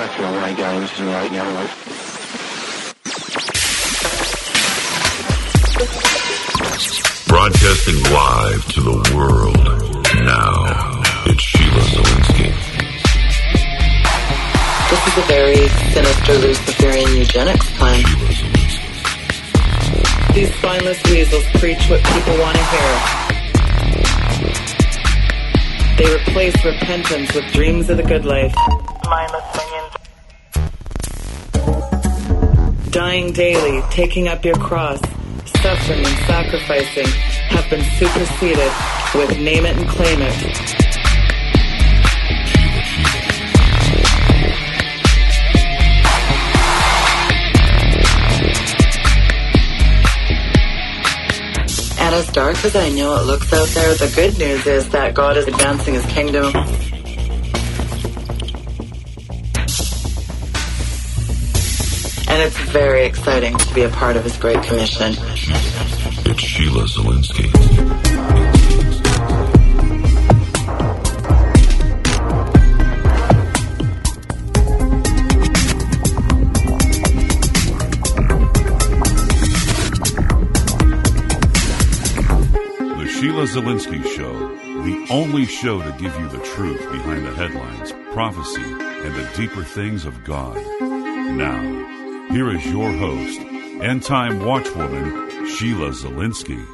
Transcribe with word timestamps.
cracking 0.00 0.24
away 0.24 0.54
games 0.54 0.90
and 0.98 1.08
right, 1.08 1.30
you 1.30 1.36
know, 1.36 1.52
like 1.52 1.70
Broadcasting 7.28 8.00
live 8.10 8.64
to 8.72 8.80
the 8.80 8.96
world. 9.14 9.60
Now, 10.24 11.02
it's 11.26 11.42
Sheila 11.42 11.82
Zilinsky. 11.92 12.50
This 14.88 15.02
is 15.06 15.18
a 15.18 15.26
very 15.28 15.68
sinister 15.92 16.34
Luciferian 16.48 17.16
eugenics 17.18 17.70
plan. 17.76 18.02
These 20.34 20.54
spineless 20.56 21.02
weasels 21.10 21.44
preach 21.60 21.90
what 21.90 22.02
people 22.02 22.38
want 22.38 22.56
to 22.56 22.64
hear. 22.64 23.20
They 25.98 26.08
replace 26.14 26.64
repentance 26.64 27.34
with 27.34 27.44
dreams 27.52 27.90
of 27.90 27.98
the 27.98 28.02
good 28.02 28.24
life. 28.24 28.54
Mindless 29.10 29.44
minions. 29.56 29.69
Dying 33.10 33.32
daily, 33.32 33.82
taking 33.90 34.28
up 34.28 34.44
your 34.44 34.54
cross, 34.54 35.00
suffering 35.60 35.98
and 35.98 36.18
sacrificing 36.28 37.08
have 37.48 37.68
been 37.68 37.82
superseded 37.98 38.72
with 39.16 39.36
name 39.36 39.66
it 39.66 39.76
and 39.76 39.88
claim 39.88 40.22
it. 40.22 40.44
And 51.98 52.14
as 52.14 52.30
dark 52.30 52.64
as 52.64 52.76
I 52.76 52.90
know 52.90 53.16
it 53.16 53.26
looks 53.26 53.52
out 53.52 53.66
there, 53.70 53.94
the 53.94 54.12
good 54.14 54.38
news 54.38 54.64
is 54.68 54.88
that 54.90 55.14
God 55.14 55.36
is 55.36 55.48
advancing 55.48 55.94
his 55.94 56.06
kingdom. 56.06 56.52
And 62.30 62.40
it's 62.42 62.56
very 62.70 63.06
exciting 63.06 63.58
to 63.58 63.74
be 63.74 63.82
a 63.82 63.88
part 63.88 64.16
of 64.16 64.22
his 64.22 64.36
great 64.36 64.62
commission. 64.62 65.14
It's 65.18 66.40
Sheila 66.40 66.84
Zilinsky. 66.84 67.50
The 82.96 83.08
Sheila 83.08 83.42
Zilinsky 83.42 84.06
Show, 84.14 84.32
the 84.84 85.06
only 85.10 85.46
show 85.46 85.82
to 85.82 85.90
give 85.98 86.16
you 86.16 86.28
the 86.28 86.38
truth 86.54 86.80
behind 86.92 87.26
the 87.26 87.34
headlines, 87.34 87.92
prophecy, 88.12 88.62
and 88.62 89.14
the 89.16 89.28
deeper 89.36 89.64
things 89.64 90.04
of 90.04 90.22
God. 90.22 90.56
Now, 90.80 91.98
here 92.30 92.54
is 92.54 92.64
your 92.66 92.92
host, 92.92 93.40
end 93.82 94.04
time 94.04 94.38
watchwoman, 94.40 95.48
Sheila 95.48 95.90
Zilinsky. 95.90 96.64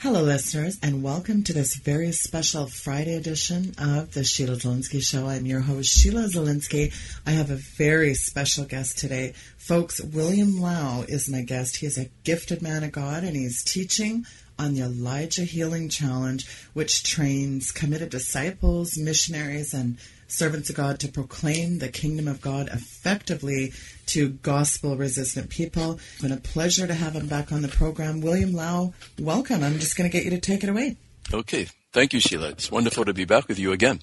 Hello, 0.00 0.22
listeners, 0.22 0.76
and 0.82 1.04
welcome 1.04 1.44
to 1.44 1.52
this 1.52 1.76
very 1.76 2.10
special 2.10 2.66
Friday 2.66 3.14
edition 3.14 3.74
of 3.78 4.12
the 4.12 4.24
Sheila 4.24 4.56
Zilinsky 4.56 5.02
Show. 5.02 5.28
I'm 5.28 5.46
your 5.46 5.60
host, 5.60 5.96
Sheila 5.96 6.22
Zilinsky. 6.22 6.92
I 7.24 7.30
have 7.30 7.50
a 7.50 7.56
very 7.56 8.14
special 8.14 8.64
guest 8.64 8.98
today. 8.98 9.34
Folks, 9.56 10.00
William 10.00 10.60
Lau 10.60 11.04
is 11.06 11.30
my 11.30 11.42
guest. 11.42 11.76
He 11.76 11.86
is 11.86 11.96
a 11.96 12.10
gifted 12.24 12.60
man 12.60 12.82
of 12.82 12.90
God, 12.90 13.22
and 13.22 13.36
he's 13.36 13.62
teaching 13.62 14.26
on 14.58 14.74
the 14.74 14.82
Elijah 14.82 15.44
Healing 15.44 15.88
Challenge, 15.88 16.44
which 16.72 17.04
trains 17.04 17.70
committed 17.70 18.10
disciples, 18.10 18.98
missionaries, 18.98 19.72
and 19.72 19.96
servants 20.32 20.70
of 20.70 20.76
God 20.76 21.00
to 21.00 21.08
proclaim 21.08 21.78
the 21.78 21.88
kingdom 21.88 22.28
of 22.28 22.40
God 22.40 22.68
effectively 22.68 23.72
to 24.06 24.30
gospel 24.30 24.96
resistant 24.96 25.50
people. 25.50 25.94
It's 25.94 26.22
been 26.22 26.32
a 26.32 26.36
pleasure 26.36 26.86
to 26.86 26.94
have 26.94 27.14
him 27.14 27.26
back 27.26 27.52
on 27.52 27.62
the 27.62 27.68
program. 27.68 28.20
William 28.20 28.52
Lau, 28.52 28.92
welcome. 29.18 29.62
I'm 29.62 29.78
just 29.78 29.96
going 29.96 30.10
to 30.10 30.16
get 30.16 30.24
you 30.24 30.30
to 30.30 30.40
take 30.40 30.62
it 30.62 30.68
away. 30.68 30.96
Okay. 31.32 31.68
Thank 31.92 32.12
you, 32.12 32.20
Sheila. 32.20 32.50
It's 32.50 32.70
wonderful 32.70 33.04
to 33.04 33.12
be 33.12 33.24
back 33.24 33.48
with 33.48 33.58
you 33.58 33.72
again. 33.72 34.00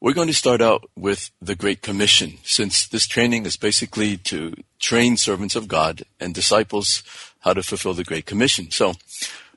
We're 0.00 0.12
going 0.12 0.28
to 0.28 0.34
start 0.34 0.60
out 0.60 0.88
with 0.94 1.30
the 1.40 1.54
Great 1.54 1.82
Commission, 1.82 2.34
since 2.44 2.86
this 2.86 3.06
training 3.06 3.46
is 3.46 3.56
basically 3.56 4.18
to 4.18 4.54
train 4.78 5.16
servants 5.16 5.56
of 5.56 5.66
God 5.66 6.02
and 6.20 6.34
disciples 6.34 7.02
how 7.40 7.54
to 7.54 7.62
fulfill 7.62 7.94
the 7.94 8.04
Great 8.04 8.26
Commission. 8.26 8.70
So 8.70 8.94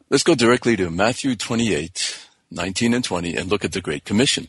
let's 0.10 0.24
go 0.24 0.36
directly 0.36 0.76
to 0.78 0.90
Matthew 0.90 1.36
28, 1.36 2.28
19 2.50 2.94
and 2.94 3.04
20 3.04 3.36
and 3.36 3.50
look 3.50 3.66
at 3.66 3.74
the 3.74 3.82
Great 3.82 4.06
Commission. 4.06 4.48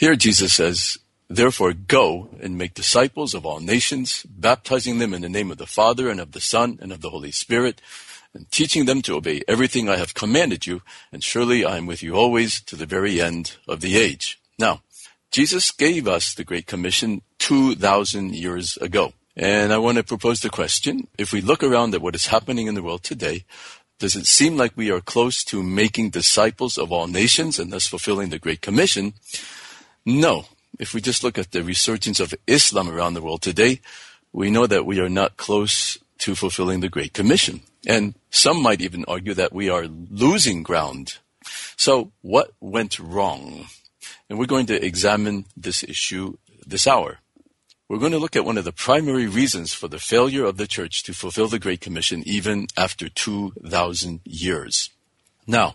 Here 0.00 0.16
Jesus 0.16 0.54
says, 0.54 0.96
Therefore 1.28 1.74
go 1.74 2.30
and 2.40 2.56
make 2.56 2.72
disciples 2.72 3.34
of 3.34 3.44
all 3.44 3.60
nations, 3.60 4.24
baptizing 4.26 4.96
them 4.96 5.12
in 5.12 5.20
the 5.20 5.28
name 5.28 5.50
of 5.50 5.58
the 5.58 5.66
Father 5.66 6.08
and 6.08 6.18
of 6.18 6.32
the 6.32 6.40
Son 6.40 6.78
and 6.80 6.90
of 6.90 7.02
the 7.02 7.10
Holy 7.10 7.30
Spirit, 7.30 7.82
and 8.32 8.50
teaching 8.50 8.86
them 8.86 9.02
to 9.02 9.16
obey 9.16 9.42
everything 9.46 9.90
I 9.90 9.98
have 9.98 10.14
commanded 10.14 10.66
you, 10.66 10.80
and 11.12 11.22
surely 11.22 11.66
I 11.66 11.76
am 11.76 11.84
with 11.84 12.02
you 12.02 12.14
always 12.14 12.62
to 12.62 12.76
the 12.76 12.86
very 12.86 13.20
end 13.20 13.56
of 13.68 13.82
the 13.82 13.98
age. 13.98 14.40
Now, 14.58 14.80
Jesus 15.32 15.70
gave 15.70 16.08
us 16.08 16.32
the 16.32 16.44
Great 16.44 16.66
Commission 16.66 17.20
2,000 17.38 18.34
years 18.34 18.78
ago. 18.78 19.12
And 19.36 19.70
I 19.70 19.76
want 19.76 19.98
to 19.98 20.02
propose 20.02 20.40
the 20.40 20.48
question, 20.48 21.08
if 21.18 21.30
we 21.30 21.42
look 21.42 21.62
around 21.62 21.94
at 21.94 22.00
what 22.00 22.14
is 22.14 22.28
happening 22.28 22.68
in 22.68 22.74
the 22.74 22.82
world 22.82 23.02
today, 23.02 23.44
does 23.98 24.16
it 24.16 24.24
seem 24.24 24.56
like 24.56 24.72
we 24.78 24.90
are 24.90 25.02
close 25.02 25.44
to 25.44 25.62
making 25.62 26.08
disciples 26.08 26.78
of 26.78 26.90
all 26.90 27.06
nations 27.06 27.58
and 27.58 27.70
thus 27.70 27.86
fulfilling 27.86 28.30
the 28.30 28.38
Great 28.38 28.62
Commission? 28.62 29.12
No. 30.04 30.46
If 30.78 30.94
we 30.94 31.00
just 31.00 31.22
look 31.22 31.38
at 31.38 31.50
the 31.50 31.62
resurgence 31.62 32.20
of 32.20 32.34
Islam 32.46 32.88
around 32.88 33.14
the 33.14 33.22
world 33.22 33.42
today, 33.42 33.80
we 34.32 34.50
know 34.50 34.66
that 34.66 34.86
we 34.86 35.00
are 35.00 35.08
not 35.08 35.36
close 35.36 35.98
to 36.18 36.34
fulfilling 36.34 36.80
the 36.80 36.88
Great 36.88 37.12
Commission. 37.12 37.60
And 37.86 38.14
some 38.30 38.62
might 38.62 38.80
even 38.80 39.04
argue 39.06 39.34
that 39.34 39.52
we 39.52 39.68
are 39.68 39.86
losing 39.86 40.62
ground. 40.62 41.18
So 41.76 42.12
what 42.22 42.52
went 42.60 42.98
wrong? 42.98 43.66
And 44.28 44.38
we're 44.38 44.46
going 44.46 44.66
to 44.66 44.84
examine 44.84 45.46
this 45.56 45.82
issue 45.82 46.36
this 46.66 46.86
hour. 46.86 47.18
We're 47.88 47.98
going 47.98 48.12
to 48.12 48.18
look 48.18 48.36
at 48.36 48.44
one 48.44 48.56
of 48.56 48.64
the 48.64 48.72
primary 48.72 49.26
reasons 49.26 49.72
for 49.72 49.88
the 49.88 49.98
failure 49.98 50.44
of 50.44 50.56
the 50.56 50.68
church 50.68 51.02
to 51.04 51.12
fulfill 51.12 51.48
the 51.48 51.58
Great 51.58 51.80
Commission 51.80 52.22
even 52.24 52.68
after 52.76 53.08
2,000 53.08 54.20
years. 54.24 54.90
Now, 55.46 55.74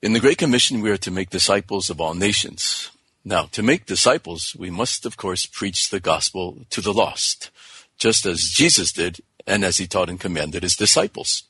in 0.00 0.12
the 0.12 0.20
Great 0.20 0.38
Commission, 0.38 0.80
we 0.80 0.90
are 0.90 0.96
to 0.98 1.10
make 1.10 1.30
disciples 1.30 1.90
of 1.90 2.00
all 2.00 2.14
nations. 2.14 2.90
Now, 3.24 3.46
to 3.52 3.62
make 3.62 3.86
disciples, 3.86 4.54
we 4.58 4.70
must, 4.70 5.04
of 5.04 5.16
course, 5.16 5.44
preach 5.44 5.90
the 5.90 6.00
gospel 6.00 6.58
to 6.70 6.80
the 6.80 6.92
lost, 6.92 7.50
just 7.98 8.24
as 8.24 8.50
Jesus 8.50 8.92
did 8.92 9.20
and 9.46 9.64
as 9.64 9.78
he 9.78 9.86
taught 9.86 10.08
and 10.08 10.20
commanded 10.20 10.62
his 10.62 10.76
disciples. 10.76 11.44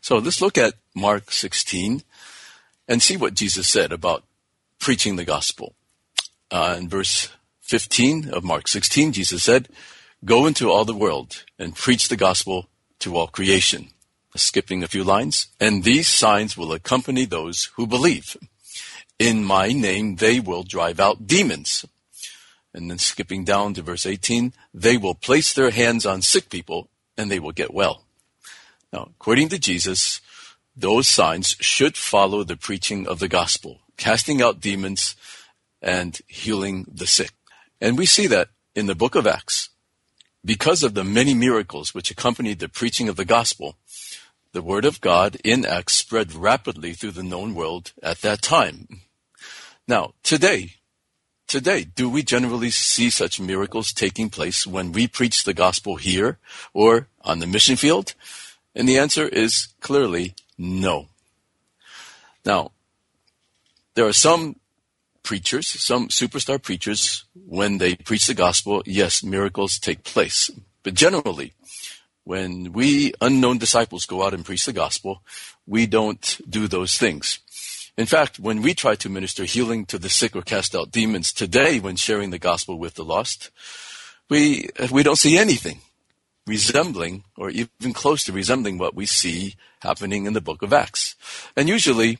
So 0.00 0.16
let's 0.18 0.40
look 0.40 0.56
at 0.56 0.74
Mark 0.94 1.32
16 1.32 2.02
and 2.86 3.02
see 3.02 3.16
what 3.16 3.34
Jesus 3.34 3.66
said 3.66 3.92
about 3.92 4.22
preaching 4.78 5.16
the 5.16 5.24
gospel. 5.24 5.74
Uh, 6.50 6.76
in 6.78 6.88
verse 6.88 7.30
15 7.62 8.30
of 8.30 8.44
Mark 8.44 8.68
16, 8.68 9.12
Jesus 9.12 9.42
said, 9.42 9.68
Go 10.24 10.46
into 10.46 10.70
all 10.70 10.84
the 10.84 10.94
world 10.94 11.44
and 11.58 11.74
preach 11.74 12.08
the 12.08 12.16
gospel 12.16 12.68
to 13.00 13.16
all 13.16 13.26
creation. 13.26 13.88
Skipping 14.36 14.82
a 14.82 14.88
few 14.88 15.02
lines. 15.02 15.48
And 15.58 15.82
these 15.82 16.08
signs 16.08 16.56
will 16.56 16.72
accompany 16.72 17.24
those 17.24 17.70
who 17.76 17.86
believe. 17.86 18.36
In 19.18 19.44
my 19.44 19.72
name 19.72 20.16
they 20.16 20.40
will 20.40 20.62
drive 20.62 21.00
out 21.00 21.26
demons. 21.26 21.84
And 22.74 22.90
then 22.90 22.98
skipping 22.98 23.44
down 23.44 23.72
to 23.74 23.82
verse 23.82 24.04
18, 24.04 24.52
they 24.74 24.98
will 24.98 25.14
place 25.14 25.52
their 25.54 25.70
hands 25.70 26.04
on 26.04 26.20
sick 26.20 26.50
people 26.50 26.90
and 27.16 27.30
they 27.30 27.40
will 27.40 27.52
get 27.52 27.72
well. 27.72 28.04
Now, 28.92 29.08
according 29.18 29.48
to 29.48 29.58
Jesus, 29.58 30.20
those 30.76 31.08
signs 31.08 31.56
should 31.60 31.96
follow 31.96 32.44
the 32.44 32.56
preaching 32.56 33.06
of 33.06 33.18
the 33.18 33.28
gospel, 33.28 33.80
casting 33.96 34.42
out 34.42 34.60
demons 34.60 35.16
and 35.80 36.20
healing 36.26 36.84
the 36.92 37.06
sick. 37.06 37.32
And 37.80 37.96
we 37.96 38.04
see 38.04 38.26
that 38.26 38.48
in 38.74 38.86
the 38.86 38.94
book 38.94 39.14
of 39.14 39.26
Acts. 39.26 39.70
Because 40.44 40.82
of 40.82 40.94
the 40.94 41.02
many 41.02 41.34
miracles 41.34 41.94
which 41.94 42.10
accompanied 42.10 42.58
the 42.58 42.68
preaching 42.68 43.08
of 43.08 43.16
the 43.16 43.24
gospel, 43.24 43.76
the 44.56 44.62
word 44.62 44.86
of 44.86 45.02
God 45.02 45.36
in 45.44 45.66
Acts 45.66 45.92
spread 45.92 46.32
rapidly 46.32 46.94
through 46.94 47.10
the 47.10 47.22
known 47.22 47.54
world 47.54 47.92
at 48.02 48.22
that 48.22 48.40
time. 48.40 49.02
Now, 49.86 50.14
today, 50.22 50.76
today, 51.46 51.84
do 51.84 52.08
we 52.08 52.22
generally 52.22 52.70
see 52.70 53.10
such 53.10 53.38
miracles 53.38 53.92
taking 53.92 54.30
place 54.30 54.66
when 54.66 54.92
we 54.92 55.08
preach 55.08 55.44
the 55.44 55.52
gospel 55.52 55.96
here 55.96 56.38
or 56.72 57.08
on 57.20 57.40
the 57.40 57.46
mission 57.46 57.76
field? 57.76 58.14
And 58.74 58.88
the 58.88 58.96
answer 58.96 59.28
is 59.28 59.68
clearly 59.82 60.34
no. 60.56 61.08
Now, 62.42 62.72
there 63.94 64.06
are 64.06 64.14
some 64.14 64.56
preachers, 65.22 65.66
some 65.66 66.08
superstar 66.08 66.62
preachers, 66.62 67.24
when 67.34 67.76
they 67.76 67.94
preach 67.94 68.26
the 68.26 68.32
gospel, 68.32 68.82
yes, 68.86 69.22
miracles 69.22 69.78
take 69.78 70.02
place. 70.02 70.50
But 70.82 70.94
generally, 70.94 71.52
when 72.26 72.72
we 72.72 73.14
unknown 73.20 73.56
disciples 73.56 74.04
go 74.04 74.24
out 74.24 74.34
and 74.34 74.44
preach 74.44 74.66
the 74.66 74.72
gospel, 74.72 75.22
we 75.64 75.86
don't 75.86 76.40
do 76.50 76.66
those 76.66 76.98
things. 76.98 77.38
In 77.96 78.06
fact, 78.06 78.40
when 78.40 78.62
we 78.62 78.74
try 78.74 78.96
to 78.96 79.08
minister 79.08 79.44
healing 79.44 79.86
to 79.86 79.96
the 79.96 80.08
sick 80.08 80.34
or 80.34 80.42
cast 80.42 80.74
out 80.74 80.90
demons 80.90 81.32
today 81.32 81.78
when 81.78 81.94
sharing 81.94 82.30
the 82.30 82.40
gospel 82.40 82.80
with 82.80 82.94
the 82.94 83.04
lost, 83.04 83.52
we, 84.28 84.68
we 84.90 85.04
don't 85.04 85.16
see 85.16 85.38
anything 85.38 85.78
resembling 86.48 87.22
or 87.36 87.50
even 87.50 87.92
close 87.92 88.24
to 88.24 88.32
resembling 88.32 88.76
what 88.76 88.96
we 88.96 89.06
see 89.06 89.54
happening 89.82 90.26
in 90.26 90.32
the 90.32 90.40
book 90.40 90.62
of 90.62 90.72
Acts. 90.72 91.14
And 91.56 91.68
usually, 91.68 92.18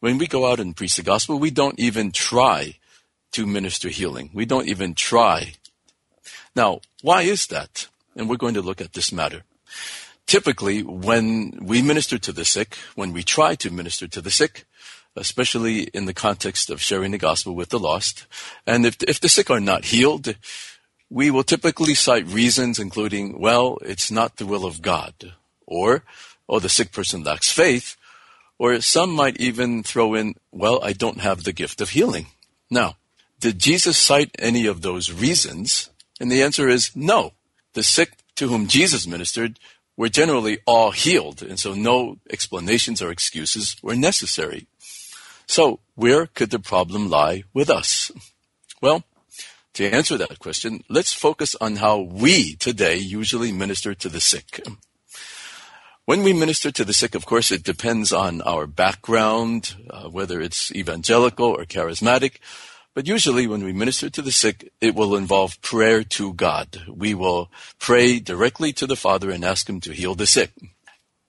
when 0.00 0.16
we 0.16 0.26
go 0.26 0.50
out 0.50 0.60
and 0.60 0.74
preach 0.74 0.96
the 0.96 1.02
gospel, 1.02 1.38
we 1.38 1.50
don't 1.50 1.78
even 1.78 2.10
try 2.10 2.78
to 3.32 3.46
minister 3.46 3.90
healing. 3.90 4.30
We 4.32 4.46
don't 4.46 4.68
even 4.68 4.94
try. 4.94 5.54
Now, 6.56 6.80
why 7.02 7.22
is 7.22 7.46
that? 7.48 7.88
And 8.16 8.28
we're 8.28 8.36
going 8.36 8.54
to 8.54 8.62
look 8.62 8.80
at 8.80 8.92
this 8.92 9.12
matter. 9.12 9.42
Typically, 10.26 10.82
when 10.82 11.58
we 11.60 11.82
minister 11.82 12.18
to 12.18 12.32
the 12.32 12.44
sick, 12.44 12.76
when 12.94 13.12
we 13.12 13.22
try 13.22 13.54
to 13.56 13.70
minister 13.70 14.06
to 14.08 14.20
the 14.20 14.30
sick, 14.30 14.64
especially 15.16 15.82
in 15.94 16.06
the 16.06 16.14
context 16.14 16.70
of 16.70 16.80
sharing 16.80 17.10
the 17.10 17.18
gospel 17.18 17.54
with 17.54 17.68
the 17.68 17.78
lost. 17.78 18.26
And 18.66 18.86
if, 18.86 19.02
if 19.02 19.20
the 19.20 19.28
sick 19.28 19.50
are 19.50 19.60
not 19.60 19.86
healed, 19.86 20.36
we 21.10 21.30
will 21.30 21.42
typically 21.42 21.94
cite 21.94 22.26
reasons 22.26 22.78
including, 22.78 23.38
well, 23.38 23.78
it's 23.82 24.10
not 24.10 24.36
the 24.36 24.46
will 24.46 24.64
of 24.64 24.80
God, 24.80 25.34
or, 25.66 26.04
oh, 26.48 26.58
the 26.58 26.70
sick 26.70 26.92
person 26.92 27.22
lacks 27.22 27.52
faith, 27.52 27.96
or 28.58 28.80
some 28.80 29.10
might 29.10 29.38
even 29.38 29.82
throw 29.82 30.14
in, 30.14 30.34
well, 30.50 30.82
I 30.82 30.92
don't 30.92 31.20
have 31.20 31.44
the 31.44 31.52
gift 31.52 31.80
of 31.80 31.90
healing. 31.90 32.26
Now, 32.70 32.96
did 33.40 33.58
Jesus 33.58 33.98
cite 33.98 34.30
any 34.38 34.66
of 34.66 34.80
those 34.80 35.12
reasons? 35.12 35.90
And 36.20 36.30
the 36.30 36.42
answer 36.42 36.68
is 36.68 36.94
no. 36.94 37.32
The 37.74 37.82
sick 37.82 38.18
to 38.36 38.48
whom 38.48 38.66
Jesus 38.66 39.06
ministered 39.06 39.58
were 39.96 40.08
generally 40.08 40.58
all 40.66 40.90
healed, 40.90 41.42
and 41.42 41.58
so 41.58 41.74
no 41.74 42.18
explanations 42.30 43.02
or 43.02 43.10
excuses 43.10 43.76
were 43.82 43.96
necessary. 43.96 44.66
So, 45.46 45.80
where 45.94 46.26
could 46.26 46.50
the 46.50 46.58
problem 46.58 47.10
lie 47.10 47.44
with 47.52 47.68
us? 47.68 48.10
Well, 48.80 49.04
to 49.74 49.90
answer 49.90 50.16
that 50.18 50.38
question, 50.38 50.82
let's 50.88 51.12
focus 51.12 51.54
on 51.60 51.76
how 51.76 51.98
we 51.98 52.56
today 52.56 52.96
usually 52.96 53.52
minister 53.52 53.94
to 53.94 54.08
the 54.08 54.20
sick. 54.20 54.60
When 56.04 56.22
we 56.22 56.32
minister 56.32 56.70
to 56.72 56.84
the 56.84 56.92
sick, 56.92 57.14
of 57.14 57.26
course, 57.26 57.52
it 57.52 57.62
depends 57.62 58.12
on 58.12 58.42
our 58.42 58.66
background, 58.66 59.76
uh, 59.88 60.08
whether 60.08 60.40
it's 60.40 60.74
evangelical 60.74 61.46
or 61.46 61.64
charismatic. 61.64 62.38
But 62.94 63.06
usually 63.06 63.46
when 63.46 63.64
we 63.64 63.72
minister 63.72 64.10
to 64.10 64.22
the 64.22 64.32
sick, 64.32 64.70
it 64.80 64.94
will 64.94 65.16
involve 65.16 65.60
prayer 65.62 66.04
to 66.04 66.34
God. 66.34 66.82
We 66.88 67.14
will 67.14 67.50
pray 67.78 68.20
directly 68.20 68.72
to 68.74 68.86
the 68.86 68.96
Father 68.96 69.30
and 69.30 69.44
ask 69.44 69.68
Him 69.68 69.80
to 69.80 69.92
heal 69.92 70.14
the 70.14 70.26
sick. 70.26 70.50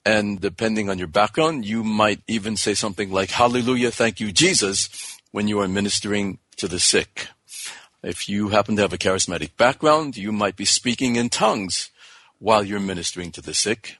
And 0.06 0.42
depending 0.42 0.89
on 0.89 0.98
your 0.98 1.07
background, 1.07 1.65
you 1.65 1.83
might 1.83 2.21
even 2.27 2.57
say 2.57 2.74
something 2.74 3.12
like, 3.12 3.31
Hallelujah, 3.31 3.92
thank 3.92 4.19
you, 4.19 4.33
Jesus, 4.33 5.19
when 5.31 5.48
you 5.48 5.62
are 5.62 5.68
ministering 5.69 6.39
to 6.57 6.68
the 6.68 6.80
sick. 6.80 7.30
If 8.04 8.27
you 8.27 8.50
happen 8.50 8.75
to 8.75 8.81
have 8.81 8.92
a 8.92 8.98
charismatic 8.98 9.56
background, 9.56 10.18
you 10.18 10.33
might 10.33 10.57
be 10.57 10.65
speaking 10.65 11.15
in 11.15 11.30
tongues 11.30 11.89
while 12.39 12.65
you're 12.65 12.81
ministering 12.81 13.31
to 13.31 13.42
the 13.42 13.54
sick. 13.54 13.98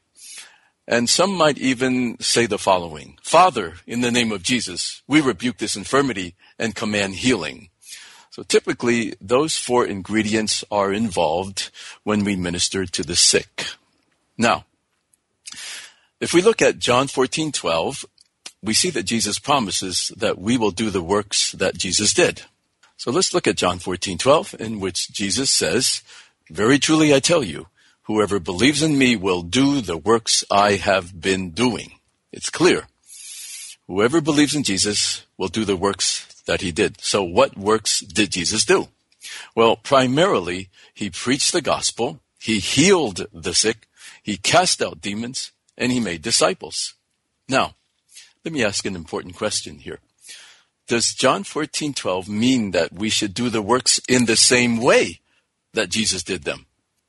And 0.86 1.10
some 1.10 1.34
might 1.34 1.58
even 1.58 2.20
say 2.20 2.46
the 2.46 2.58
following 2.58 3.18
Father, 3.24 3.76
in 3.88 4.02
the 4.02 4.12
name 4.12 4.34
of 4.34 4.44
Jesus, 4.44 5.02
we 5.08 5.22
rebuke 5.22 5.58
this 5.60 5.78
infirmity 5.78 6.36
and 6.58 6.76
command 6.76 7.16
healing. 7.16 7.70
So 8.30 8.42
typically, 8.42 9.14
those 9.22 9.58
four 9.58 9.86
ingredients 9.86 10.64
are 10.72 10.92
involved 10.92 11.70
when 12.04 12.24
we 12.24 12.36
minister 12.36 12.86
to 12.86 13.04
the 13.04 13.16
sick. 13.16 13.66
Now, 14.38 14.66
if 16.20 16.34
we 16.34 16.42
look 16.42 16.62
at 16.62 16.80
John 16.80 17.08
14, 17.08 17.52
12, 17.52 18.06
we 18.64 18.74
see 18.74 18.90
that 18.90 19.04
Jesus 19.04 19.38
promises 19.38 20.12
that 20.18 20.40
we 20.40 20.58
will 20.58 20.72
do 20.72 20.90
the 20.90 21.04
works 21.04 21.52
that 21.52 21.78
Jesus 21.78 22.14
did. 22.14 22.44
So 22.98 23.12
let's 23.12 23.34
look 23.34 23.46
at 23.46 23.58
John 23.58 23.78
14, 23.78 24.18
12, 24.18 24.56
in 24.60 24.80
which 24.80 25.12
Jesus 25.12 25.52
says, 25.52 26.02
Very 26.50 26.80
truly 26.80 27.14
I 27.14 27.20
tell 27.20 27.44
you, 27.44 27.68
whoever 28.04 28.40
believes 28.40 28.82
in 28.82 28.98
me 28.98 29.16
will 29.16 29.42
do 29.42 29.82
the 29.82 29.98
works 29.98 30.44
I 30.50 30.78
have 30.78 31.22
been 31.22 31.52
doing. 31.52 32.00
It's 32.32 32.50
clear. 32.50 32.88
Whoever 33.86 34.22
believes 34.22 34.56
in 34.56 34.64
Jesus 34.64 35.26
will 35.38 35.50
do 35.50 35.66
the 35.66 35.76
works 35.76 36.33
that 36.46 36.62
he 36.62 36.72
did. 36.72 37.02
So 37.02 37.24
what 37.24 37.58
works 37.58 38.00
did 38.00 38.32
Jesus 38.32 38.66
do? 38.66 38.90
Well, 39.56 39.76
primarily, 39.76 40.70
he 40.94 41.10
preached 41.10 41.54
the 41.54 41.62
gospel, 41.62 42.20
he 42.40 42.60
healed 42.60 43.26
the 43.34 43.54
sick, 43.54 43.88
he 44.22 44.38
cast 44.38 44.82
out 44.82 45.02
demons, 45.02 45.52
and 45.78 45.92
he 45.92 46.00
made 46.00 46.22
disciples. 46.22 46.94
Now, 47.48 47.76
let 48.44 48.54
me 48.54 48.64
ask 48.64 48.86
an 48.86 48.96
important 48.96 49.36
question 49.36 49.80
here. 49.80 50.00
Does 50.88 51.14
John 51.14 51.44
14:12 51.44 52.28
mean 52.28 52.72
that 52.72 52.92
we 52.92 53.10
should 53.10 53.34
do 53.34 53.50
the 53.50 53.62
works 53.62 54.02
in 54.08 54.26
the 54.26 54.36
same 54.36 54.78
way 54.78 55.22
that 55.74 55.90
Jesus 55.90 56.24
did 56.24 56.44
them? 56.44 56.66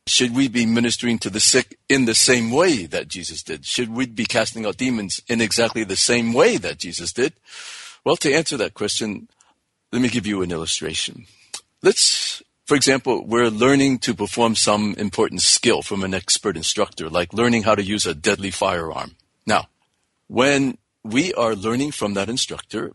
Should 0.06 0.34
we 0.34 0.48
be 0.48 0.66
ministering 0.66 1.19
to 1.20 1.31
the 1.31 1.40
sick 1.40 1.78
in 1.88 2.04
the 2.04 2.14
same 2.14 2.50
way 2.50 2.86
that 2.86 3.08
Jesus 3.08 3.42
did? 3.42 3.66
Should 3.66 3.88
we 3.88 4.06
be 4.06 4.26
casting 4.26 4.64
out 4.66 4.76
demons 4.76 5.20
in 5.28 5.40
exactly 5.40 5.82
the 5.82 5.96
same 5.96 6.32
way 6.32 6.56
that 6.58 6.78
Jesus 6.78 7.12
did? 7.12 7.32
Well, 8.05 8.17
to 8.19 8.33
answer 8.33 8.56
that 8.59 8.75
question, 8.75 9.29
let 9.91 10.03
me 10.03 10.09
give 10.09 10.27
you 10.27 10.43
an 10.43 10.53
illustration. 10.53 11.27
Let's 11.83 12.43
for 12.67 12.77
example, 12.77 13.27
we're 13.27 13.51
learning 13.51 13.99
to 14.01 14.15
perform 14.15 14.55
some 14.55 14.95
important 14.97 15.43
skill 15.43 15.83
from 15.83 16.03
an 16.03 16.15
expert 16.15 16.56
instructor, 16.56 17.11
like 17.11 17.35
learning 17.35 17.65
how 17.65 17.75
to 17.75 17.83
use 17.83 18.06
a 18.06 18.15
deadly 18.15 18.51
firearm. 18.51 19.17
Now, 19.47 19.69
when 20.29 20.79
we 21.03 21.35
are 21.35 21.55
learning 21.55 21.91
from 21.91 22.15
that 22.15 22.31
instructor, 22.31 22.93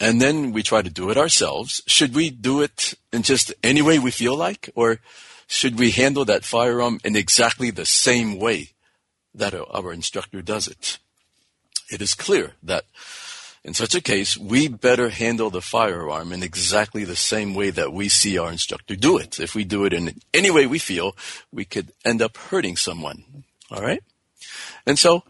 and 0.00 0.20
then 0.20 0.50
we 0.50 0.64
try 0.64 0.82
to 0.82 0.90
do 0.90 1.10
it 1.10 1.16
ourselves, 1.16 1.82
should 1.86 2.16
we 2.16 2.30
do 2.30 2.62
it 2.62 2.94
in 3.12 3.22
just 3.22 3.54
any 3.62 3.80
way 3.80 4.00
we 4.00 4.10
feel 4.10 4.36
like? 4.36 4.70
Or 4.74 4.98
should 5.46 5.78
we 5.78 5.92
handle 5.92 6.24
that 6.24 6.44
firearm 6.44 6.98
in 7.04 7.14
exactly 7.14 7.70
the 7.70 7.86
same 7.86 8.40
way 8.40 8.70
that 9.32 9.54
our 9.54 9.92
instructor 9.92 10.42
does 10.42 10.66
it? 10.66 10.98
It 11.90 12.02
is 12.02 12.14
clear 12.14 12.54
that 12.64 12.84
in 13.66 13.74
such 13.74 13.96
a 13.96 14.00
case, 14.00 14.38
we 14.38 14.68
better 14.68 15.08
handle 15.08 15.50
the 15.50 15.60
firearm 15.60 16.32
in 16.32 16.44
exactly 16.44 17.02
the 17.02 17.16
same 17.16 17.52
way 17.52 17.70
that 17.70 17.92
we 17.92 18.08
see 18.08 18.38
our 18.38 18.52
instructor 18.52 18.94
do 18.94 19.18
it. 19.18 19.40
If 19.40 19.56
we 19.56 19.64
do 19.64 19.84
it 19.84 19.92
in 19.92 20.20
any 20.32 20.52
way 20.52 20.66
we 20.66 20.78
feel, 20.78 21.16
we 21.50 21.64
could 21.64 21.90
end 22.04 22.22
up 22.22 22.36
hurting 22.36 22.76
someone. 22.76 23.24
All 23.72 23.82
right? 23.82 24.04
And 24.86 24.96
so, 24.96 25.24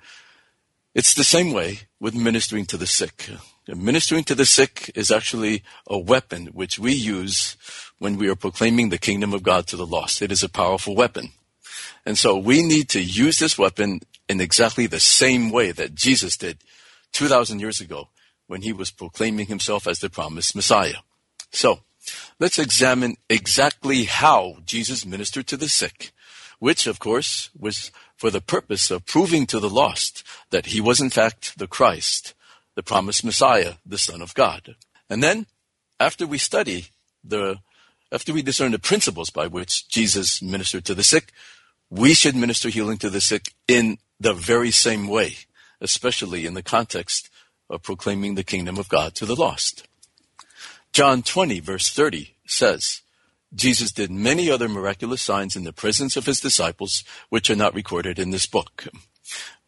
it's 0.94 1.14
the 1.14 1.24
same 1.24 1.50
way 1.50 1.88
with 1.98 2.14
ministering 2.14 2.66
to 2.66 2.76
the 2.76 2.86
sick. 2.86 3.30
Ministering 3.68 4.24
to 4.24 4.34
the 4.34 4.44
sick 4.44 4.90
is 4.94 5.10
actually 5.10 5.62
a 5.86 5.96
weapon 5.96 6.48
which 6.48 6.78
we 6.78 6.92
use 6.92 7.56
when 7.98 8.18
we 8.18 8.28
are 8.28 8.36
proclaiming 8.36 8.90
the 8.90 8.98
kingdom 8.98 9.32
of 9.32 9.42
God 9.42 9.66
to 9.68 9.78
the 9.78 9.86
lost. 9.86 10.20
It 10.20 10.30
is 10.30 10.42
a 10.42 10.50
powerful 10.50 10.94
weapon. 10.94 11.30
And 12.04 12.18
so 12.18 12.36
we 12.36 12.60
need 12.60 12.90
to 12.90 13.00
use 13.00 13.38
this 13.38 13.56
weapon 13.56 14.00
in 14.28 14.42
exactly 14.42 14.86
the 14.86 15.00
same 15.00 15.50
way 15.50 15.72
that 15.72 15.94
Jesus 15.94 16.36
did 16.36 16.58
2,000 17.12 17.60
years 17.60 17.80
ago 17.80 18.08
when 18.46 18.62
he 18.62 18.72
was 18.72 18.90
proclaiming 18.90 19.46
himself 19.46 19.86
as 19.86 19.98
the 19.98 20.10
promised 20.10 20.54
Messiah. 20.54 20.98
So, 21.50 21.80
let's 22.38 22.58
examine 22.58 23.16
exactly 23.28 24.04
how 24.04 24.58
Jesus 24.64 25.06
ministered 25.06 25.46
to 25.48 25.56
the 25.56 25.68
sick, 25.68 26.12
which, 26.58 26.86
of 26.86 26.98
course, 26.98 27.50
was 27.58 27.90
for 28.16 28.30
the 28.30 28.40
purpose 28.40 28.90
of 28.90 29.06
proving 29.06 29.46
to 29.46 29.60
the 29.60 29.70
lost 29.70 30.22
that 30.50 30.66
he 30.66 30.80
was 30.80 31.00
in 31.00 31.10
fact 31.10 31.58
the 31.58 31.66
Christ, 31.66 32.34
the 32.74 32.82
promised 32.82 33.24
Messiah, 33.24 33.74
the 33.84 33.98
Son 33.98 34.22
of 34.22 34.34
God. 34.34 34.76
And 35.10 35.22
then, 35.22 35.46
after 36.00 36.26
we 36.26 36.38
study 36.38 36.86
the, 37.24 37.58
after 38.12 38.32
we 38.32 38.42
discern 38.42 38.72
the 38.72 38.78
principles 38.78 39.30
by 39.30 39.46
which 39.46 39.88
Jesus 39.88 40.40
ministered 40.42 40.84
to 40.86 40.94
the 40.94 41.02
sick, 41.02 41.32
we 41.90 42.14
should 42.14 42.34
minister 42.34 42.68
healing 42.68 42.98
to 42.98 43.10
the 43.10 43.20
sick 43.20 43.54
in 43.68 43.98
the 44.18 44.32
very 44.32 44.70
same 44.70 45.08
way, 45.08 45.36
especially 45.80 46.46
in 46.46 46.54
the 46.54 46.62
context 46.62 47.30
of 47.68 47.82
proclaiming 47.82 48.34
the 48.34 48.44
kingdom 48.44 48.78
of 48.78 48.88
God 48.88 49.14
to 49.16 49.26
the 49.26 49.36
lost. 49.36 49.86
John 50.92 51.22
20, 51.22 51.60
verse 51.60 51.90
30 51.90 52.34
says, 52.46 53.02
Jesus 53.54 53.92
did 53.92 54.10
many 54.10 54.50
other 54.50 54.68
miraculous 54.68 55.22
signs 55.22 55.56
in 55.56 55.64
the 55.64 55.72
presence 55.72 56.16
of 56.16 56.26
his 56.26 56.40
disciples, 56.40 57.04
which 57.28 57.50
are 57.50 57.56
not 57.56 57.74
recorded 57.74 58.18
in 58.18 58.30
this 58.30 58.46
book. 58.46 58.86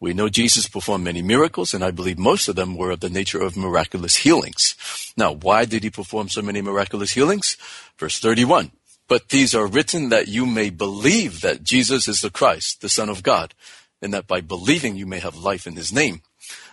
We 0.01 0.15
know 0.15 0.29
Jesus 0.29 0.69
performed 0.69 1.05
many 1.05 1.23
miracles, 1.23 1.75
and 1.75 1.83
I 1.83 1.91
believe 1.91 2.19
most 2.19 2.49
of 2.49 2.57
them 2.57 2.77
were 2.77 2.93
of 2.93 3.01
the 3.01 3.11
nature 3.11 3.41
of 3.41 3.57
miraculous 3.57 4.17
healings. 4.17 4.77
Now, 5.17 5.33
why 5.33 5.65
did 5.65 5.83
he 5.83 5.91
perform 5.91 6.29
so 6.29 6.43
many 6.43 6.63
miraculous 6.63 7.13
healings? 7.13 7.57
Verse 7.99 8.19
31. 8.21 8.71
But 9.09 9.31
these 9.31 9.55
are 9.55 9.67
written 9.67 10.11
that 10.11 10.29
you 10.29 10.47
may 10.47 10.71
believe 10.71 11.41
that 11.41 11.65
Jesus 11.65 12.07
is 12.07 12.21
the 12.21 12.31
Christ, 12.31 12.81
the 12.81 12.89
Son 12.89 13.09
of 13.09 13.23
God, 13.23 13.55
and 14.01 14.15
that 14.15 14.29
by 14.29 14.41
believing 14.41 14.97
you 14.97 15.07
may 15.07 15.19
have 15.19 15.37
life 15.37 15.67
in 15.67 15.75
his 15.75 15.93
name 15.93 16.23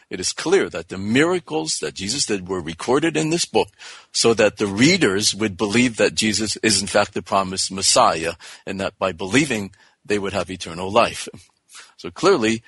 it 0.09 0.19
is 0.19 0.33
clear 0.33 0.69
that 0.69 0.89
the 0.89 0.97
miracles 0.97 1.79
that 1.79 1.95
Jesus 1.95 2.25
did 2.25 2.47
were 2.47 2.62
recorded 2.62 3.17
in 3.17 3.29
this 3.29 3.45
book 3.45 3.69
so 4.12 4.33
that 4.33 4.57
the 4.57 4.67
readers 4.67 5.33
would 5.33 5.57
believe 5.57 5.97
that 5.97 6.15
Jesus 6.15 6.57
is 6.57 6.81
in 6.81 6.88
fact 6.88 7.13
the 7.13 7.21
promised 7.21 7.71
Messiah 7.71 8.33
and 8.65 8.79
that 8.79 8.97
by 9.00 9.12
believing 9.12 9.71
they 10.05 10.19
would 10.19 10.33
have 10.33 10.50
eternal 10.51 10.91
life. 10.91 11.27
So 11.97 12.12
clearly, 12.12 12.62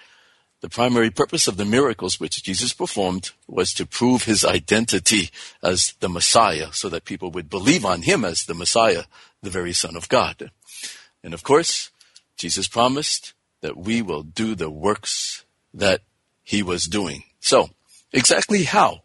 The 0.61 0.69
primary 0.69 1.11
purpose 1.11 1.47
of 1.47 1.57
the 1.57 1.65
miracles 1.65 2.19
which 2.19 2.41
Jesus 2.41 2.73
performed 2.73 3.31
was 3.47 3.73
to 3.75 3.85
prove 3.85 4.23
his 4.23 4.43
identity 4.43 5.29
as 5.61 5.93
the 5.99 6.09
Messiah 6.09 6.69
so 6.71 6.89
that 6.89 7.05
people 7.05 7.29
would 7.31 7.47
believe 7.47 7.85
on 7.85 8.01
him 8.01 8.25
as 8.25 8.43
the 8.43 8.55
Messiah, 8.55 9.03
the 9.43 9.51
very 9.51 9.71
Son 9.71 9.95
of 9.95 10.09
God. 10.09 10.49
And 11.23 11.35
of 11.35 11.43
course, 11.43 11.91
Jesus 12.37 12.67
promised 12.67 13.33
that 13.61 13.77
we 13.77 14.01
will 14.01 14.23
do 14.23 14.55
the 14.55 14.71
works 14.71 15.45
that 15.75 16.01
he 16.47 16.63
was 16.63 16.85
doing. 16.85 17.23
So, 17.41 17.71
exactly 18.13 18.63
how 18.63 19.01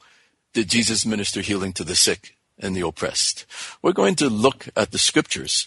did 0.52 0.68
Jesus 0.68 1.04
minister 1.04 1.40
healing 1.40 1.72
to 1.72 1.82
the 1.82 1.96
sick 1.96 2.36
and 2.56 2.76
the 2.76 2.86
oppressed? 2.86 3.46
We're 3.82 3.92
going 3.92 4.14
to 4.16 4.28
look 4.28 4.68
at 4.76 4.92
the 4.92 4.98
scriptures 4.98 5.66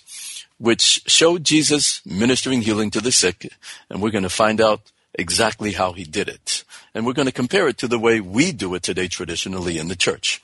which 0.58 1.04
show 1.06 1.38
Jesus 1.38 2.02
ministering 2.06 2.62
healing 2.62 2.92
to 2.92 3.02
the 3.02 3.12
sick, 3.12 3.52
and 3.90 4.02
we're 4.02 4.16
going 4.18 4.24
to 4.24 4.30
find 4.30 4.62
out 4.62 4.90
exactly 5.14 5.74
how 5.74 5.92
he 5.92 6.06
did 6.06 6.30
it. 6.30 6.64
And 6.94 7.06
we're 7.06 7.12
going 7.12 7.28
to 7.28 7.42
compare 7.44 7.68
it 7.68 7.78
to 7.80 7.90
the 7.90 8.00
way 8.00 8.22
we 8.22 8.54
do 8.54 8.74
it 8.76 8.84
today 8.84 9.10
traditionally 9.10 9.78
in 9.78 9.90
the 9.90 9.98
church. 9.98 10.42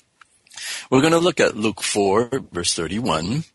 We're 0.90 1.00
going 1.00 1.14
to 1.14 1.20
look 1.20 1.40
at 1.40 1.56
Luke 1.56 1.82
4, 1.82 2.42
verse 2.52 2.74
31. 2.74 3.46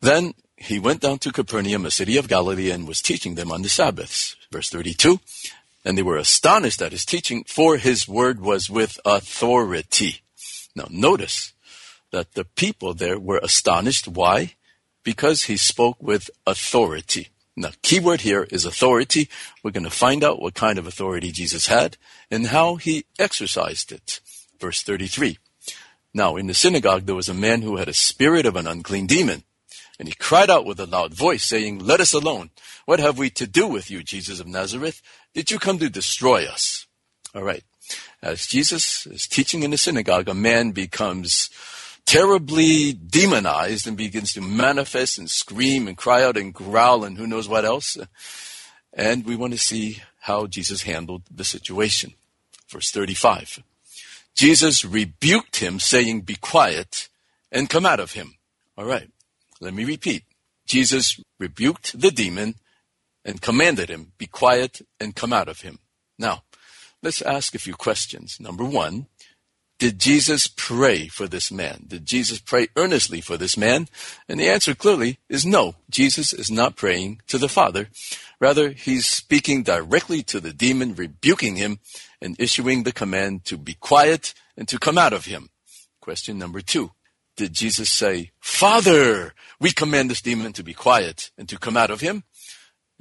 Then 0.00 0.34
he 0.56 0.80
went 0.80 1.00
down 1.00 1.20
to 1.20 1.30
Capernaum, 1.30 1.86
a 1.86 1.90
city 1.92 2.16
of 2.16 2.26
Galilee, 2.26 2.72
and 2.72 2.88
was 2.88 3.00
teaching 3.00 3.36
them 3.36 3.52
on 3.52 3.62
the 3.62 3.68
Sabbaths. 3.68 4.34
Verse 4.50 4.70
32. 4.70 5.20
And 5.84 5.98
they 5.98 6.02
were 6.02 6.16
astonished 6.16 6.80
at 6.80 6.92
his 6.92 7.04
teaching, 7.04 7.44
for 7.44 7.76
his 7.76 8.06
word 8.06 8.40
was 8.40 8.70
with 8.70 9.00
authority. 9.04 10.22
Now 10.76 10.86
notice 10.90 11.52
that 12.12 12.34
the 12.34 12.44
people 12.44 12.94
there 12.94 13.18
were 13.18 13.40
astonished. 13.42 14.06
Why? 14.06 14.54
Because 15.02 15.44
he 15.44 15.56
spoke 15.56 16.00
with 16.00 16.30
authority. 16.46 17.28
Now, 17.56 17.70
keyword 17.82 18.22
here 18.22 18.44
is 18.50 18.64
authority. 18.64 19.28
We're 19.62 19.72
going 19.72 19.84
to 19.84 19.90
find 19.90 20.24
out 20.24 20.40
what 20.40 20.54
kind 20.54 20.78
of 20.78 20.86
authority 20.86 21.32
Jesus 21.32 21.66
had 21.66 21.98
and 22.30 22.46
how 22.46 22.76
he 22.76 23.04
exercised 23.18 23.92
it. 23.92 24.20
Verse 24.58 24.82
33. 24.82 25.38
Now, 26.14 26.36
in 26.36 26.46
the 26.46 26.54
synagogue, 26.54 27.04
there 27.04 27.14
was 27.14 27.28
a 27.28 27.34
man 27.34 27.62
who 27.62 27.76
had 27.76 27.88
a 27.88 27.94
spirit 27.94 28.46
of 28.46 28.56
an 28.56 28.66
unclean 28.66 29.06
demon. 29.06 29.44
And 29.98 30.08
he 30.08 30.14
cried 30.14 30.50
out 30.50 30.64
with 30.64 30.80
a 30.80 30.86
loud 30.86 31.12
voice, 31.12 31.44
saying, 31.44 31.78
Let 31.78 32.00
us 32.00 32.14
alone. 32.14 32.50
What 32.86 33.00
have 33.00 33.18
we 33.18 33.30
to 33.30 33.46
do 33.46 33.66
with 33.66 33.90
you, 33.90 34.02
Jesus 34.02 34.40
of 34.40 34.46
Nazareth? 34.46 35.02
Did 35.34 35.50
you 35.50 35.58
come 35.58 35.78
to 35.78 35.88
destroy 35.88 36.44
us? 36.44 36.86
All 37.34 37.42
right. 37.42 37.64
As 38.22 38.46
Jesus 38.46 39.06
is 39.06 39.26
teaching 39.26 39.62
in 39.62 39.70
the 39.70 39.78
synagogue, 39.78 40.28
a 40.28 40.34
man 40.34 40.72
becomes 40.72 41.50
terribly 42.04 42.92
demonized 42.92 43.86
and 43.86 43.96
begins 43.96 44.32
to 44.34 44.40
manifest 44.40 45.18
and 45.18 45.30
scream 45.30 45.88
and 45.88 45.96
cry 45.96 46.22
out 46.22 46.36
and 46.36 46.52
growl 46.52 47.04
and 47.04 47.16
who 47.16 47.26
knows 47.26 47.48
what 47.48 47.64
else. 47.64 47.96
And 48.92 49.24
we 49.24 49.36
want 49.36 49.54
to 49.54 49.58
see 49.58 50.02
how 50.20 50.46
Jesus 50.46 50.82
handled 50.82 51.22
the 51.30 51.44
situation. 51.44 52.12
Verse 52.68 52.90
35. 52.90 53.62
Jesus 54.34 54.84
rebuked 54.84 55.56
him, 55.56 55.80
saying, 55.80 56.22
Be 56.22 56.36
quiet 56.36 57.08
and 57.50 57.70
come 57.70 57.86
out 57.86 58.00
of 58.00 58.12
him. 58.12 58.34
All 58.76 58.84
right. 58.84 59.10
Let 59.60 59.74
me 59.74 59.84
repeat. 59.84 60.24
Jesus 60.66 61.20
rebuked 61.38 61.98
the 61.98 62.10
demon 62.10 62.54
and 63.24 63.40
commanded 63.40 63.88
him, 63.88 64.12
be 64.18 64.26
quiet 64.26 64.80
and 65.00 65.16
come 65.16 65.32
out 65.32 65.48
of 65.48 65.60
him. 65.60 65.78
Now, 66.18 66.42
let's 67.02 67.22
ask 67.22 67.54
a 67.54 67.58
few 67.58 67.74
questions. 67.74 68.38
Number 68.40 68.64
one, 68.64 69.06
did 69.78 69.98
Jesus 69.98 70.46
pray 70.46 71.08
for 71.08 71.26
this 71.26 71.50
man? 71.50 71.86
Did 71.88 72.06
Jesus 72.06 72.38
pray 72.38 72.68
earnestly 72.76 73.20
for 73.20 73.36
this 73.36 73.56
man? 73.56 73.88
And 74.28 74.38
the 74.38 74.48
answer 74.48 74.74
clearly 74.74 75.18
is 75.28 75.44
no. 75.44 75.74
Jesus 75.90 76.32
is 76.32 76.50
not 76.50 76.76
praying 76.76 77.20
to 77.26 77.36
the 77.36 77.48
Father. 77.48 77.88
Rather, 78.40 78.70
he's 78.70 79.06
speaking 79.06 79.64
directly 79.64 80.22
to 80.24 80.38
the 80.38 80.52
demon, 80.52 80.94
rebuking 80.94 81.56
him 81.56 81.80
and 82.20 82.36
issuing 82.38 82.84
the 82.84 82.92
command 82.92 83.44
to 83.46 83.56
be 83.56 83.74
quiet 83.74 84.34
and 84.56 84.68
to 84.68 84.78
come 84.78 84.98
out 84.98 85.12
of 85.12 85.24
him. 85.24 85.50
Question 86.00 86.38
number 86.38 86.60
two 86.60 86.92
did 87.36 87.54
Jesus 87.54 87.90
say, 87.90 88.30
Father, 88.40 89.34
we 89.58 89.72
command 89.72 90.10
this 90.10 90.20
demon 90.20 90.52
to 90.52 90.62
be 90.62 90.74
quiet 90.74 91.30
and 91.38 91.48
to 91.48 91.58
come 91.58 91.76
out 91.76 91.90
of 91.90 92.00
him? 92.00 92.24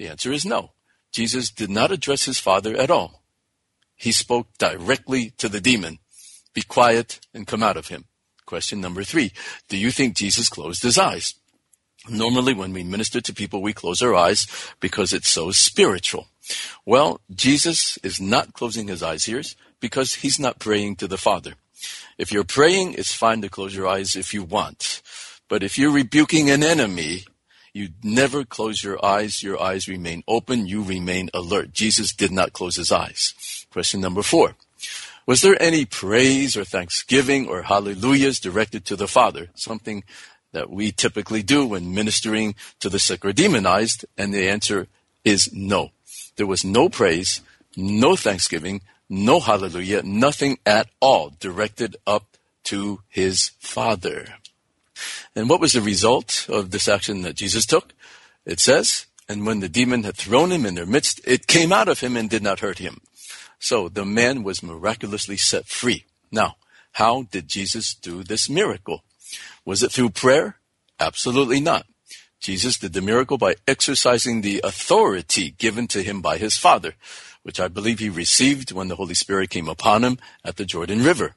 The 0.02 0.08
answer 0.08 0.32
is 0.32 0.48
no. 0.48 0.72
Jesus 1.12 1.52
did 1.52 1.70
not 1.70 1.92
address 1.92 2.26
his 2.26 2.40
father 2.40 2.76
at 2.76 2.90
all. 2.90 3.22
He 3.96 4.12
spoke 4.12 4.48
directly 4.58 5.30
to 5.38 5.48
the 5.48 5.62
demon. 5.62 6.00
Be 6.56 6.64
quiet 6.64 7.20
and 7.36 7.46
come 7.46 7.62
out 7.62 7.78
of 7.78 7.90
him. 7.90 8.06
Question 8.48 8.82
number 8.82 9.04
three. 9.04 9.32
Do 9.70 9.78
you 9.78 9.92
think 9.92 10.16
Jesus 10.16 10.50
closed 10.50 10.82
his 10.82 10.98
eyes? 10.98 11.36
Normally, 12.10 12.56
when 12.56 12.74
we 12.74 12.84
minister 12.84 13.22
to 13.22 13.32
people, 13.32 13.62
we 13.62 13.74
close 13.74 14.02
our 14.02 14.16
eyes 14.16 14.48
because 14.80 15.14
it's 15.14 15.30
so 15.30 15.52
spiritual. 15.52 16.30
Well, 16.84 17.22
Jesus 17.30 18.00
is 18.02 18.20
not 18.20 18.54
closing 18.54 18.88
his 18.88 19.04
eyes 19.04 19.26
here 19.26 19.44
because 19.80 20.16
he's 20.16 20.40
not 20.40 20.58
praying 20.58 20.96
to 20.96 21.08
the 21.08 21.20
Father. 21.20 21.54
If 22.18 22.32
you're 22.32 22.44
praying, 22.44 22.96
it's 22.96 23.14
fine 23.14 23.44
to 23.44 23.50
close 23.50 23.76
your 23.76 23.88
eyes 23.88 24.16
if 24.16 24.34
you 24.34 24.42
want. 24.42 25.04
But 25.48 25.62
if 25.62 25.78
you're 25.78 25.92
rebuking 25.92 26.50
an 26.50 26.64
enemy, 26.64 27.26
you 27.74 27.90
never 28.04 28.44
close 28.44 28.84
your 28.84 29.04
eyes. 29.04 29.42
Your 29.42 29.62
eyes 29.62 29.88
remain 29.88 30.24
open. 30.28 30.68
You 30.68 30.84
remain 30.84 31.30
alert. 31.34 31.72
Jesus 31.72 32.14
did 32.14 32.32
not 32.32 32.54
close 32.54 32.76
his 32.76 32.92
eyes. 32.92 33.66
Question 33.72 34.02
number 34.02 34.22
four. 34.22 34.56
Was 35.26 35.42
there 35.42 35.62
any 35.62 35.86
praise 35.86 36.58
or 36.58 36.66
thanksgiving 36.66 37.48
or 37.48 37.62
hallelujahs 37.62 38.40
directed 38.40 38.86
to 38.86 38.96
the 38.96 39.08
Father? 39.08 39.50
Something 39.56 40.04
that 40.52 40.70
we 40.70 40.92
typically 40.92 41.44
do 41.44 41.66
when 41.66 41.94
ministering 41.94 42.56
to 42.80 42.90
the 42.90 43.00
sick 43.00 43.24
or 43.24 43.32
demonized. 43.32 44.06
And 44.18 44.34
the 44.34 44.50
answer 44.50 44.88
is 45.24 45.54
no. 45.54 45.92
There 46.36 46.48
was 46.48 46.66
no 46.66 46.90
praise, 46.90 47.42
no 47.78 48.16
thanksgiving, 48.16 48.82
no 49.10 49.40
hallelujah, 49.40 50.02
nothing 50.04 50.58
at 50.66 50.90
all 51.00 51.34
directed 51.40 51.96
up 52.06 52.38
to 52.64 53.02
his 53.08 53.52
Father. 53.60 54.41
And 55.36 55.50
what 55.50 55.62
was 55.62 55.74
the 55.74 55.82
result 55.82 56.46
of 56.50 56.72
this 56.72 56.88
action 56.88 57.22
that 57.22 57.36
Jesus 57.36 57.66
took? 57.66 57.94
It 58.46 58.60
says, 58.60 59.06
and 59.30 59.46
when 59.46 59.60
the 59.60 59.70
demon 59.70 60.04
had 60.04 60.18
thrown 60.18 60.52
him 60.52 60.66
in 60.66 60.76
their 60.76 60.86
midst, 60.86 61.22
it 61.26 61.48
came 61.48 61.72
out 61.72 61.88
of 61.88 62.02
him 62.02 62.18
and 62.18 62.30
did 62.30 62.44
not 62.44 62.60
hurt 62.60 62.80
him. 62.80 63.02
So 63.60 63.88
the 63.88 64.06
man 64.06 64.44
was 64.44 64.64
miraculously 64.64 65.38
set 65.38 65.68
free. 65.68 66.06
Now, 66.32 66.56
how 66.94 67.24
did 67.24 67.48
Jesus 67.48 67.94
do 67.94 68.24
this 68.24 68.50
miracle? 68.50 69.04
Was 69.64 69.84
it 69.84 69.92
through 69.92 70.10
prayer? 70.10 70.58
Absolutely 71.00 71.60
not. 71.60 71.86
Jesus 72.40 72.78
did 72.78 72.94
the 72.94 73.02
miracle 73.02 73.38
by 73.38 73.56
exercising 73.68 74.42
the 74.42 74.62
authority 74.64 75.52
given 75.52 75.88
to 75.90 76.02
him 76.02 76.22
by 76.22 76.38
his 76.38 76.58
Father 76.58 76.96
which 77.44 77.60
I 77.60 77.68
believe 77.68 78.00
he 78.00 78.10
received 78.10 78.72
when 78.72 78.88
the 78.88 78.96
Holy 78.96 79.14
Spirit 79.14 79.50
came 79.50 79.68
upon 79.68 80.04
him 80.04 80.18
at 80.44 80.58
the 80.58 80.66
Jordan 80.66 81.04
River. 81.04 81.36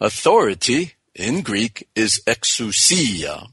Authority 0.00 0.94
in 1.14 1.42
Greek 1.42 1.88
is 1.94 2.22
exousia, 2.26 3.48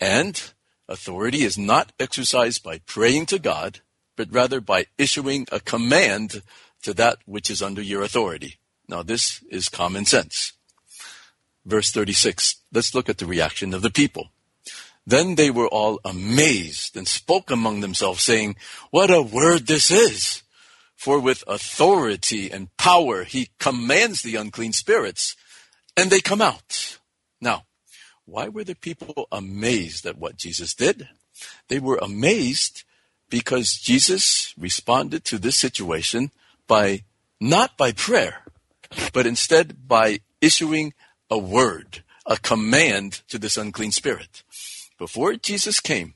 and 0.00 0.52
authority 0.88 1.42
is 1.42 1.56
not 1.56 1.92
exercised 1.98 2.62
by 2.62 2.78
praying 2.78 3.26
to 3.26 3.38
God, 3.38 3.80
but 4.16 4.32
rather 4.32 4.60
by 4.60 4.86
issuing 4.98 5.46
a 5.50 5.60
command 5.60 6.42
to 6.82 6.94
that 6.94 7.18
which 7.26 7.50
is 7.50 7.62
under 7.62 7.82
your 7.82 8.02
authority. 8.02 8.58
Now, 8.88 9.02
this 9.02 9.42
is 9.50 9.68
common 9.68 10.04
sense. 10.04 10.52
Verse 11.64 11.90
36. 11.90 12.56
Let's 12.72 12.94
look 12.94 13.08
at 13.08 13.18
the 13.18 13.26
reaction 13.26 13.72
of 13.72 13.82
the 13.82 13.90
people. 13.90 14.30
Then 15.06 15.34
they 15.34 15.50
were 15.50 15.68
all 15.68 16.00
amazed 16.04 16.96
and 16.96 17.06
spoke 17.06 17.50
among 17.50 17.80
themselves, 17.80 18.22
saying, 18.22 18.56
What 18.90 19.10
a 19.10 19.22
word 19.22 19.66
this 19.66 19.90
is! 19.90 20.42
For 20.96 21.18
with 21.18 21.44
authority 21.46 22.50
and 22.50 22.74
power 22.76 23.24
he 23.24 23.50
commands 23.58 24.22
the 24.22 24.36
unclean 24.36 24.72
spirits, 24.72 25.36
and 25.96 26.10
they 26.10 26.20
come 26.20 26.42
out. 26.42 26.98
Now, 27.40 27.64
why 28.24 28.48
were 28.48 28.64
the 28.64 28.74
people 28.74 29.28
amazed 29.30 30.06
at 30.06 30.18
what 30.18 30.36
Jesus 30.36 30.74
did? 30.74 31.08
They 31.68 31.78
were 31.78 31.98
amazed 32.00 32.84
because 33.28 33.74
Jesus 33.74 34.54
responded 34.58 35.24
to 35.24 35.38
this 35.38 35.56
situation 35.56 36.30
by 36.66 37.02
not 37.40 37.76
by 37.76 37.92
prayer, 37.92 38.42
but 39.12 39.26
instead 39.26 39.88
by 39.88 40.20
issuing 40.40 40.94
a 41.30 41.38
word, 41.38 42.02
a 42.26 42.36
command 42.36 43.22
to 43.28 43.38
this 43.38 43.56
unclean 43.56 43.90
spirit. 43.90 44.42
Before 44.98 45.34
Jesus 45.34 45.80
came, 45.80 46.14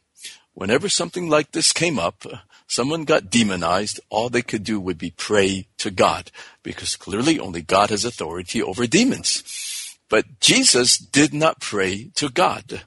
whenever 0.54 0.88
something 0.88 1.28
like 1.28 1.52
this 1.52 1.72
came 1.72 1.98
up, 1.98 2.24
someone 2.66 3.04
got 3.04 3.30
demonized, 3.30 4.00
all 4.10 4.28
they 4.28 4.42
could 4.42 4.64
do 4.64 4.78
would 4.80 4.98
be 4.98 5.10
pray 5.10 5.66
to 5.78 5.90
God, 5.90 6.30
because 6.62 6.96
clearly 6.96 7.38
only 7.38 7.62
God 7.62 7.90
has 7.90 8.04
authority 8.04 8.62
over 8.62 8.86
demons. 8.86 9.42
But 10.08 10.40
Jesus 10.40 10.96
did 10.96 11.34
not 11.34 11.60
pray 11.60 12.10
to 12.14 12.30
God, 12.30 12.82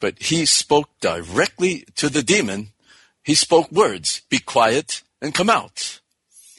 but 0.00 0.22
he 0.22 0.46
spoke 0.46 0.88
directly 1.00 1.84
to 1.96 2.08
the 2.08 2.22
demon. 2.22 2.68
He 3.22 3.34
spoke 3.34 3.70
words, 3.70 4.22
be 4.30 4.38
quiet 4.38 5.02
and 5.20 5.34
come 5.34 5.50
out. 5.50 6.00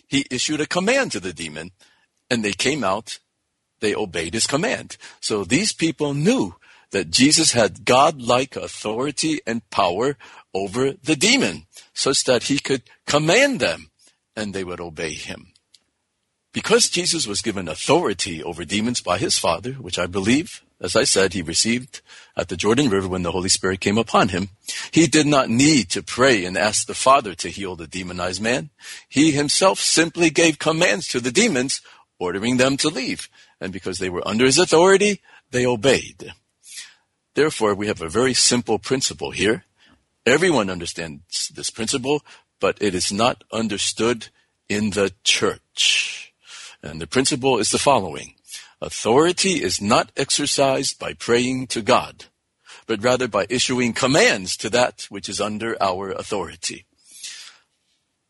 He 0.08 0.26
issued 0.30 0.62
a 0.62 0.68
command 0.68 1.12
to 1.14 1.20
the 1.20 1.34
demon, 1.34 1.72
and 2.30 2.44
they 2.44 2.54
came 2.54 2.84
out. 2.84 3.20
They 3.80 3.96
obeyed 3.96 4.34
his 4.34 4.48
command. 4.48 4.98
So 5.20 5.44
these 5.44 5.74
people 5.74 6.14
knew 6.14 6.56
that 6.92 7.12
Jesus 7.12 7.52
had 7.52 7.84
God-like 7.86 8.56
authority 8.56 9.42
and 9.46 9.70
power 9.70 10.18
over 10.54 10.94
the 10.94 11.16
demon 11.16 11.66
such 11.94 12.24
that 12.24 12.44
he 12.44 12.60
could 12.60 12.84
command 13.06 13.60
them 13.60 13.92
and 14.36 14.54
they 14.54 14.64
would 14.64 14.80
obey 14.80 15.14
him. 15.14 15.52
Because 16.56 16.88
Jesus 16.88 17.28
was 17.28 17.42
given 17.42 17.68
authority 17.68 18.42
over 18.42 18.64
demons 18.64 19.02
by 19.02 19.18
his 19.18 19.38
Father, 19.38 19.74
which 19.74 20.00
I 20.00 20.06
believe, 20.08 20.64
as 20.80 20.96
I 20.96 21.04
said, 21.04 21.34
he 21.34 21.42
received 21.42 22.00
at 22.38 22.48
the 22.48 22.56
Jordan 22.56 22.90
River 22.90 23.10
when 23.10 23.24
the 23.24 23.34
Holy 23.34 23.50
Spirit 23.50 23.82
came 23.82 23.98
upon 23.98 24.30
him, 24.30 24.52
he 24.90 25.06
did 25.06 25.28
not 25.28 25.50
need 25.50 25.90
to 25.90 26.02
pray 26.02 26.46
and 26.46 26.58
ask 26.58 26.88
the 26.88 26.94
Father 26.94 27.36
to 27.36 27.50
heal 27.50 27.76
the 27.76 27.88
demonized 27.88 28.42
man. 28.42 28.70
He 29.10 29.32
himself 29.32 29.82
simply 29.82 30.30
gave 30.30 30.58
commands 30.58 31.10
to 31.10 31.20
the 31.20 31.30
demons, 31.30 31.82
ordering 32.20 32.56
them 32.56 32.78
to 32.78 32.88
leave. 32.88 33.28
And 33.60 33.74
because 33.74 34.00
they 34.00 34.10
were 34.10 34.26
under 34.26 34.46
his 34.46 34.58
authority, 34.58 35.20
they 35.52 35.66
obeyed. 35.66 36.32
Therefore, 37.34 37.76
we 37.76 37.88
have 37.88 38.02
a 38.02 38.08
very 38.08 38.34
simple 38.34 38.80
principle 38.80 39.32
here. 39.32 39.66
Everyone 40.26 40.70
understands 40.70 41.52
this 41.54 41.70
principle, 41.70 42.22
but 42.62 42.82
it 42.82 42.96
is 42.96 43.12
not 43.12 43.44
understood 43.52 44.30
in 44.70 44.92
the 44.92 45.12
church. 45.26 46.25
And 46.86 47.02
the 47.02 47.08
principle 47.08 47.58
is 47.58 47.72
the 47.72 47.80
following. 47.80 48.36
Authority 48.80 49.64
is 49.64 49.82
not 49.82 50.12
exercised 50.16 51.00
by 51.00 51.14
praying 51.14 51.66
to 51.68 51.82
God, 51.82 52.26
but 52.86 53.04
rather 53.04 53.28
by 53.28 53.48
issuing 53.50 53.92
commands 53.92 54.56
to 54.58 54.70
that 54.70 55.08
which 55.10 55.28
is 55.28 55.42
under 55.42 55.82
our 55.82 56.12
authority. 56.12 56.86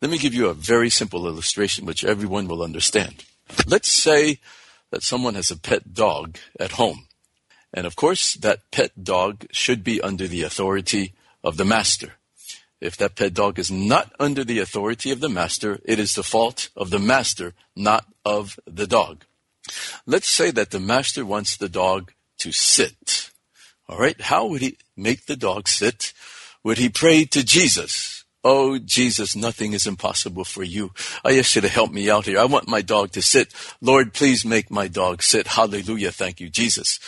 Let 0.02 0.10
me 0.10 0.18
give 0.18 0.34
you 0.34 0.48
a 0.48 0.54
very 0.54 0.90
simple 0.90 1.28
illustration 1.28 1.86
which 1.86 2.06
everyone 2.06 2.48
will 2.48 2.64
understand. 2.64 3.26
Let's 3.68 3.92
say 3.92 4.40
that 4.90 5.04
someone 5.04 5.36
has 5.36 5.52
a 5.52 5.58
pet 5.58 5.94
dog 5.94 6.38
at 6.58 6.74
home. 6.74 7.08
And 7.74 7.86
of 7.86 7.98
course, 7.98 8.36
that 8.36 8.72
pet 8.72 9.04
dog 9.04 9.48
should 9.52 9.84
be 9.84 10.00
under 10.00 10.28
the 10.30 10.44
authority 10.44 11.14
of 11.44 11.58
the 11.58 11.66
master. 11.66 12.14
If 12.82 12.98
that 12.98 13.16
pet 13.16 13.34
dog 13.34 13.58
is 13.58 13.72
not 13.72 14.14
under 14.20 14.44
the 14.44 14.60
authority 14.60 15.12
of 15.12 15.20
the 15.20 15.30
master, 15.30 15.80
it 15.86 15.98
is 15.98 16.16
the 16.16 16.24
fault 16.24 16.70
of 16.76 16.90
the 16.90 17.00
master, 17.00 17.54
not 17.76 18.06
of 18.24 18.60
the 18.66 18.88
dog. 18.88 19.26
Let's 20.06 20.30
say 20.30 20.52
that 20.52 20.72
the 20.72 20.80
master 20.80 21.26
wants 21.26 21.58
the 21.58 21.70
dog 21.70 22.12
to 22.40 22.52
sit. 22.52 23.32
All 23.88 23.98
right. 23.98 24.20
How 24.20 24.46
would 24.46 24.62
he 24.62 24.78
make 24.96 25.26
the 25.26 25.36
dog 25.36 25.68
sit? 25.68 26.14
Would 26.64 26.78
he 26.78 26.90
pray 26.90 27.26
to 27.26 27.44
Jesus? 27.44 28.24
Oh, 28.44 28.78
Jesus, 28.78 29.36
nothing 29.36 29.74
is 29.74 29.88
impossible 29.88 30.44
for 30.44 30.62
you. 30.62 30.92
I 31.24 31.38
ask 31.40 31.56
you 31.56 31.62
to 31.62 31.68
help 31.68 31.92
me 31.92 32.12
out 32.12 32.26
here. 32.26 32.38
I 32.38 32.46
want 32.46 32.68
my 32.68 32.82
dog 32.82 33.12
to 33.14 33.22
sit. 33.22 33.52
Lord, 33.82 34.14
please 34.14 34.46
make 34.46 34.70
my 34.70 34.88
dog 34.88 35.24
sit. 35.24 35.48
Hallelujah. 35.48 36.12
Thank 36.12 36.40
you, 36.40 36.50
Jesus. 36.50 37.00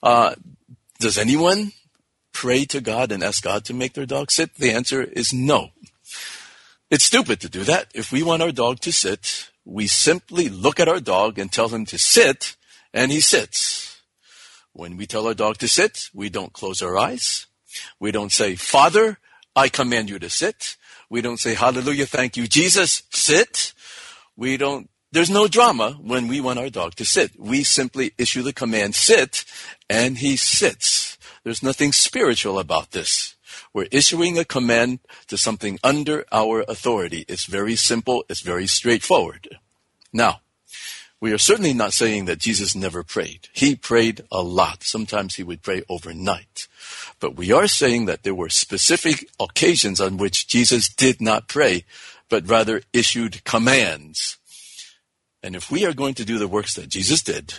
Uh, 0.00 0.36
does 1.00 1.18
anyone 1.18 1.72
pray 2.38 2.64
to 2.64 2.80
God 2.80 3.10
and 3.10 3.24
ask 3.24 3.42
God 3.42 3.64
to 3.64 3.74
make 3.74 3.94
their 3.94 4.06
dog 4.06 4.30
sit? 4.30 4.54
The 4.54 4.70
answer 4.70 5.02
is 5.02 5.32
no. 5.32 5.70
It's 6.88 7.02
stupid 7.02 7.40
to 7.40 7.48
do 7.48 7.64
that. 7.64 7.90
If 7.94 8.12
we 8.12 8.22
want 8.22 8.42
our 8.42 8.52
dog 8.52 8.78
to 8.80 8.92
sit, 8.92 9.50
we 9.64 9.88
simply 9.88 10.48
look 10.48 10.78
at 10.78 10.86
our 10.86 11.00
dog 11.00 11.36
and 11.36 11.50
tell 11.50 11.68
him 11.68 11.84
to 11.86 11.98
sit, 11.98 12.54
and 12.94 13.10
he 13.10 13.20
sits. 13.20 14.00
When 14.72 14.96
we 14.96 15.04
tell 15.04 15.26
our 15.26 15.34
dog 15.34 15.58
to 15.58 15.68
sit, 15.68 16.10
we 16.14 16.28
don't 16.28 16.52
close 16.52 16.80
our 16.80 16.96
eyes. 16.96 17.46
We 17.98 18.12
don't 18.12 18.30
say, 18.30 18.54
Father, 18.54 19.18
I 19.56 19.68
command 19.68 20.08
you 20.08 20.20
to 20.20 20.30
sit. 20.30 20.76
We 21.10 21.20
don't 21.20 21.40
say, 21.40 21.54
Hallelujah, 21.54 22.06
thank 22.06 22.36
you, 22.36 22.46
Jesus, 22.46 23.02
sit. 23.10 23.72
We 24.36 24.56
don't, 24.56 24.88
there's 25.10 25.28
no 25.28 25.48
drama 25.48 25.98
when 26.00 26.28
we 26.28 26.40
want 26.40 26.60
our 26.60 26.70
dog 26.70 26.94
to 26.96 27.04
sit. 27.04 27.32
We 27.36 27.64
simply 27.64 28.12
issue 28.16 28.42
the 28.42 28.52
command, 28.52 28.94
sit, 28.94 29.44
and 29.90 30.18
he 30.18 30.36
sits. 30.36 31.17
There's 31.48 31.62
nothing 31.62 31.94
spiritual 31.94 32.58
about 32.58 32.90
this. 32.90 33.34
We're 33.72 33.88
issuing 33.90 34.36
a 34.36 34.44
command 34.44 34.98
to 35.28 35.38
something 35.38 35.78
under 35.82 36.26
our 36.30 36.60
authority. 36.68 37.24
It's 37.26 37.46
very 37.46 37.74
simple. 37.74 38.26
It's 38.28 38.42
very 38.42 38.66
straightforward. 38.66 39.56
Now, 40.12 40.42
we 41.22 41.32
are 41.32 41.38
certainly 41.38 41.72
not 41.72 41.94
saying 41.94 42.26
that 42.26 42.38
Jesus 42.38 42.74
never 42.74 43.02
prayed. 43.02 43.48
He 43.54 43.74
prayed 43.76 44.26
a 44.30 44.42
lot. 44.42 44.82
Sometimes 44.82 45.36
he 45.36 45.42
would 45.42 45.62
pray 45.62 45.84
overnight. 45.88 46.68
But 47.18 47.36
we 47.36 47.50
are 47.50 47.66
saying 47.66 48.04
that 48.04 48.24
there 48.24 48.34
were 48.34 48.50
specific 48.50 49.30
occasions 49.40 50.02
on 50.02 50.18
which 50.18 50.48
Jesus 50.48 50.90
did 50.90 51.18
not 51.18 51.48
pray, 51.48 51.86
but 52.28 52.46
rather 52.46 52.82
issued 52.92 53.42
commands. 53.44 54.36
And 55.42 55.56
if 55.56 55.70
we 55.70 55.86
are 55.86 55.94
going 55.94 56.12
to 56.16 56.26
do 56.26 56.36
the 56.36 56.46
works 56.46 56.74
that 56.74 56.90
Jesus 56.90 57.22
did, 57.22 57.54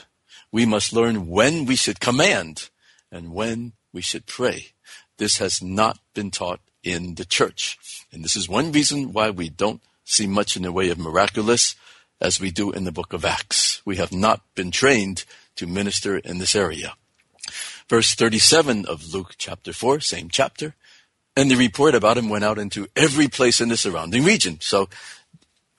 we 0.51 0.63
must 0.63 0.93
learn 0.93 1.27
when 1.27 1.65
we 1.65 1.75
should 1.75 1.99
command 1.99 2.69
and 3.11 3.33
when 3.33 3.73
we 3.93 4.01
should 4.01 4.25
pray. 4.25 4.67
This 5.17 5.37
has 5.37 5.61
not 5.61 5.99
been 6.13 6.31
taught 6.31 6.61
in 6.83 7.15
the 7.15 7.25
church. 7.25 7.77
And 8.11 8.23
this 8.23 8.35
is 8.35 8.47
one 8.47 8.71
reason 8.71 9.13
why 9.13 9.29
we 9.29 9.49
don't 9.49 9.81
see 10.05 10.27
much 10.27 10.55
in 10.55 10.63
the 10.63 10.71
way 10.71 10.89
of 10.89 10.97
miraculous 10.97 11.75
as 12.21 12.39
we 12.39 12.51
do 12.51 12.71
in 12.71 12.83
the 12.83 12.91
book 12.91 13.13
of 13.13 13.25
Acts. 13.25 13.81
We 13.85 13.97
have 13.97 14.11
not 14.11 14.41
been 14.55 14.71
trained 14.71 15.25
to 15.55 15.67
minister 15.67 16.17
in 16.17 16.37
this 16.37 16.55
area. 16.55 16.93
Verse 17.89 18.13
37 18.13 18.85
of 18.85 19.13
Luke 19.13 19.35
chapter 19.37 19.73
4, 19.73 19.99
same 19.99 20.29
chapter. 20.29 20.75
And 21.35 21.49
the 21.49 21.55
report 21.55 21.95
about 21.95 22.17
him 22.17 22.29
went 22.29 22.43
out 22.43 22.57
into 22.57 22.87
every 22.95 23.27
place 23.27 23.61
in 23.61 23.69
the 23.69 23.77
surrounding 23.77 24.23
region. 24.23 24.59
So 24.61 24.89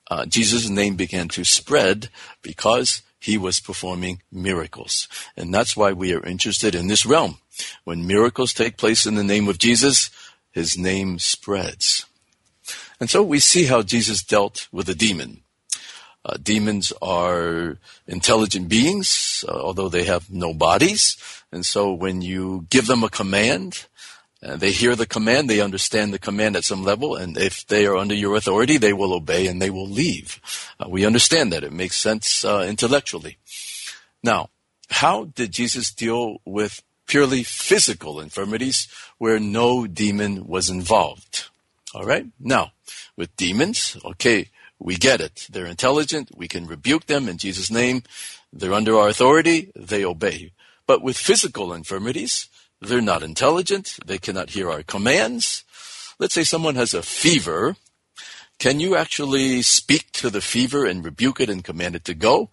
uh, 0.09 0.25
Jesus' 0.25 0.69
name 0.69 0.95
began 0.95 1.27
to 1.29 1.43
spread 1.43 2.09
because 2.41 3.01
he 3.19 3.37
was 3.37 3.59
performing 3.59 4.21
miracles. 4.31 5.07
And 5.37 5.53
that's 5.53 5.77
why 5.77 5.93
we 5.93 6.13
are 6.13 6.25
interested 6.25 6.73
in 6.73 6.87
this 6.87 7.05
realm. 7.05 7.37
When 7.83 8.07
miracles 8.07 8.53
take 8.53 8.77
place 8.77 9.05
in 9.05 9.15
the 9.15 9.23
name 9.23 9.47
of 9.47 9.57
Jesus, 9.57 10.09
his 10.51 10.77
name 10.77 11.19
spreads. 11.19 12.05
And 12.99 13.09
so 13.09 13.23
we 13.23 13.39
see 13.39 13.65
how 13.65 13.81
Jesus 13.81 14.23
dealt 14.23 14.67
with 14.71 14.87
a 14.89 14.95
demon. 14.95 15.41
Uh, 16.23 16.37
demons 16.41 16.93
are 17.01 17.79
intelligent 18.07 18.69
beings, 18.69 19.43
uh, 19.47 19.51
although 19.51 19.89
they 19.89 20.03
have 20.03 20.29
no 20.29 20.53
bodies. 20.53 21.17
And 21.51 21.65
so 21.65 21.91
when 21.91 22.21
you 22.21 22.67
give 22.69 22.85
them 22.85 23.03
a 23.03 23.09
command, 23.09 23.87
uh, 24.43 24.55
they 24.55 24.71
hear 24.71 24.95
the 24.95 25.07
command, 25.07 25.49
they 25.49 25.61
understand 25.61 26.13
the 26.13 26.19
command 26.19 26.55
at 26.55 26.63
some 26.63 26.83
level, 26.83 27.15
and 27.15 27.37
if 27.37 27.65
they 27.67 27.85
are 27.85 27.97
under 27.97 28.15
your 28.15 28.35
authority, 28.35 28.77
they 28.77 28.93
will 28.93 29.13
obey 29.13 29.47
and 29.47 29.61
they 29.61 29.69
will 29.69 29.87
leave. 29.87 30.39
Uh, 30.79 30.89
we 30.89 31.05
understand 31.05 31.51
that. 31.51 31.63
It 31.63 31.73
makes 31.73 31.95
sense 31.95 32.45
uh, 32.45 32.65
intellectually. 32.67 33.37
Now, 34.23 34.49
how 34.89 35.25
did 35.25 35.51
Jesus 35.51 35.91
deal 35.91 36.37
with 36.45 36.83
purely 37.11 37.43
physical 37.43 38.21
infirmities 38.21 38.87
where 39.17 39.37
no 39.37 39.85
demon 39.85 40.47
was 40.47 40.69
involved. 40.69 41.49
All 41.93 42.05
right. 42.05 42.25
Now, 42.39 42.71
with 43.17 43.35
demons, 43.35 43.97
okay, 44.05 44.47
we 44.79 44.95
get 44.95 45.19
it. 45.19 45.45
They're 45.51 45.65
intelligent. 45.65 46.31
We 46.33 46.47
can 46.47 46.67
rebuke 46.67 47.07
them 47.07 47.27
in 47.27 47.37
Jesus' 47.37 47.69
name. 47.69 48.03
They're 48.53 48.71
under 48.71 48.97
our 48.97 49.09
authority. 49.09 49.73
They 49.75 50.05
obey. 50.05 50.53
But 50.87 51.01
with 51.01 51.17
physical 51.17 51.73
infirmities, 51.73 52.47
they're 52.79 53.01
not 53.01 53.23
intelligent. 53.23 53.97
They 54.05 54.17
cannot 54.17 54.51
hear 54.51 54.71
our 54.71 54.81
commands. 54.81 55.65
Let's 56.17 56.33
say 56.33 56.45
someone 56.45 56.75
has 56.75 56.93
a 56.93 57.03
fever. 57.03 57.75
Can 58.57 58.79
you 58.79 58.95
actually 58.95 59.63
speak 59.63 60.13
to 60.13 60.29
the 60.29 60.39
fever 60.39 60.85
and 60.85 61.03
rebuke 61.03 61.41
it 61.41 61.49
and 61.49 61.61
command 61.61 61.97
it 61.97 62.05
to 62.05 62.13
go? 62.13 62.51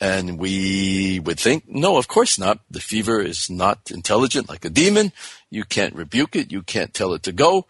And 0.00 0.38
we 0.38 1.20
would 1.20 1.38
think, 1.38 1.68
no, 1.68 1.98
of 1.98 2.08
course 2.08 2.38
not. 2.38 2.60
The 2.70 2.80
fever 2.80 3.20
is 3.20 3.50
not 3.50 3.90
intelligent 3.90 4.48
like 4.48 4.64
a 4.64 4.70
demon. 4.70 5.12
You 5.50 5.64
can't 5.64 5.94
rebuke 5.94 6.34
it. 6.34 6.50
You 6.50 6.62
can't 6.62 6.94
tell 6.94 7.12
it 7.12 7.22
to 7.24 7.32
go. 7.32 7.66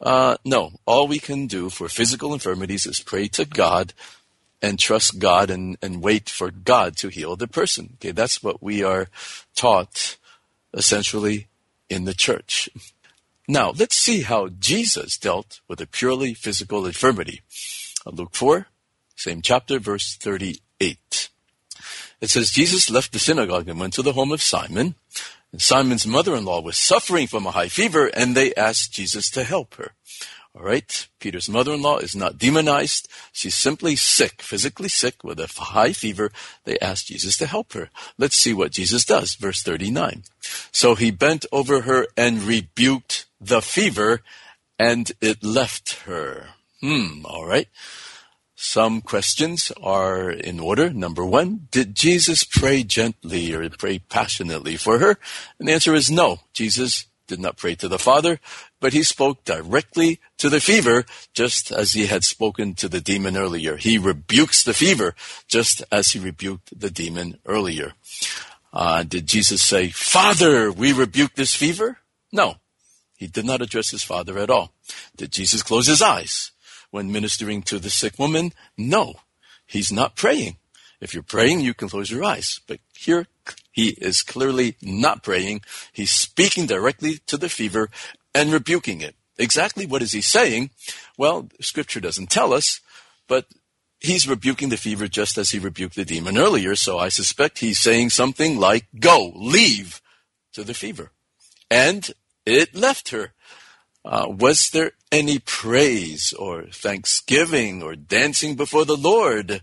Uh, 0.00 0.36
no, 0.44 0.72
all 0.86 1.06
we 1.06 1.18
can 1.18 1.46
do 1.46 1.68
for 1.68 1.88
physical 1.88 2.32
infirmities 2.32 2.86
is 2.86 3.00
pray 3.00 3.28
to 3.28 3.44
God 3.44 3.92
and 4.62 4.78
trust 4.78 5.18
God 5.18 5.50
and, 5.50 5.76
and 5.82 6.02
wait 6.02 6.28
for 6.28 6.50
God 6.50 6.96
to 6.98 7.08
heal 7.08 7.36
the 7.36 7.46
person. 7.46 7.94
Okay, 7.94 8.12
that's 8.12 8.42
what 8.42 8.62
we 8.62 8.82
are 8.82 9.08
taught 9.54 10.16
essentially 10.74 11.46
in 11.88 12.04
the 12.04 12.14
church. 12.14 12.68
Now, 13.48 13.70
let's 13.70 13.96
see 13.96 14.22
how 14.22 14.48
Jesus 14.48 15.16
dealt 15.16 15.60
with 15.68 15.80
a 15.80 15.86
purely 15.86 16.34
physical 16.34 16.84
infirmity. 16.84 17.42
Luke 18.04 18.34
4, 18.34 18.66
same 19.14 19.40
chapter, 19.40 19.78
verse 19.78 20.16
38. 20.16 21.30
It 22.20 22.30
says 22.30 22.50
Jesus 22.50 22.90
left 22.90 23.12
the 23.12 23.18
synagogue 23.18 23.68
and 23.68 23.78
went 23.78 23.92
to 23.94 24.02
the 24.02 24.14
home 24.14 24.32
of 24.32 24.42
Simon. 24.42 24.94
And 25.52 25.60
Simon's 25.60 26.06
mother-in-law 26.06 26.62
was 26.62 26.76
suffering 26.76 27.26
from 27.26 27.46
a 27.46 27.50
high 27.50 27.68
fever 27.68 28.06
and 28.06 28.34
they 28.34 28.54
asked 28.54 28.92
Jesus 28.92 29.30
to 29.30 29.44
help 29.44 29.74
her. 29.74 29.92
All 30.54 30.62
right. 30.62 31.08
Peter's 31.20 31.50
mother-in-law 31.50 31.98
is 31.98 32.16
not 32.16 32.38
demonized. 32.38 33.08
She's 33.30 33.54
simply 33.54 33.94
sick, 33.94 34.40
physically 34.40 34.88
sick 34.88 35.22
with 35.22 35.38
a 35.38 35.52
high 35.54 35.92
fever. 35.92 36.32
They 36.64 36.78
asked 36.78 37.08
Jesus 37.08 37.36
to 37.38 37.46
help 37.46 37.74
her. 37.74 37.90
Let's 38.16 38.36
see 38.36 38.54
what 38.54 38.72
Jesus 38.72 39.04
does. 39.04 39.34
Verse 39.34 39.62
39. 39.62 40.24
So 40.72 40.94
he 40.94 41.10
bent 41.10 41.44
over 41.52 41.82
her 41.82 42.06
and 42.16 42.42
rebuked 42.42 43.26
the 43.38 43.60
fever 43.60 44.22
and 44.78 45.12
it 45.20 45.44
left 45.44 46.00
her. 46.06 46.48
Hmm. 46.80 47.24
All 47.26 47.46
right. 47.46 47.68
Some 48.58 49.02
questions 49.02 49.70
are 49.82 50.30
in 50.30 50.58
order. 50.60 50.88
Number 50.88 51.24
one, 51.26 51.68
did 51.70 51.94
Jesus 51.94 52.42
pray 52.42 52.84
gently 52.84 53.52
or 53.52 53.68
pray 53.68 53.98
passionately 53.98 54.76
for 54.76 54.98
her? 54.98 55.18
And 55.58 55.68
the 55.68 55.74
answer 55.74 55.94
is 55.94 56.10
no. 56.10 56.40
Jesus 56.54 57.04
did 57.26 57.38
not 57.38 57.58
pray 57.58 57.74
to 57.74 57.88
the 57.88 57.98
Father, 57.98 58.40
but 58.80 58.94
he 58.94 59.02
spoke 59.02 59.44
directly 59.44 60.20
to 60.38 60.48
the 60.48 60.60
fever, 60.60 61.04
just 61.34 61.70
as 61.70 61.92
he 61.92 62.06
had 62.06 62.24
spoken 62.24 62.74
to 62.74 62.88
the 62.88 63.00
demon 63.00 63.36
earlier. 63.36 63.76
He 63.76 63.98
rebukes 63.98 64.64
the 64.64 64.74
fever, 64.74 65.14
just 65.46 65.82
as 65.92 66.12
he 66.12 66.18
rebuked 66.18 66.80
the 66.80 66.90
demon 66.90 67.38
earlier. 67.44 67.92
Uh, 68.72 69.02
did 69.02 69.26
Jesus 69.26 69.60
say, 69.62 69.90
Father, 69.90 70.72
we 70.72 70.92
rebuke 70.94 71.34
this 71.34 71.54
fever? 71.54 71.98
No. 72.32 72.56
He 73.18 73.26
did 73.26 73.44
not 73.44 73.60
address 73.60 73.90
his 73.90 74.02
father 74.02 74.38
at 74.38 74.50
all. 74.50 74.72
Did 75.16 75.32
Jesus 75.32 75.62
close 75.62 75.86
his 75.86 76.00
eyes 76.00 76.52
when 76.96 77.12
ministering 77.12 77.60
to 77.60 77.78
the 77.78 77.90
sick 77.90 78.18
woman? 78.18 78.54
No. 78.78 79.16
He's 79.66 79.92
not 79.92 80.16
praying. 80.16 80.56
If 80.98 81.12
you're 81.12 81.22
praying, 81.22 81.60
you 81.60 81.74
can 81.74 81.90
close 81.90 82.10
your 82.10 82.24
eyes. 82.24 82.58
But 82.66 82.80
here, 82.94 83.26
he 83.70 83.90
is 84.00 84.22
clearly 84.22 84.76
not 84.80 85.22
praying. 85.22 85.60
He's 85.92 86.10
speaking 86.10 86.64
directly 86.64 87.18
to 87.26 87.36
the 87.36 87.50
fever 87.50 87.90
and 88.34 88.50
rebuking 88.50 89.02
it. 89.02 89.14
Exactly 89.36 89.84
what 89.84 90.00
is 90.00 90.12
he 90.12 90.22
saying? 90.22 90.70
Well, 91.18 91.50
scripture 91.60 92.00
doesn't 92.00 92.30
tell 92.30 92.54
us, 92.54 92.80
but 93.28 93.44
he's 94.00 94.26
rebuking 94.26 94.70
the 94.70 94.78
fever 94.78 95.06
just 95.06 95.36
as 95.36 95.50
he 95.50 95.58
rebuked 95.58 95.96
the 95.96 96.04
demon 96.06 96.38
earlier. 96.38 96.74
So 96.76 96.98
I 96.98 97.10
suspect 97.10 97.58
he's 97.58 97.78
saying 97.78 98.08
something 98.08 98.56
like, 98.56 98.86
go, 98.98 99.32
leave 99.34 100.00
to 100.54 100.64
the 100.64 100.72
fever. 100.72 101.10
And 101.70 102.10
it 102.46 102.74
left 102.74 103.10
her. 103.10 103.34
Uh, 104.02 104.28
was 104.30 104.70
there 104.70 104.92
any 105.12 105.38
praise 105.38 106.32
or 106.32 106.64
thanksgiving 106.64 107.82
or 107.82 107.94
dancing 107.96 108.56
before 108.56 108.84
the 108.84 108.96
Lord 108.96 109.62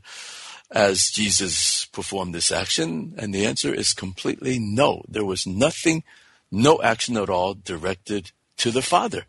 as 0.71 1.11
Jesus 1.11 1.85
performed 1.85 2.33
this 2.33 2.51
action? 2.51 3.13
And 3.17 3.33
the 3.33 3.45
answer 3.45 3.73
is 3.73 3.93
completely 3.93 4.59
no. 4.59 5.03
There 5.07 5.25
was 5.25 5.45
nothing, 5.45 6.03
no 6.51 6.81
action 6.81 7.17
at 7.17 7.29
all 7.29 7.53
directed 7.53 8.31
to 8.57 8.71
the 8.71 8.81
Father. 8.81 9.25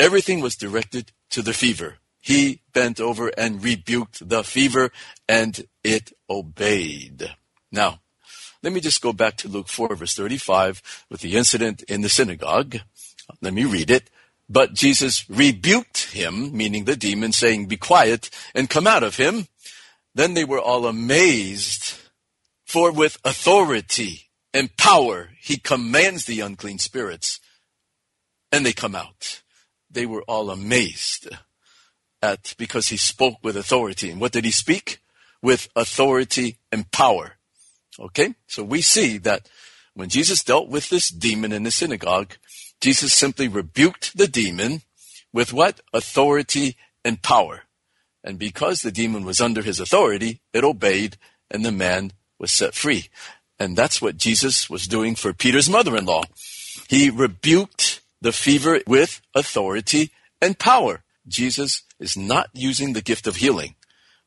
Everything 0.00 0.40
was 0.40 0.56
directed 0.56 1.12
to 1.30 1.42
the 1.42 1.52
fever. 1.52 1.96
He 2.20 2.60
bent 2.72 3.00
over 3.00 3.28
and 3.38 3.62
rebuked 3.62 4.28
the 4.28 4.44
fever 4.44 4.90
and 5.28 5.66
it 5.84 6.12
obeyed. 6.28 7.34
Now, 7.70 8.00
let 8.62 8.72
me 8.72 8.80
just 8.80 9.00
go 9.00 9.12
back 9.12 9.36
to 9.38 9.48
Luke 9.48 9.68
4 9.68 9.94
verse 9.94 10.14
35 10.14 11.04
with 11.08 11.20
the 11.20 11.36
incident 11.36 11.82
in 11.84 12.00
the 12.00 12.08
synagogue. 12.08 12.78
Let 13.40 13.54
me 13.54 13.64
read 13.64 13.90
it. 13.90 14.10
But 14.48 14.74
Jesus 14.74 15.28
rebuked 15.28 16.12
him, 16.12 16.56
meaning 16.56 16.84
the 16.84 16.96
demon, 16.96 17.32
saying, 17.32 17.66
Be 17.66 17.76
quiet 17.76 18.30
and 18.54 18.70
come 18.70 18.86
out 18.86 19.02
of 19.02 19.16
him. 19.16 19.46
Then 20.14 20.34
they 20.34 20.44
were 20.44 20.60
all 20.60 20.86
amazed, 20.86 21.94
for 22.64 22.90
with 22.90 23.18
authority 23.24 24.30
and 24.54 24.76
power 24.76 25.30
he 25.40 25.58
commands 25.58 26.24
the 26.24 26.40
unclean 26.40 26.78
spirits, 26.78 27.40
and 28.50 28.64
they 28.64 28.72
come 28.72 28.94
out. 28.94 29.42
They 29.90 30.06
were 30.06 30.22
all 30.22 30.50
amazed 30.50 31.28
at 32.22 32.54
because 32.58 32.88
he 32.88 32.96
spoke 32.96 33.36
with 33.42 33.56
authority. 33.56 34.10
And 34.10 34.20
what 34.20 34.32
did 34.32 34.44
he 34.44 34.50
speak? 34.50 35.00
With 35.42 35.68
authority 35.76 36.58
and 36.72 36.90
power. 36.90 37.34
Okay? 37.98 38.34
So 38.46 38.62
we 38.62 38.82
see 38.82 39.18
that 39.18 39.48
when 39.94 40.08
Jesus 40.08 40.42
dealt 40.44 40.68
with 40.68 40.90
this 40.90 41.08
demon 41.08 41.52
in 41.52 41.62
the 41.62 41.70
synagogue, 41.70 42.36
Jesus 42.80 43.12
simply 43.12 43.48
rebuked 43.48 44.16
the 44.16 44.28
demon 44.28 44.82
with 45.32 45.52
what? 45.52 45.80
Authority 45.92 46.76
and 47.04 47.22
power. 47.22 47.62
And 48.22 48.38
because 48.38 48.82
the 48.82 48.92
demon 48.92 49.24
was 49.24 49.40
under 49.40 49.62
his 49.62 49.80
authority, 49.80 50.40
it 50.52 50.64
obeyed 50.64 51.16
and 51.50 51.64
the 51.64 51.72
man 51.72 52.12
was 52.38 52.52
set 52.52 52.74
free. 52.74 53.08
And 53.58 53.76
that's 53.76 54.00
what 54.00 54.16
Jesus 54.16 54.70
was 54.70 54.86
doing 54.86 55.14
for 55.14 55.32
Peter's 55.32 55.68
mother-in-law. 55.68 56.24
He 56.88 57.10
rebuked 57.10 58.00
the 58.20 58.32
fever 58.32 58.80
with 58.86 59.20
authority 59.34 60.10
and 60.40 60.58
power. 60.58 61.02
Jesus 61.26 61.82
is 61.98 62.16
not 62.16 62.48
using 62.52 62.92
the 62.92 63.02
gift 63.02 63.26
of 63.26 63.36
healing, 63.36 63.74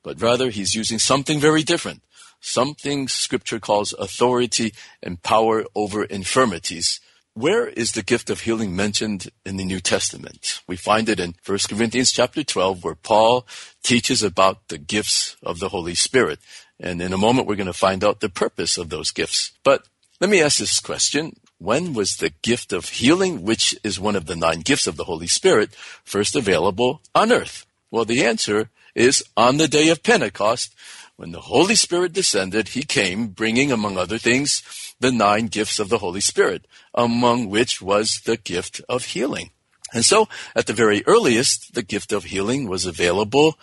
but 0.03 0.21
rather 0.21 0.49
he's 0.49 0.75
using 0.75 0.99
something 0.99 1.39
very 1.39 1.63
different. 1.63 2.03
Something 2.39 3.07
scripture 3.07 3.59
calls 3.59 3.93
authority 3.93 4.73
and 5.01 5.21
power 5.21 5.63
over 5.75 6.03
infirmities. 6.03 6.99
Where 7.34 7.65
is 7.65 7.94
the 7.94 8.04
gift 8.04 8.30
of 8.30 8.41
healing 8.41 8.76
mentioned 8.76 9.30
in 9.46 9.56
the 9.56 9.63
New 9.63 9.80
Testament? 9.80 10.62
We 10.67 10.76
find 10.76 11.08
it 11.08 11.17
in 11.17 11.36
1 11.46 11.60
Corinthians 11.70 12.12
chapter 12.12 12.44
12 12.44 12.84
where 12.84 12.96
Paul 12.96 13.48
teaches 13.84 14.22
about 14.22 14.67
the 14.67 14.78
gifts 14.78 15.38
of 15.41 15.60
the 15.60 15.70
Holy 15.70 15.96
Spirit. 15.96 16.39
And 16.78 17.02
in 17.02 17.13
a 17.13 17.17
moment 17.17 17.48
we're 17.48 17.56
going 17.56 17.67
to 17.67 17.74
find 17.74 18.04
out 18.04 18.20
the 18.20 18.28
purpose 18.28 18.78
of 18.78 18.89
those 18.89 19.12
gifts. 19.12 19.54
But 19.63 19.86
let 20.20 20.30
me 20.30 20.41
ask 20.41 20.58
this 20.58 20.82
question. 20.82 21.38
When 21.58 21.94
was 21.94 22.17
the 22.17 22.34
gift 22.41 22.74
of 22.74 22.89
healing, 22.89 23.44
which 23.44 23.80
is 23.82 23.98
one 23.98 24.17
of 24.17 24.26
the 24.26 24.36
nine 24.36 24.60
gifts 24.60 24.86
of 24.86 24.98
the 24.98 25.06
Holy 25.06 25.28
Spirit, 25.28 25.74
first 26.04 26.36
available 26.36 27.02
on 27.15 27.32
earth? 27.32 27.65
Well, 27.91 28.04
the 28.04 28.26
answer 28.26 28.70
is 28.95 29.23
on 29.36 29.58
the 29.58 29.67
day 29.67 29.89
of 29.89 30.04
Pentecost. 30.04 30.73
When 31.15 31.32
the 31.32 31.41
Holy 31.41 31.75
Spirit 31.75 32.13
descended, 32.13 32.69
he 32.69 32.84
came 32.84 33.27
bringing, 33.27 33.71
among 33.71 33.97
other 33.97 34.17
things, 34.17 34.63
the 34.99 35.12
nine 35.12 35.47
gifts 35.47 35.80
of 35.80 35.89
the 35.89 35.99
Holy 35.99 36.21
Spirit, 36.21 36.65
among 36.93 37.49
which 37.49 37.82
was 37.82 38.21
the 38.25 38.38
gift 38.38 38.82
of 38.89 39.06
healing. 39.06 39.51
And 39.93 40.06
so, 40.06 40.30
at 40.56 40.67
the 40.67 40.73
very 40.73 41.04
earliest, 41.06 41.73
the 41.73 41.84
gift 41.84 42.12
of 42.12 42.25
healing 42.25 42.67
was 42.67 42.86
available 42.86 43.58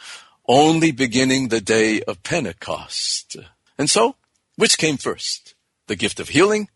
only 0.46 0.90
beginning 0.90 1.48
the 1.48 1.60
day 1.60 2.02
of 2.02 2.22
Pentecost. 2.22 3.36
And 3.78 3.88
so, 3.88 4.16
which 4.56 4.78
came 4.78 4.96
first? 4.96 5.54
The 5.86 5.96
gift 5.96 6.20
of 6.20 6.30
healing 6.30 6.68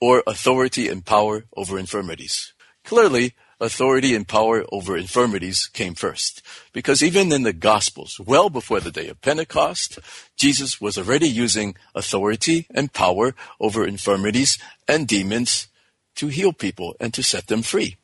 or 0.00 0.22
authority 0.26 0.88
and 0.88 1.04
power 1.04 1.44
over 1.56 1.78
infirmities? 1.78 2.52
Clearly, 2.84 3.34
authority 3.60 4.14
and 4.14 4.28
power 4.28 4.64
over 4.70 4.96
infirmities 4.96 5.66
came 5.66 5.94
first. 5.94 6.42
Because 6.72 7.02
even 7.02 7.32
in 7.32 7.42
the 7.42 7.52
Gospels, 7.52 8.20
well 8.20 8.50
before 8.50 8.80
the 8.80 8.90
day 8.90 9.08
of 9.08 9.20
Pentecost, 9.22 9.98
Jesus 10.36 10.80
was 10.80 10.98
already 10.98 11.28
using 11.28 11.76
authority 11.94 12.66
and 12.74 12.92
power 12.92 13.34
over 13.60 13.86
infirmities 13.86 14.58
and 14.86 15.08
demons 15.08 15.68
to 16.16 16.28
heal 16.28 16.52
people 16.52 16.94
and 17.00 17.12
to 17.14 17.22
set 17.22 17.46
them 17.46 17.62
free. 17.62 17.96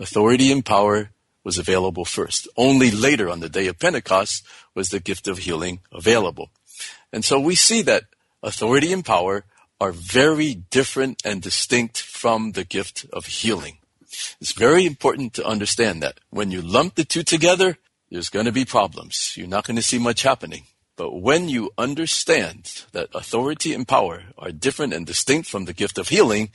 Authority 0.00 0.50
and 0.50 0.64
power 0.64 1.10
was 1.44 1.58
available 1.58 2.04
first. 2.04 2.48
Only 2.56 2.90
later 2.90 3.28
on 3.28 3.40
the 3.40 3.48
day 3.48 3.66
of 3.68 3.78
Pentecost 3.78 4.44
was 4.74 4.88
the 4.88 5.00
gift 5.00 5.28
of 5.28 5.38
healing 5.38 5.80
available. 5.92 6.50
And 7.12 7.24
so 7.24 7.38
we 7.38 7.54
see 7.54 7.82
that 7.82 8.04
authority 8.42 8.92
and 8.92 9.04
power 9.04 9.44
are 9.80 9.92
very 9.92 10.54
different 10.54 11.22
and 11.24 11.42
distinct 11.42 12.00
from 12.00 12.52
the 12.52 12.64
gift 12.64 13.06
of 13.12 13.26
healing. 13.26 13.78
It's 14.40 14.52
very 14.52 14.86
important 14.86 15.34
to 15.34 15.46
understand 15.46 16.02
that 16.02 16.20
when 16.30 16.50
you 16.50 16.62
lump 16.62 16.94
the 16.94 17.04
two 17.04 17.22
together, 17.22 17.78
there's 18.10 18.28
going 18.28 18.46
to 18.46 18.52
be 18.52 18.64
problems. 18.64 19.34
You're 19.36 19.48
not 19.48 19.66
going 19.66 19.76
to 19.76 19.82
see 19.82 19.98
much 19.98 20.22
happening. 20.22 20.64
But 20.96 21.20
when 21.20 21.48
you 21.48 21.70
understand 21.76 22.84
that 22.92 23.08
authority 23.14 23.74
and 23.74 23.86
power 23.86 24.22
are 24.38 24.52
different 24.52 24.92
and 24.92 25.04
distinct 25.04 25.48
from 25.48 25.64
the 25.64 25.72
gift 25.72 25.98
of 25.98 26.08
healing, 26.08 26.50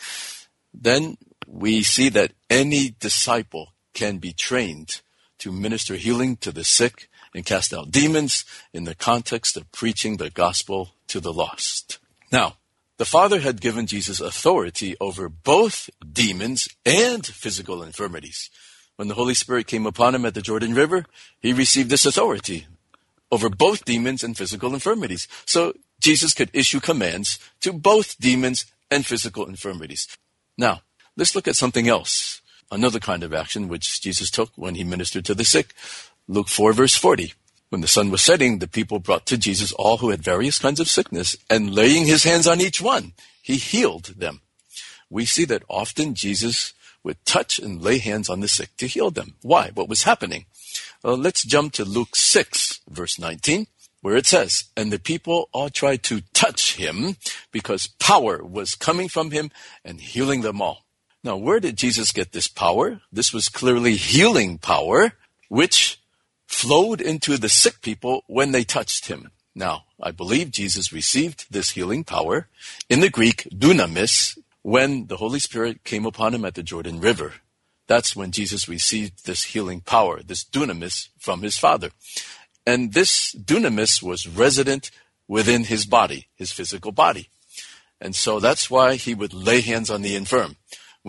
then 0.73 1.17
we 1.45 1.83
see 1.83 2.09
that 2.09 2.33
any 2.49 2.95
disciple 2.99 3.73
can 3.93 4.17
be 4.17 4.31
trained 4.31 5.01
to 5.39 5.51
minister 5.51 5.95
healing 5.95 6.37
to 6.37 6.51
the 6.51 6.63
sick 6.63 7.09
and 7.33 7.45
cast 7.45 7.73
out 7.73 7.91
demons 7.91 8.45
in 8.73 8.85
the 8.85 8.95
context 8.95 9.57
of 9.57 9.71
preaching 9.71 10.17
the 10.17 10.29
gospel 10.29 10.91
to 11.07 11.19
the 11.19 11.33
lost. 11.33 11.99
Now, 12.31 12.57
the 12.99 13.05
Father 13.05 13.39
had 13.39 13.61
given 13.61 13.87
Jesus 13.87 14.19
authority 14.19 14.97
over 14.99 15.29
both 15.29 15.89
demons 16.03 16.67
and 16.85 17.25
physical 17.25 17.81
infirmities. 17.81 18.49
When 18.97 19.07
the 19.07 19.15
Holy 19.15 19.33
Spirit 19.33 19.67
came 19.67 19.85
upon 19.85 20.13
him 20.13 20.25
at 20.25 20.33
the 20.33 20.41
Jordan 20.41 20.73
River, 20.73 21.05
he 21.39 21.53
received 21.53 21.89
this 21.89 22.05
authority 22.05 22.67
over 23.31 23.49
both 23.49 23.85
demons 23.85 24.21
and 24.21 24.35
physical 24.35 24.73
infirmities. 24.73 25.29
So 25.45 25.75
Jesus 26.01 26.33
could 26.33 26.49
issue 26.51 26.81
commands 26.81 27.39
to 27.61 27.71
both 27.71 28.19
demons 28.19 28.65
and 28.91 29.05
physical 29.05 29.47
infirmities. 29.47 30.05
Now, 30.57 30.81
let's 31.15 31.35
look 31.35 31.47
at 31.47 31.55
something 31.55 31.87
else. 31.87 32.41
Another 32.69 32.99
kind 32.99 33.23
of 33.23 33.33
action 33.33 33.69
which 33.69 34.01
Jesus 34.01 34.29
took 34.29 34.51
when 34.57 34.75
he 34.75 34.83
ministered 34.83 35.23
to 35.25 35.33
the 35.33 35.45
sick. 35.45 35.73
Luke 36.27 36.49
4 36.49 36.73
verse 36.73 36.95
40. 36.95 37.33
When 37.69 37.81
the 37.81 37.87
sun 37.87 38.09
was 38.09 38.21
setting, 38.21 38.59
the 38.59 38.67
people 38.67 38.99
brought 38.99 39.27
to 39.27 39.37
Jesus 39.37 39.71
all 39.73 39.97
who 39.97 40.09
had 40.09 40.23
various 40.23 40.57
kinds 40.57 40.79
of 40.79 40.89
sickness, 40.89 41.35
and 41.49 41.73
laying 41.73 42.05
his 42.05 42.23
hands 42.23 42.47
on 42.47 42.61
each 42.61 42.81
one, 42.81 43.13
he 43.41 43.57
healed 43.57 44.05
them. 44.17 44.41
We 45.09 45.25
see 45.25 45.45
that 45.45 45.63
often 45.69 46.15
Jesus 46.15 46.73
would 47.03 47.23
touch 47.25 47.59
and 47.59 47.81
lay 47.81 47.99
hands 47.99 48.29
on 48.29 48.39
the 48.39 48.47
sick 48.47 48.75
to 48.77 48.87
heal 48.87 49.11
them. 49.11 49.35
Why? 49.41 49.71
What 49.73 49.87
was 49.87 50.03
happening? 50.03 50.45
Well, 51.03 51.17
let's 51.17 51.43
jump 51.43 51.73
to 51.73 51.85
Luke 51.85 52.15
6, 52.15 52.81
verse 52.89 53.19
19, 53.19 53.67
where 54.01 54.17
it 54.17 54.25
says, 54.25 54.65
And 54.75 54.91
the 54.91 54.99
people 54.99 55.49
all 55.51 55.69
tried 55.69 56.03
to 56.03 56.21
touch 56.33 56.75
him 56.75 57.17
because 57.51 57.87
power 57.99 58.43
was 58.43 58.75
coming 58.75 59.07
from 59.07 59.31
him 59.31 59.51
and 59.85 60.01
healing 60.01 60.41
them 60.41 60.61
all. 60.61 60.85
Now, 61.23 61.37
where 61.37 61.59
did 61.59 61.77
Jesus 61.77 62.11
get 62.11 62.31
this 62.31 62.47
power? 62.47 63.01
This 63.11 63.33
was 63.33 63.49
clearly 63.49 63.95
healing 63.95 64.57
power, 64.57 65.13
which 65.49 65.98
flowed 66.49 66.99
into 66.99 67.37
the 67.37 67.47
sick 67.47 67.79
people 67.81 68.23
when 68.25 68.51
they 68.51 68.63
touched 68.63 69.05
him. 69.05 69.29
Now, 69.53 69.85
I 70.01 70.09
believe 70.09 70.49
Jesus 70.49 70.91
received 70.91 71.45
this 71.51 71.69
healing 71.69 72.03
power 72.03 72.47
in 72.89 73.01
the 73.01 73.09
Greek 73.09 73.47
dunamis 73.53 74.37
when 74.63 75.05
the 75.05 75.17
Holy 75.17 75.37
Spirit 75.39 75.83
came 75.83 76.07
upon 76.07 76.33
him 76.33 76.43
at 76.43 76.55
the 76.55 76.63
Jordan 76.63 76.99
River. 76.99 77.35
That's 77.87 78.15
when 78.15 78.31
Jesus 78.31 78.67
received 78.67 79.25
this 79.25 79.43
healing 79.43 79.81
power, 79.81 80.23
this 80.23 80.43
dunamis 80.43 81.09
from 81.19 81.43
his 81.43 81.57
Father. 81.57 81.91
And 82.65 82.93
this 82.93 83.33
dunamis 83.35 84.01
was 84.01 84.27
resident 84.27 84.89
within 85.27 85.65
his 85.65 85.85
body, 85.85 86.29
his 86.35 86.51
physical 86.51 86.91
body. 86.91 87.29
And 88.01 88.15
so 88.15 88.39
that's 88.39 88.71
why 88.71 88.95
he 88.95 89.13
would 89.13 89.33
lay 89.33 89.61
hands 89.61 89.91
on 89.91 90.01
the 90.01 90.15
infirm. 90.15 90.55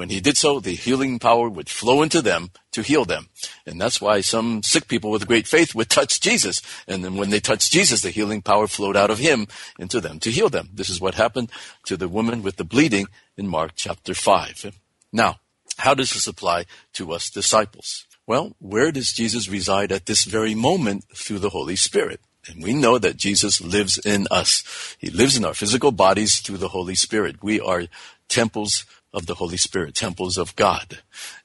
When 0.00 0.08
he 0.08 0.22
did 0.22 0.38
so, 0.38 0.60
the 0.60 0.74
healing 0.74 1.18
power 1.18 1.50
would 1.50 1.68
flow 1.68 2.00
into 2.00 2.22
them 2.22 2.52
to 2.72 2.80
heal 2.80 3.04
them. 3.04 3.28
And 3.66 3.78
that's 3.78 4.00
why 4.00 4.22
some 4.22 4.62
sick 4.62 4.88
people 4.88 5.10
with 5.10 5.28
great 5.28 5.46
faith 5.46 5.74
would 5.74 5.90
touch 5.98 6.22
Jesus. 6.22 6.62
And 6.88 7.04
then 7.04 7.16
when 7.16 7.28
they 7.28 7.38
touched 7.38 7.70
Jesus, 7.70 8.00
the 8.00 8.08
healing 8.08 8.40
power 8.40 8.66
flowed 8.66 8.96
out 8.96 9.10
of 9.10 9.18
him 9.18 9.46
into 9.78 10.00
them 10.00 10.18
to 10.20 10.30
heal 10.30 10.48
them. 10.48 10.70
This 10.72 10.88
is 10.88 11.02
what 11.02 11.16
happened 11.16 11.52
to 11.84 11.98
the 11.98 12.08
woman 12.08 12.42
with 12.42 12.56
the 12.56 12.64
bleeding 12.64 13.08
in 13.36 13.46
Mark 13.46 13.72
chapter 13.76 14.14
5. 14.14 14.74
Now, 15.12 15.40
how 15.76 15.92
does 15.92 16.14
this 16.14 16.26
apply 16.26 16.64
to 16.94 17.12
us 17.12 17.28
disciples? 17.28 18.06
Well, 18.26 18.56
where 18.58 18.92
does 18.92 19.12
Jesus 19.12 19.50
reside 19.50 19.92
at 19.92 20.06
this 20.06 20.24
very 20.24 20.54
moment 20.54 21.04
through 21.14 21.40
the 21.40 21.50
Holy 21.50 21.76
Spirit? 21.76 22.20
And 22.48 22.62
we 22.62 22.72
know 22.72 22.96
that 22.96 23.18
Jesus 23.18 23.60
lives 23.60 23.98
in 23.98 24.28
us. 24.30 24.96
He 24.98 25.10
lives 25.10 25.36
in 25.36 25.44
our 25.44 25.52
physical 25.52 25.92
bodies 25.92 26.40
through 26.40 26.56
the 26.56 26.68
Holy 26.68 26.94
Spirit. 26.94 27.42
We 27.42 27.60
are 27.60 27.84
temples 28.30 28.86
of 29.12 29.26
the 29.26 29.34
Holy 29.34 29.56
Spirit, 29.56 29.94
temples 29.94 30.38
of 30.38 30.56
God. 30.56 30.98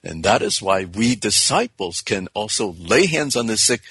And 0.03 0.23
that 0.23 0.41
is 0.41 0.61
why 0.61 0.85
we 0.85 1.15
disciples 1.15 2.01
can 2.01 2.27
also 2.33 2.75
lay 2.77 3.07
hands 3.07 3.35
on 3.35 3.47
the 3.47 3.57
sick 3.57 3.81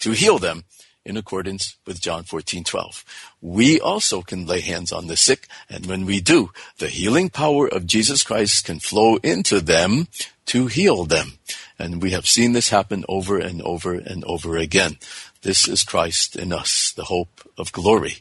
to 0.00 0.12
heal 0.12 0.38
them 0.38 0.64
in 1.06 1.16
accordance 1.16 1.76
with 1.86 2.00
John 2.00 2.24
14, 2.24 2.64
12. 2.64 3.04
We 3.40 3.80
also 3.80 4.22
can 4.22 4.44
lay 4.44 4.60
hands 4.60 4.92
on 4.92 5.06
the 5.06 5.16
sick, 5.16 5.46
and 5.70 5.86
when 5.86 6.04
we 6.04 6.20
do, 6.20 6.50
the 6.78 6.88
healing 6.88 7.30
power 7.30 7.68
of 7.68 7.86
Jesus 7.86 8.24
Christ 8.24 8.64
can 8.64 8.80
flow 8.80 9.16
into 9.22 9.60
them 9.60 10.08
to 10.46 10.66
heal 10.66 11.04
them. 11.04 11.34
And 11.78 12.02
we 12.02 12.10
have 12.10 12.26
seen 12.26 12.52
this 12.52 12.70
happen 12.70 13.04
over 13.08 13.38
and 13.38 13.62
over 13.62 13.94
and 13.94 14.24
over 14.24 14.56
again. 14.56 14.96
This 15.42 15.68
is 15.68 15.84
Christ 15.84 16.34
in 16.34 16.52
us, 16.52 16.92
the 16.92 17.04
hope 17.04 17.48
of 17.56 17.72
glory, 17.72 18.18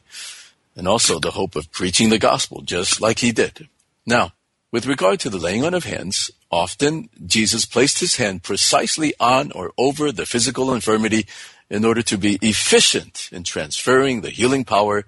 and 0.76 0.88
also 0.88 1.20
the 1.20 1.32
hope 1.32 1.56
of 1.56 1.72
preaching 1.72 2.10
the 2.10 2.20
gospel, 2.20 2.62
just 2.62 3.02
like 3.02 3.20
he 3.20 3.32
did. 3.32 3.68
Now, 4.06 4.34
with 4.76 4.88
regard 4.88 5.22
to 5.22 5.30
the 5.30 5.38
laying 5.38 5.64
on 5.64 5.74
of 5.74 5.86
hands, 5.86 6.30
often 6.52 7.08
Jesus 7.26 7.64
placed 7.64 8.00
his 8.00 8.18
hand 8.18 8.44
precisely 8.44 9.14
on 9.22 9.54
or 9.54 9.72
over 9.78 10.12
the 10.12 10.26
physical 10.26 10.74
infirmity 10.74 11.28
in 11.70 11.86
order 11.86 12.02
to 12.02 12.18
be 12.18 12.38
efficient 12.42 13.30
in 13.32 13.46
transferring 13.46 14.20
the 14.20 14.30
healing 14.30 14.66
power 14.66 15.06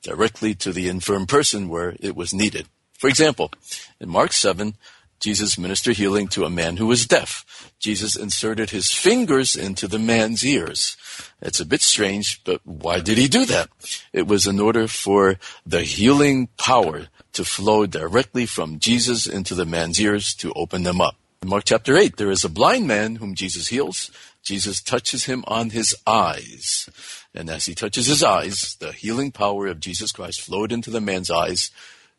directly 0.00 0.54
to 0.54 0.72
the 0.72 0.88
infirm 0.88 1.26
person 1.26 1.68
where 1.68 1.96
it 2.00 2.16
was 2.16 2.32
needed. 2.32 2.66
For 2.98 3.08
example, 3.08 3.52
in 4.00 4.08
Mark 4.08 4.32
7, 4.32 4.74
Jesus 5.20 5.58
ministered 5.58 5.98
healing 5.98 6.26
to 6.28 6.46
a 6.46 6.56
man 6.62 6.78
who 6.78 6.86
was 6.86 7.06
deaf. 7.06 7.74
Jesus 7.78 8.16
inserted 8.16 8.70
his 8.70 8.90
fingers 8.90 9.54
into 9.54 9.86
the 9.86 9.98
man's 9.98 10.46
ears. 10.46 10.96
It's 11.42 11.60
a 11.60 11.66
bit 11.66 11.82
strange, 11.82 12.42
but 12.42 12.62
why 12.64 13.00
did 13.00 13.18
he 13.18 13.28
do 13.28 13.44
that? 13.44 13.68
It 14.14 14.26
was 14.26 14.46
in 14.46 14.58
order 14.58 14.88
for 14.88 15.36
the 15.66 15.82
healing 15.82 16.48
power 16.56 17.08
to 17.32 17.44
flow 17.44 17.86
directly 17.86 18.46
from 18.46 18.78
Jesus 18.78 19.26
into 19.26 19.54
the 19.54 19.64
man's 19.64 20.00
ears 20.00 20.34
to 20.34 20.52
open 20.54 20.82
them 20.82 21.00
up. 21.00 21.16
In 21.42 21.48
Mark 21.48 21.64
chapter 21.64 21.96
8, 21.96 22.16
there 22.16 22.30
is 22.30 22.44
a 22.44 22.50
blind 22.50 22.86
man 22.86 23.16
whom 23.16 23.34
Jesus 23.34 23.68
heals. 23.68 24.10
Jesus 24.42 24.82
touches 24.82 25.24
him 25.24 25.44
on 25.46 25.70
his 25.70 25.94
eyes. 26.06 26.88
And 27.34 27.48
as 27.48 27.66
he 27.66 27.74
touches 27.74 28.06
his 28.06 28.22
eyes, 28.22 28.76
the 28.78 28.92
healing 28.92 29.32
power 29.32 29.66
of 29.66 29.80
Jesus 29.80 30.12
Christ 30.12 30.40
flowed 30.40 30.72
into 30.72 30.90
the 30.90 31.00
man's 31.00 31.30
eyes 31.30 31.70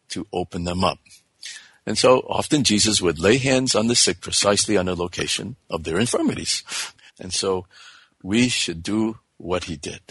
to 0.09 0.27
open 0.33 0.63
them 0.63 0.83
up. 0.83 0.99
And 1.85 1.97
so 1.97 2.19
often 2.29 2.63
Jesus 2.63 3.01
would 3.01 3.19
lay 3.19 3.37
hands 3.37 3.75
on 3.75 3.87
the 3.87 3.95
sick 3.95 4.21
precisely 4.21 4.77
on 4.77 4.85
the 4.85 4.95
location 4.95 5.55
of 5.69 5.83
their 5.83 5.99
infirmities. 5.99 6.63
And 7.19 7.33
so 7.33 7.65
we 8.23 8.49
should 8.49 8.83
do 8.83 9.19
what 9.37 9.65
he 9.65 9.77
did. 9.77 10.01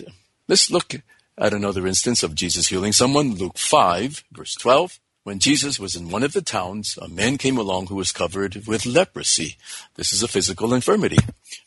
Let's 0.48 0.70
look 0.70 0.94
at 1.40 1.54
another 1.54 1.86
instance 1.86 2.22
of 2.22 2.34
Jesus 2.34 2.68
healing 2.68 2.92
someone, 2.92 3.34
Luke 3.34 3.56
5, 3.56 4.24
verse 4.30 4.54
12. 4.54 5.00
When 5.24 5.38
Jesus 5.38 5.80
was 5.80 5.96
in 5.96 6.10
one 6.10 6.22
of 6.22 6.32
the 6.32 6.42
towns, 6.42 6.98
a 7.00 7.08
man 7.08 7.38
came 7.38 7.56
along 7.56 7.86
who 7.86 7.94
was 7.94 8.12
covered 8.12 8.66
with 8.66 8.86
leprosy. 8.86 9.56
This 9.94 10.12
is 10.12 10.22
a 10.22 10.28
physical 10.28 10.74
infirmity. 10.74 11.18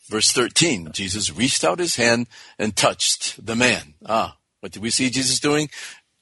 Verse 0.08 0.30
13, 0.32 0.92
Jesus 0.92 1.34
reached 1.34 1.64
out 1.64 1.78
his 1.78 1.96
hand 1.96 2.28
and 2.58 2.76
touched 2.76 3.44
the 3.44 3.56
man. 3.56 3.94
Ah, 4.06 4.36
what 4.60 4.72
did 4.72 4.82
we 4.82 4.90
see 4.90 5.10
Jesus 5.10 5.40
doing? 5.40 5.70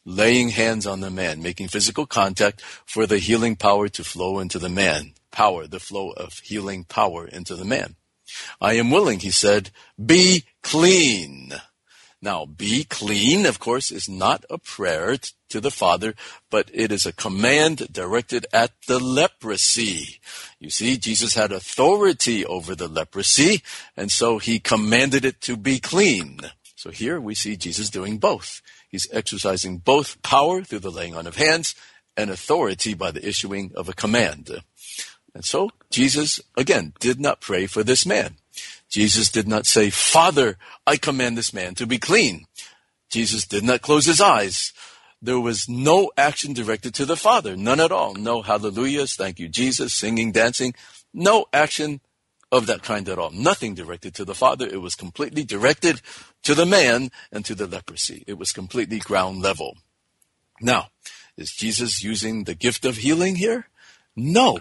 Laying 0.05 0.51
hands 0.51 0.87
on 0.87 1.01
the 1.01 1.11
man, 1.11 1.43
making 1.43 1.69
physical 1.69 2.07
contact 2.07 2.61
for 2.87 3.07
the 3.07 3.19
healing 3.19 3.57
power 3.57 3.89
to 3.89 4.05
flow 4.05 4.39
into 4.39 4.59
the 4.59 4.69
man. 4.69 5.13
Power, 5.31 5.67
the 5.67 5.81
flow 5.81 6.11
of 6.11 6.39
healing 6.41 6.85
power 6.85 7.27
into 7.27 7.55
the 7.55 7.65
man. 7.65 7.97
I 8.61 8.75
am 8.75 8.91
willing, 8.91 9.21
he 9.21 9.31
said, 9.31 9.71
be 10.05 10.45
clean. 10.63 11.53
Now, 12.25 12.47
be 12.47 12.85
clean, 12.85 13.47
of 13.47 13.59
course, 13.59 13.91
is 13.91 14.09
not 14.09 14.45
a 14.49 14.57
prayer 14.57 15.17
t- 15.17 15.31
to 15.49 15.61
the 15.61 15.73
Father, 15.73 16.15
but 16.51 16.71
it 16.73 16.93
is 16.93 17.05
a 17.05 17.13
command 17.13 17.89
directed 17.93 18.47
at 18.53 18.71
the 18.87 19.01
leprosy. 19.01 20.21
You 20.61 20.71
see, 20.71 20.97
Jesus 20.97 21.35
had 21.35 21.51
authority 21.51 22.47
over 22.47 22.77
the 22.77 22.87
leprosy, 22.87 23.63
and 23.97 24.13
so 24.13 24.39
he 24.39 24.61
commanded 24.61 25.25
it 25.25 25.41
to 25.43 25.57
be 25.57 25.81
clean. 25.81 26.39
So 26.77 26.91
here 26.91 27.21
we 27.21 27.35
see 27.35 27.57
Jesus 27.57 27.91
doing 27.91 28.19
both. 28.19 28.63
He's 28.89 29.09
exercising 29.13 29.79
both 29.79 30.23
power 30.23 30.63
through 30.63 30.81
the 30.81 30.91
laying 30.91 31.17
on 31.17 31.27
of 31.27 31.37
hands 31.37 31.75
and 32.17 32.31
authority 32.31 32.95
by 32.95 33.11
the 33.11 33.27
issuing 33.27 33.73
of 33.75 33.89
a 33.89 33.95
command. 33.95 34.63
And 35.35 35.45
so 35.45 35.71
Jesus, 35.91 36.41
again, 36.57 36.93
did 37.01 37.19
not 37.19 37.41
pray 37.41 37.67
for 37.67 37.83
this 37.83 38.07
man. 38.07 38.37
Jesus 38.93 39.31
did 39.31 39.49
not 39.49 39.67
say, 39.67 39.89
Father, 39.89 40.59
I 40.87 40.99
command 40.99 41.39
this 41.39 41.55
man 41.55 41.75
to 41.77 41.87
be 41.87 41.99
clean. 41.99 42.45
Jesus 43.11 43.47
did 43.47 43.65
not 43.65 43.81
close 43.81 44.05
his 44.05 44.21
eyes. 44.21 44.75
There 45.23 45.41
was 45.41 45.67
no 45.67 46.13
action 46.19 46.53
directed 46.53 46.95
to 46.97 47.07
the 47.07 47.17
Father, 47.17 47.57
none 47.57 47.81
at 47.81 47.91
all. 47.91 48.15
No 48.15 48.43
hallelujahs, 48.43 49.17
thank 49.17 49.39
you, 49.39 49.49
Jesus, 49.49 49.95
singing, 49.95 50.31
dancing. 50.31 50.75
No 51.15 51.47
action 51.55 52.01
of 52.51 52.67
that 52.67 52.83
kind 52.83 53.09
at 53.09 53.19
all. 53.19 53.31
Nothing 53.31 53.75
directed 53.75 54.15
to 54.17 54.27
the 54.27 54.35
Father. 54.35 54.67
It 54.67 54.83
was 54.83 54.95
completely 54.95 55.43
directed 55.43 56.03
to 56.43 56.55
the 56.55 56.67
man 56.67 57.11
and 57.33 57.47
to 57.47 57.55
the 57.55 57.67
leprosy. 57.67 58.25
It 58.27 58.37
was 58.37 58.53
completely 58.53 58.99
ground 58.99 59.41
level. 59.41 59.79
Now, 60.61 60.89
is 61.39 61.51
Jesus 61.51 62.03
using 62.03 62.45
the 62.45 62.55
gift 62.55 62.85
of 62.85 62.99
healing 62.99 63.37
here? 63.37 63.69
No. 64.15 64.61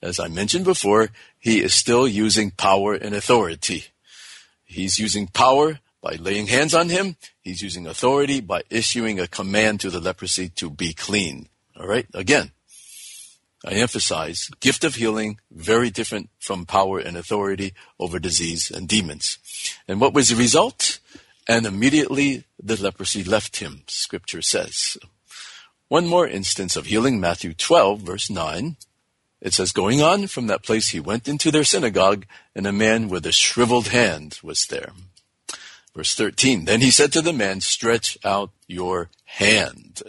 As 0.00 0.20
I 0.20 0.28
mentioned 0.28 0.64
before, 0.64 1.10
he 1.38 1.62
is 1.62 1.74
still 1.74 2.06
using 2.06 2.50
power 2.50 2.94
and 2.94 3.14
authority. 3.14 3.84
He's 4.64 4.98
using 4.98 5.26
power 5.26 5.80
by 6.00 6.14
laying 6.14 6.46
hands 6.46 6.74
on 6.74 6.88
him. 6.88 7.16
He's 7.40 7.62
using 7.62 7.86
authority 7.86 8.40
by 8.40 8.62
issuing 8.70 9.18
a 9.18 9.26
command 9.26 9.80
to 9.80 9.90
the 9.90 10.00
leprosy 10.00 10.50
to 10.50 10.70
be 10.70 10.92
clean. 10.92 11.48
All 11.78 11.86
right. 11.86 12.06
Again, 12.14 12.52
I 13.64 13.72
emphasize 13.72 14.50
gift 14.60 14.84
of 14.84 14.94
healing, 14.94 15.40
very 15.50 15.90
different 15.90 16.30
from 16.38 16.64
power 16.64 17.00
and 17.00 17.16
authority 17.16 17.74
over 17.98 18.20
disease 18.20 18.70
and 18.70 18.88
demons. 18.88 19.38
And 19.88 20.00
what 20.00 20.14
was 20.14 20.28
the 20.28 20.36
result? 20.36 21.00
And 21.48 21.66
immediately 21.66 22.44
the 22.62 22.80
leprosy 22.80 23.24
left 23.24 23.56
him, 23.56 23.82
scripture 23.88 24.42
says. 24.42 24.96
One 25.88 26.06
more 26.06 26.28
instance 26.28 26.76
of 26.76 26.86
healing, 26.86 27.18
Matthew 27.18 27.54
12, 27.54 28.00
verse 28.00 28.30
9. 28.30 28.76
It 29.40 29.54
says, 29.54 29.72
going 29.72 30.02
on 30.02 30.26
from 30.26 30.48
that 30.48 30.64
place, 30.64 30.88
he 30.88 31.00
went 31.00 31.28
into 31.28 31.50
their 31.50 31.64
synagogue, 31.64 32.26
and 32.54 32.66
a 32.66 32.72
man 32.72 33.08
with 33.08 33.24
a 33.24 33.32
shriveled 33.32 33.88
hand 33.88 34.38
was 34.42 34.66
there. 34.66 34.92
Verse 35.94 36.14
13, 36.14 36.64
then 36.64 36.80
he 36.80 36.90
said 36.90 37.12
to 37.12 37.22
the 37.22 37.32
man, 37.32 37.60
stretch 37.60 38.18
out 38.24 38.50
your 38.66 39.10
hand. 39.24 40.02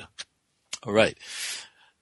All 0.83 0.93
right. 0.93 1.17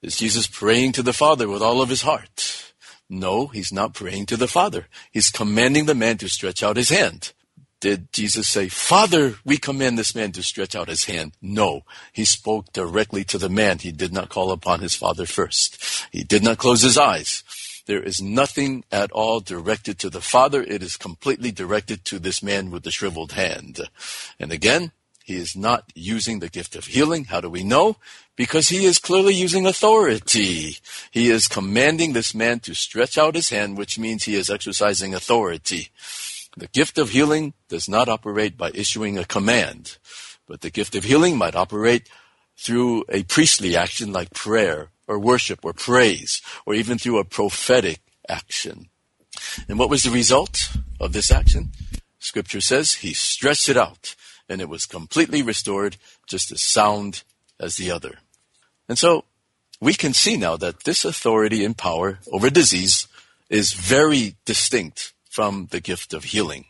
Is 0.02 0.16
Jesus 0.16 0.46
praying 0.46 0.92
to 0.92 1.02
the 1.02 1.12
Father 1.12 1.48
with 1.48 1.62
all 1.62 1.82
of 1.82 1.88
his 1.88 2.02
heart? 2.02 2.72
No, 3.10 3.46
he's 3.46 3.72
not 3.72 3.94
praying 3.94 4.26
to 4.26 4.36
the 4.36 4.48
Father. 4.48 4.86
He's 5.10 5.30
commanding 5.30 5.86
the 5.86 5.94
man 5.94 6.18
to 6.18 6.28
stretch 6.28 6.62
out 6.62 6.76
his 6.76 6.90
hand. 6.90 7.32
Did 7.80 8.12
Jesus 8.12 8.48
say, 8.48 8.68
Father, 8.68 9.36
we 9.44 9.56
command 9.56 9.96
this 9.96 10.14
man 10.14 10.32
to 10.32 10.42
stretch 10.42 10.74
out 10.74 10.88
his 10.88 11.04
hand? 11.04 11.32
No. 11.40 11.82
He 12.12 12.24
spoke 12.24 12.72
directly 12.72 13.22
to 13.24 13.38
the 13.38 13.48
man. 13.48 13.78
He 13.78 13.92
did 13.92 14.12
not 14.12 14.30
call 14.30 14.50
upon 14.50 14.80
his 14.80 14.94
father 14.94 15.26
first. 15.26 16.06
He 16.10 16.24
did 16.24 16.42
not 16.42 16.58
close 16.58 16.82
his 16.82 16.98
eyes. 16.98 17.44
There 17.86 18.02
is 18.02 18.20
nothing 18.20 18.84
at 18.90 19.12
all 19.12 19.40
directed 19.40 19.98
to 20.00 20.10
the 20.10 20.20
father. 20.20 20.62
It 20.62 20.82
is 20.82 20.96
completely 20.96 21.52
directed 21.52 22.04
to 22.06 22.18
this 22.18 22.42
man 22.42 22.70
with 22.70 22.82
the 22.82 22.90
shriveled 22.90 23.32
hand. 23.32 23.80
And 24.40 24.50
again, 24.50 24.90
he 25.24 25.36
is 25.36 25.54
not 25.54 25.84
using 25.94 26.40
the 26.40 26.48
gift 26.48 26.74
of 26.74 26.86
healing. 26.86 27.24
How 27.24 27.40
do 27.40 27.48
we 27.48 27.62
know? 27.62 27.96
Because 28.34 28.68
he 28.68 28.86
is 28.86 28.98
clearly 28.98 29.34
using 29.34 29.66
authority. 29.66 30.78
He 31.10 31.30
is 31.30 31.46
commanding 31.46 32.12
this 32.12 32.34
man 32.34 32.60
to 32.60 32.74
stretch 32.74 33.16
out 33.16 33.36
his 33.36 33.50
hand, 33.50 33.78
which 33.78 33.98
means 33.98 34.24
he 34.24 34.34
is 34.34 34.50
exercising 34.50 35.14
authority. 35.14 35.90
The 36.58 36.66
gift 36.66 36.98
of 36.98 37.10
healing 37.10 37.54
does 37.68 37.88
not 37.88 38.08
operate 38.08 38.58
by 38.58 38.72
issuing 38.74 39.16
a 39.16 39.24
command, 39.24 39.96
but 40.48 40.60
the 40.60 40.70
gift 40.70 40.96
of 40.96 41.04
healing 41.04 41.36
might 41.36 41.54
operate 41.54 42.08
through 42.56 43.04
a 43.08 43.22
priestly 43.22 43.76
action 43.76 44.12
like 44.12 44.34
prayer 44.34 44.88
or 45.06 45.20
worship 45.20 45.64
or 45.64 45.72
praise 45.72 46.42
or 46.66 46.74
even 46.74 46.98
through 46.98 47.18
a 47.18 47.24
prophetic 47.24 48.00
action. 48.28 48.88
And 49.68 49.78
what 49.78 49.88
was 49.88 50.02
the 50.02 50.10
result 50.10 50.76
of 50.98 51.12
this 51.12 51.30
action? 51.30 51.70
Scripture 52.18 52.60
says 52.60 52.94
he 52.94 53.14
stretched 53.14 53.68
it 53.68 53.76
out 53.76 54.16
and 54.48 54.60
it 54.60 54.68
was 54.68 54.84
completely 54.84 55.42
restored 55.42 55.96
just 56.26 56.50
as 56.50 56.60
sound 56.60 57.22
as 57.60 57.76
the 57.76 57.92
other. 57.92 58.18
And 58.88 58.98
so 58.98 59.24
we 59.80 59.94
can 59.94 60.12
see 60.12 60.36
now 60.36 60.56
that 60.56 60.82
this 60.82 61.04
authority 61.04 61.64
and 61.64 61.78
power 61.78 62.18
over 62.32 62.50
disease 62.50 63.06
is 63.48 63.74
very 63.74 64.34
distinct 64.44 65.12
from 65.38 65.68
the 65.70 65.78
gift 65.78 66.12
of 66.12 66.24
healing. 66.24 66.64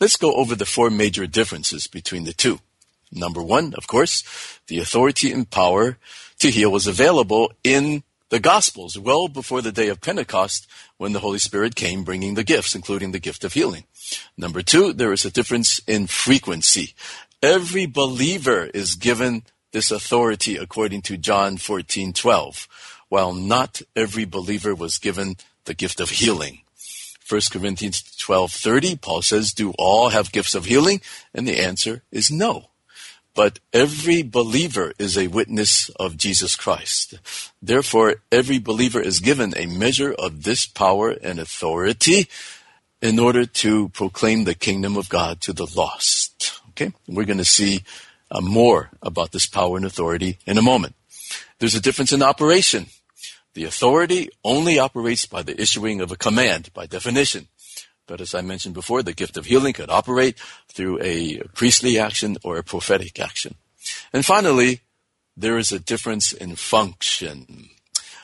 Let's 0.00 0.16
go 0.16 0.32
over 0.32 0.54
the 0.54 0.64
four 0.64 0.88
major 0.88 1.26
differences 1.26 1.86
between 1.86 2.24
the 2.24 2.32
two. 2.32 2.60
Number 3.12 3.42
one, 3.42 3.74
of 3.74 3.86
course, 3.86 4.24
the 4.68 4.78
authority 4.78 5.30
and 5.30 5.50
power 5.50 5.98
to 6.38 6.50
heal 6.50 6.72
was 6.72 6.86
available 6.86 7.52
in 7.62 8.02
the 8.30 8.40
Gospels 8.40 8.98
well 8.98 9.28
before 9.28 9.60
the 9.60 9.70
day 9.80 9.88
of 9.88 10.00
Pentecost 10.00 10.66
when 10.96 11.12
the 11.12 11.20
Holy 11.20 11.38
Spirit 11.38 11.74
came 11.74 12.02
bringing 12.02 12.36
the 12.36 12.50
gifts, 12.52 12.74
including 12.74 13.12
the 13.12 13.26
gift 13.28 13.44
of 13.44 13.52
healing. 13.52 13.84
Number 14.34 14.62
two, 14.62 14.94
there 14.94 15.12
is 15.12 15.26
a 15.26 15.36
difference 15.38 15.78
in 15.86 16.06
frequency. 16.06 16.94
Every 17.42 17.84
believer 17.84 18.70
is 18.72 18.94
given 18.94 19.42
this 19.72 19.90
authority 19.90 20.56
according 20.56 21.02
to 21.02 21.18
John 21.18 21.58
14:12, 21.58 22.66
while 23.10 23.34
not 23.34 23.82
every 23.94 24.24
believer 24.24 24.74
was 24.74 24.96
given 24.96 25.36
the 25.66 25.74
gift 25.74 26.00
of 26.00 26.08
healing. 26.08 26.62
1 27.30 27.52
Corinthians 27.52 28.02
12:30 28.18 28.96
Paul 28.96 29.22
says, 29.22 29.52
"Do 29.52 29.70
all 29.78 30.08
have 30.10 30.32
gifts 30.32 30.54
of 30.54 30.64
healing?" 30.64 31.00
And 31.32 31.46
the 31.46 31.60
answer 31.60 32.02
is 32.10 32.30
no. 32.30 32.70
But 33.34 33.60
every 33.72 34.22
believer 34.22 34.92
is 34.98 35.16
a 35.16 35.28
witness 35.28 35.88
of 35.90 36.16
Jesus 36.16 36.56
Christ. 36.56 37.14
Therefore, 37.62 38.16
every 38.32 38.58
believer 38.58 39.00
is 39.00 39.20
given 39.20 39.54
a 39.56 39.66
measure 39.66 40.12
of 40.12 40.42
this 40.42 40.66
power 40.66 41.10
and 41.10 41.38
authority 41.38 42.28
in 43.00 43.18
order 43.18 43.46
to 43.46 43.88
proclaim 43.90 44.44
the 44.44 44.54
kingdom 44.54 44.96
of 44.96 45.08
God 45.08 45.40
to 45.42 45.52
the 45.52 45.70
lost. 45.76 46.60
Okay? 46.70 46.92
We're 47.06 47.24
going 47.24 47.38
to 47.38 47.44
see 47.44 47.84
uh, 48.30 48.40
more 48.40 48.90
about 49.00 49.30
this 49.32 49.46
power 49.46 49.76
and 49.76 49.86
authority 49.86 50.38
in 50.44 50.58
a 50.58 50.62
moment. 50.62 50.94
There's 51.60 51.74
a 51.74 51.80
difference 51.80 52.12
in 52.12 52.22
operation. 52.22 52.86
The 53.54 53.64
authority 53.64 54.30
only 54.44 54.78
operates 54.78 55.26
by 55.26 55.42
the 55.42 55.60
issuing 55.60 56.00
of 56.00 56.12
a 56.12 56.16
command, 56.16 56.72
by 56.72 56.86
definition. 56.86 57.48
But 58.06 58.20
as 58.20 58.34
I 58.34 58.40
mentioned 58.40 58.74
before, 58.74 59.02
the 59.02 59.12
gift 59.12 59.36
of 59.36 59.46
healing 59.46 59.72
could 59.72 59.90
operate 59.90 60.38
through 60.68 61.00
a 61.02 61.38
priestly 61.54 61.98
action 61.98 62.36
or 62.44 62.58
a 62.58 62.64
prophetic 62.64 63.20
action. 63.20 63.54
And 64.12 64.24
finally, 64.24 64.80
there 65.36 65.58
is 65.58 65.72
a 65.72 65.78
difference 65.78 66.32
in 66.32 66.56
function. 66.56 67.70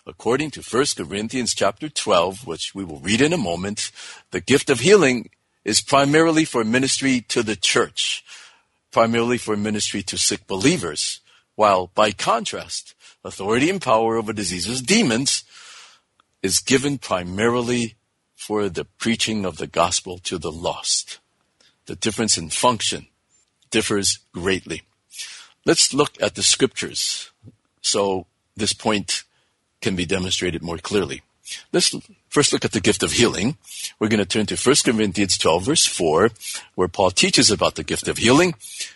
According 0.06 0.52
to 0.52 0.62
1 0.62 0.84
Corinthians 0.96 1.54
chapter 1.54 1.88
12, 1.88 2.46
which 2.46 2.74
we 2.74 2.84
will 2.84 3.00
read 3.00 3.20
in 3.20 3.32
a 3.32 3.38
moment, 3.38 3.90
the 4.30 4.40
gift 4.40 4.70
of 4.70 4.80
healing 4.80 5.30
is 5.64 5.80
primarily 5.80 6.44
for 6.44 6.62
ministry 6.64 7.20
to 7.28 7.42
the 7.42 7.56
church 7.56 8.24
primarily 8.96 9.36
for 9.36 9.58
ministry 9.58 10.02
to 10.02 10.16
sick 10.16 10.46
believers, 10.46 11.20
while 11.54 11.90
by 11.94 12.10
contrast, 12.10 12.94
authority 13.26 13.68
and 13.68 13.82
power 13.82 14.16
over 14.16 14.32
diseases, 14.32 14.80
demons, 14.80 15.44
is 16.42 16.60
given 16.60 16.98
primarily 16.98 17.96
for 18.34 18.68
the 18.68 18.84
preaching 18.84 19.44
of 19.44 19.56
the 19.56 19.66
gospel 19.66 20.18
to 20.18 20.38
the 20.38 20.52
lost. 20.52 21.18
The 21.86 21.96
difference 21.96 22.38
in 22.38 22.50
function 22.50 23.08
differs 23.70 24.20
greatly. 24.32 24.82
Let's 25.64 25.92
look 25.92 26.20
at 26.22 26.36
the 26.36 26.42
scriptures 26.42 27.30
so 27.80 28.26
this 28.56 28.72
point 28.72 29.24
can 29.80 29.96
be 29.96 30.06
demonstrated 30.06 30.62
more 30.62 30.78
clearly. 30.78 31.22
Let's 31.72 31.94
first 32.28 32.52
look 32.52 32.64
at 32.64 32.72
the 32.72 32.80
gift 32.80 33.02
of 33.02 33.12
healing. 33.12 33.56
We're 33.98 34.08
going 34.08 34.18
to 34.18 34.26
turn 34.26 34.46
to 34.46 34.56
1 34.56 34.76
Corinthians 34.84 35.38
12 35.38 35.64
verse 35.64 35.86
4, 35.86 36.30
where 36.74 36.88
Paul 36.88 37.10
teaches 37.10 37.50
about 37.50 37.76
the 37.76 37.84
gift 37.84 38.08
of 38.08 38.18
healing. 38.18 38.54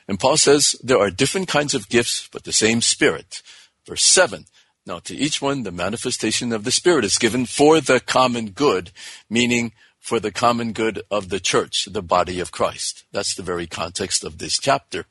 And 0.09 0.19
Paul 0.19 0.37
says 0.37 0.77
there 0.83 0.99
are 0.99 1.11
different 1.11 1.49
kinds 1.49 1.75
of 1.75 1.89
gifts, 1.89 2.29
but 2.33 2.45
the 2.45 2.53
same 2.53 2.81
Spirit. 2.81 3.43
Verse 3.87 4.05
7. 4.05 4.47
Now 4.87 4.99
to 5.01 5.15
each 5.15 5.43
one, 5.43 5.63
the 5.63 5.73
manifestation 5.73 6.53
of 6.53 6.65
the 6.65 6.71
Spirit 6.71 7.05
is 7.05 7.19
given 7.19 7.47
for 7.47 7.81
the 7.81 8.01
common 8.01 8.51
good, 8.51 8.91
meaning 9.29 9.73
for 9.99 10.19
the 10.19 10.33
common 10.33 10.73
good 10.73 11.03
of 11.11 11.29
the 11.29 11.41
church, 11.41 11.87
the 11.91 12.03
body 12.03 12.41
of 12.41 12.51
Christ. 12.51 13.05
That's 13.13 13.35
the 13.35 13.43
very 13.43 13.67
context 13.67 14.25
of 14.25 14.39
this 14.39 14.59
chapter. 14.59 15.05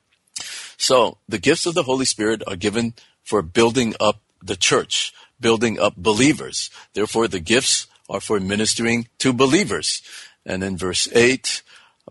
So 0.78 1.18
the 1.28 1.38
gifts 1.38 1.66
of 1.66 1.76
the 1.76 1.84
Holy 1.84 2.06
Spirit 2.06 2.42
are 2.48 2.56
given 2.56 2.94
for 3.24 3.42
building 3.42 3.94
up 4.00 4.22
the 4.42 4.56
church, 4.56 5.14
building 5.40 5.80
up 5.80 5.96
believers. 5.96 6.70
Therefore, 6.94 7.28
the 7.28 7.40
gifts 7.40 7.88
are 8.10 8.20
for 8.20 8.40
ministering 8.40 9.08
to 9.20 9.32
believers. 9.32 10.02
And 10.46 10.64
in 10.64 10.78
verse 10.78 11.08
8, 11.14 11.62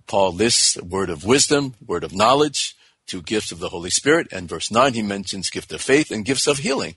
Paul 0.07 0.33
lists 0.33 0.81
word 0.81 1.11
of 1.11 1.25
wisdom, 1.25 1.75
word 1.85 2.05
of 2.05 2.15
knowledge, 2.15 2.77
two 3.09 3.23
gifts 3.23 3.51
of 3.51 3.59
the 3.59 3.71
Holy 3.71 3.91
Spirit. 3.91 4.29
And 4.31 4.49
verse 4.49 4.71
9, 4.71 4.95
he 4.95 5.03
mentions 5.03 5.51
gift 5.51 5.73
of 5.73 5.81
faith 5.81 6.13
and 6.13 6.25
gifts 6.25 6.47
of 6.47 6.59
healing. 6.59 6.95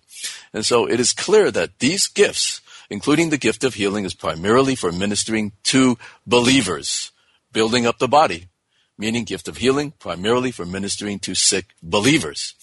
And 0.53 0.65
so 0.65 0.87
it 0.87 0.99
is 0.99 1.13
clear 1.13 1.49
that 1.49 1.79
these 1.79 2.07
gifts, 2.07 2.61
including 2.89 3.29
the 3.29 3.37
gift 3.37 3.63
of 3.63 3.73
healing, 3.73 4.05
is 4.05 4.13
primarily 4.13 4.75
for 4.75 4.91
ministering 4.91 5.53
to 5.63 5.97
believers, 6.27 7.11
building 7.51 7.87
up 7.87 7.97
the 7.97 8.07
body, 8.07 8.49
meaning 8.97 9.23
gift 9.23 9.47
of 9.47 9.57
healing, 9.57 9.93
primarily 9.97 10.51
for 10.51 10.65
ministering 10.65 11.17
to 11.19 11.33
sick 11.33 11.65
believers. 11.81 12.53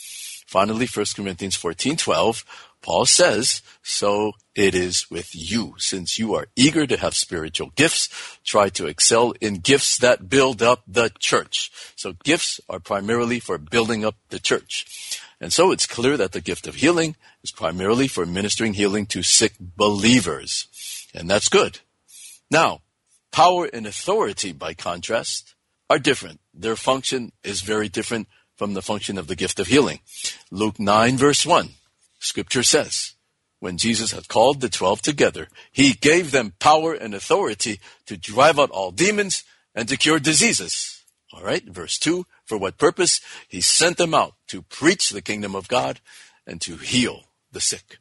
Finally, 0.46 0.87
1 0.87 1.06
Corinthians 1.16 1.56
14:12, 1.56 2.44
Paul 2.82 3.06
says, 3.06 3.62
so 3.82 4.32
it 4.54 4.74
is 4.74 5.10
with 5.10 5.34
you. 5.34 5.74
Since 5.78 6.18
you 6.18 6.34
are 6.34 6.48
eager 6.56 6.86
to 6.86 6.96
have 6.96 7.14
spiritual 7.14 7.70
gifts, 7.74 8.08
try 8.44 8.68
to 8.70 8.86
excel 8.86 9.34
in 9.40 9.54
gifts 9.54 9.98
that 9.98 10.28
build 10.28 10.62
up 10.62 10.82
the 10.86 11.10
church. 11.18 11.70
So 11.96 12.14
gifts 12.24 12.60
are 12.68 12.80
primarily 12.80 13.40
for 13.40 13.58
building 13.58 14.04
up 14.04 14.16
the 14.28 14.38
church. 14.38 15.20
And 15.40 15.52
so 15.52 15.70
it's 15.70 15.86
clear 15.86 16.16
that 16.16 16.32
the 16.32 16.40
gift 16.40 16.66
of 16.66 16.76
healing 16.76 17.16
is 17.42 17.52
primarily 17.52 18.08
for 18.08 18.26
ministering 18.26 18.74
healing 18.74 19.06
to 19.06 19.22
sick 19.22 19.54
believers. 19.58 20.66
And 21.14 21.30
that's 21.30 21.48
good. 21.48 21.80
Now, 22.50 22.82
power 23.30 23.66
and 23.72 23.86
authority, 23.86 24.52
by 24.52 24.74
contrast, 24.74 25.54
are 25.90 25.98
different. 25.98 26.40
Their 26.52 26.76
function 26.76 27.32
is 27.44 27.60
very 27.60 27.88
different 27.88 28.28
from 28.56 28.74
the 28.74 28.82
function 28.82 29.18
of 29.18 29.28
the 29.28 29.36
gift 29.36 29.60
of 29.60 29.68
healing. 29.68 30.00
Luke 30.50 30.80
9 30.80 31.16
verse 31.16 31.46
1. 31.46 31.70
Scripture 32.18 32.62
says, 32.62 33.14
when 33.61 33.76
Jesus 33.76 34.12
had 34.12 34.28
called 34.28 34.61
the 34.61 34.68
twelve 34.68 35.02
together, 35.02 35.48
he 35.72 35.92
gave 35.92 36.31
them 36.31 36.54
power 36.61 36.94
and 36.94 37.14
authority 37.14 37.81
to 38.07 38.16
drive 38.16 38.59
out 38.59 38.70
all 38.70 38.92
demons 38.92 39.42
and 39.74 39.88
to 39.88 39.96
cure 39.96 40.20
diseases. 40.20 41.02
All 41.33 41.42
right, 41.42 41.64
verse 41.64 41.98
2 41.98 42.24
For 42.44 42.57
what 42.57 42.78
purpose? 42.78 43.20
He 43.48 43.61
sent 43.61 43.96
them 43.96 44.14
out 44.14 44.35
to 44.48 44.62
preach 44.62 45.11
the 45.11 45.22
kingdom 45.22 45.54
of 45.54 45.68
God 45.68 46.00
and 46.46 46.61
to 46.62 46.76
heal 46.76 47.24
the 47.52 47.61
sick. 47.61 47.98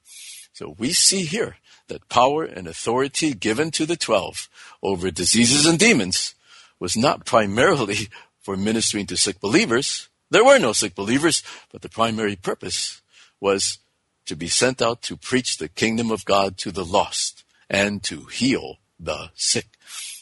So 0.54 0.76
we 0.78 0.94
see 0.94 1.24
here 1.24 1.58
that 1.88 2.10
power 2.10 2.44
and 2.44 2.68
authority 2.68 3.34
given 3.34 3.72
to 3.72 3.86
the 3.86 3.96
twelve 3.96 4.50
over 4.84 5.10
diseases 5.12 5.66
and 5.66 5.80
demons 5.80 6.36
was 6.80 6.96
not 6.96 7.26
primarily 7.26 8.10
for 8.42 8.56
ministering 8.56 9.08
to 9.08 9.18
sick 9.18 9.40
believers. 9.40 10.08
There 10.30 10.46
were 10.46 10.60
no 10.60 10.74
sick 10.74 10.96
believers, 10.96 11.44
but 11.72 11.82
the 11.82 11.90
primary 11.90 12.36
purpose 12.36 13.02
was 13.40 13.80
to 14.28 14.36
be 14.36 14.48
sent 14.48 14.82
out 14.82 15.02
to 15.04 15.18
preach 15.18 15.58
the 15.58 15.70
kingdom 15.70 16.12
of 16.12 16.26
God 16.26 16.58
to 16.60 16.72
the 16.72 16.86
lost 16.86 17.44
and 17.70 18.04
to 18.04 18.26
heal 18.26 18.78
the 19.00 19.32
sick. 19.36 19.68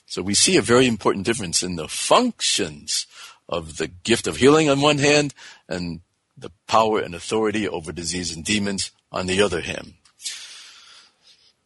So 0.05 0.21
we 0.21 0.33
see 0.33 0.57
a 0.57 0.61
very 0.61 0.87
important 0.87 1.25
difference 1.25 1.61
in 1.61 1.75
the 1.75 1.87
functions 1.87 3.07
of 3.49 3.77
the 3.77 3.87
gift 3.87 4.27
of 4.27 4.37
healing 4.37 4.69
on 4.69 4.81
one 4.81 4.99
hand 4.99 5.33
and 5.67 6.01
the 6.37 6.51
power 6.67 6.99
and 6.99 7.13
authority 7.13 7.67
over 7.67 7.91
disease 7.91 8.35
and 8.35 8.45
demons 8.45 8.91
on 9.11 9.27
the 9.27 9.41
other 9.41 9.61
hand. 9.61 9.93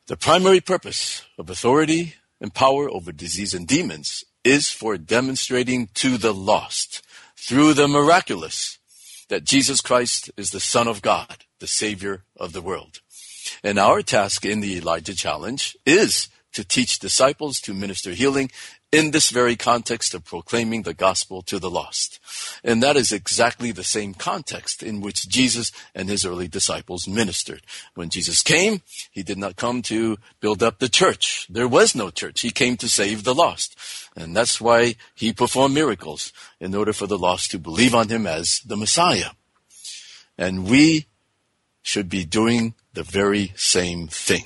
The 0.07 0.17
primary 0.17 0.61
purpose 0.61 1.23
of 1.37 1.49
authority 1.49 2.15
and 2.41 2.53
power 2.53 2.89
over 2.89 3.11
disease 3.11 3.53
and 3.53 3.67
demons 3.67 4.23
is 4.43 4.69
for 4.69 4.97
demonstrating 4.97 5.89
to 5.95 6.17
the 6.17 6.33
lost 6.33 7.03
through 7.35 7.73
the 7.73 7.87
miraculous 7.87 8.77
that 9.27 9.43
Jesus 9.43 9.81
Christ 9.81 10.31
is 10.37 10.51
the 10.51 10.59
Son 10.59 10.87
of 10.87 11.01
God 11.01 11.45
the 11.59 11.67
Savior 11.67 12.23
of 12.37 12.53
the 12.53 12.61
world. 12.61 13.01
And 13.63 13.79
our 13.79 14.01
task 14.01 14.45
in 14.45 14.61
the 14.61 14.77
Elijah 14.77 15.15
Challenge 15.15 15.77
is 15.85 16.29
to 16.53 16.63
teach 16.63 16.99
disciples 16.99 17.59
to 17.61 17.73
minister 17.73 18.11
healing 18.11 18.49
in 18.91 19.11
this 19.11 19.29
very 19.29 19.55
context 19.55 20.15
of 20.15 20.25
proclaiming 20.25 20.81
the 20.81 20.95
gospel 20.95 21.43
to 21.43 21.59
the 21.59 21.69
lost. 21.69 22.19
And 22.63 22.81
that 22.81 22.95
is 22.95 23.11
exactly 23.11 23.71
the 23.71 23.83
same 23.83 24.15
context 24.15 24.81
in 24.81 24.99
which 24.99 25.29
Jesus 25.29 25.71
and 25.93 26.09
his 26.09 26.25
early 26.25 26.47
disciples 26.47 27.07
ministered. 27.07 27.61
When 27.93 28.09
Jesus 28.09 28.41
came, 28.41 28.81
he 29.11 29.21
did 29.21 29.37
not 29.37 29.57
come 29.57 29.83
to 29.83 30.17
build 30.39 30.63
up 30.63 30.79
the 30.79 30.89
church. 30.89 31.45
There 31.49 31.67
was 31.67 31.93
no 31.93 32.09
church. 32.09 32.41
He 32.41 32.49
came 32.49 32.77
to 32.77 32.89
save 32.89 33.23
the 33.23 33.35
lost. 33.35 33.75
And 34.15 34.35
that's 34.35 34.59
why 34.59 34.95
he 35.13 35.33
performed 35.33 35.75
miracles 35.75 36.33
in 36.59 36.73
order 36.73 36.93
for 36.93 37.05
the 37.05 37.17
lost 37.17 37.51
to 37.51 37.59
believe 37.59 37.93
on 37.93 38.09
him 38.09 38.25
as 38.25 38.61
the 38.65 38.77
Messiah. 38.77 39.31
And 40.35 40.67
we 40.67 41.05
should 41.81 42.09
be 42.09 42.25
doing 42.25 42.73
the 42.93 43.03
very 43.03 43.53
same 43.55 44.07
thing. 44.07 44.45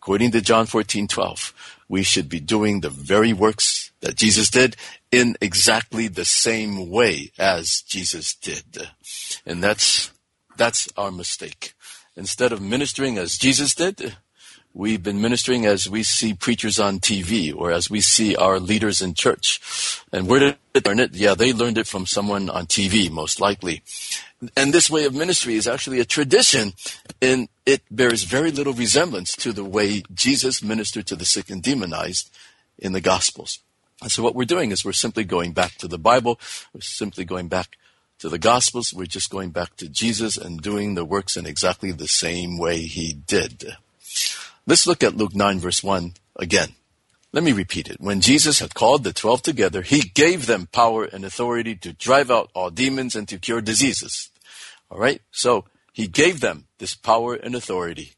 According 0.00 0.32
to 0.32 0.40
John 0.40 0.66
14, 0.66 1.06
12, 1.08 1.78
we 1.88 2.02
should 2.02 2.28
be 2.28 2.40
doing 2.40 2.80
the 2.80 2.90
very 2.90 3.32
works 3.32 3.92
that 4.00 4.16
Jesus 4.16 4.50
did 4.50 4.76
in 5.10 5.36
exactly 5.40 6.08
the 6.08 6.24
same 6.24 6.90
way 6.90 7.30
as 7.38 7.82
Jesus 7.82 8.34
did. 8.34 8.88
And 9.46 9.62
that's, 9.62 10.10
that's 10.56 10.88
our 10.96 11.10
mistake. 11.10 11.74
Instead 12.16 12.52
of 12.52 12.60
ministering 12.60 13.16
as 13.18 13.38
Jesus 13.38 13.74
did, 13.74 14.16
we've 14.74 15.02
been 15.02 15.20
ministering 15.20 15.66
as 15.66 15.88
we 15.88 16.02
see 16.02 16.34
preachers 16.34 16.78
on 16.78 16.98
TV 16.98 17.54
or 17.54 17.70
as 17.70 17.90
we 17.90 18.00
see 18.00 18.34
our 18.36 18.58
leaders 18.58 19.02
in 19.02 19.14
church. 19.14 19.60
And 20.12 20.26
where 20.26 20.40
did 20.40 20.56
they 20.72 20.80
learn 20.84 20.98
it? 20.98 21.14
Yeah, 21.14 21.34
they 21.34 21.52
learned 21.52 21.78
it 21.78 21.86
from 21.86 22.06
someone 22.06 22.50
on 22.50 22.66
TV, 22.66 23.10
most 23.10 23.40
likely. 23.40 23.82
And 24.56 24.72
this 24.72 24.90
way 24.90 25.04
of 25.04 25.14
ministry 25.14 25.54
is 25.54 25.68
actually 25.68 26.00
a 26.00 26.04
tradition 26.04 26.72
and 27.20 27.48
it 27.64 27.82
bears 27.90 28.24
very 28.24 28.50
little 28.50 28.72
resemblance 28.72 29.36
to 29.36 29.52
the 29.52 29.64
way 29.64 30.02
Jesus 30.12 30.62
ministered 30.62 31.06
to 31.06 31.16
the 31.16 31.24
sick 31.24 31.48
and 31.48 31.62
demonized 31.62 32.30
in 32.78 32.92
the 32.92 33.00
Gospels. 33.00 33.60
And 34.00 34.10
so 34.10 34.22
what 34.22 34.34
we're 34.34 34.44
doing 34.44 34.72
is 34.72 34.84
we're 34.84 34.92
simply 34.92 35.24
going 35.24 35.52
back 35.52 35.76
to 35.76 35.86
the 35.86 35.98
Bible. 35.98 36.40
We're 36.74 36.80
simply 36.80 37.24
going 37.24 37.46
back 37.48 37.76
to 38.18 38.28
the 38.28 38.38
Gospels. 38.38 38.92
We're 38.92 39.06
just 39.06 39.30
going 39.30 39.50
back 39.50 39.76
to 39.76 39.88
Jesus 39.88 40.36
and 40.36 40.60
doing 40.60 40.94
the 40.94 41.04
works 41.04 41.36
in 41.36 41.46
exactly 41.46 41.92
the 41.92 42.08
same 42.08 42.58
way 42.58 42.78
he 42.78 43.12
did. 43.12 43.76
Let's 44.66 44.86
look 44.86 45.04
at 45.04 45.16
Luke 45.16 45.36
9 45.36 45.60
verse 45.60 45.84
1 45.84 46.14
again. 46.36 46.70
Let 47.32 47.44
me 47.44 47.52
repeat 47.52 47.88
it. 47.88 47.98
When 47.98 48.20
Jesus 48.20 48.58
had 48.58 48.74
called 48.74 49.04
the 49.04 49.12
twelve 49.14 49.40
together, 49.40 49.80
he 49.80 50.00
gave 50.00 50.44
them 50.44 50.68
power 50.70 51.04
and 51.04 51.24
authority 51.24 51.74
to 51.76 51.94
drive 51.94 52.30
out 52.30 52.50
all 52.54 52.68
demons 52.68 53.16
and 53.16 53.26
to 53.28 53.38
cure 53.38 53.62
diseases. 53.62 54.28
All 54.92 54.98
right? 54.98 55.22
So 55.30 55.64
he 55.90 56.06
gave 56.06 56.40
them 56.40 56.66
this 56.78 56.94
power 56.94 57.34
and 57.34 57.54
authority. 57.54 58.12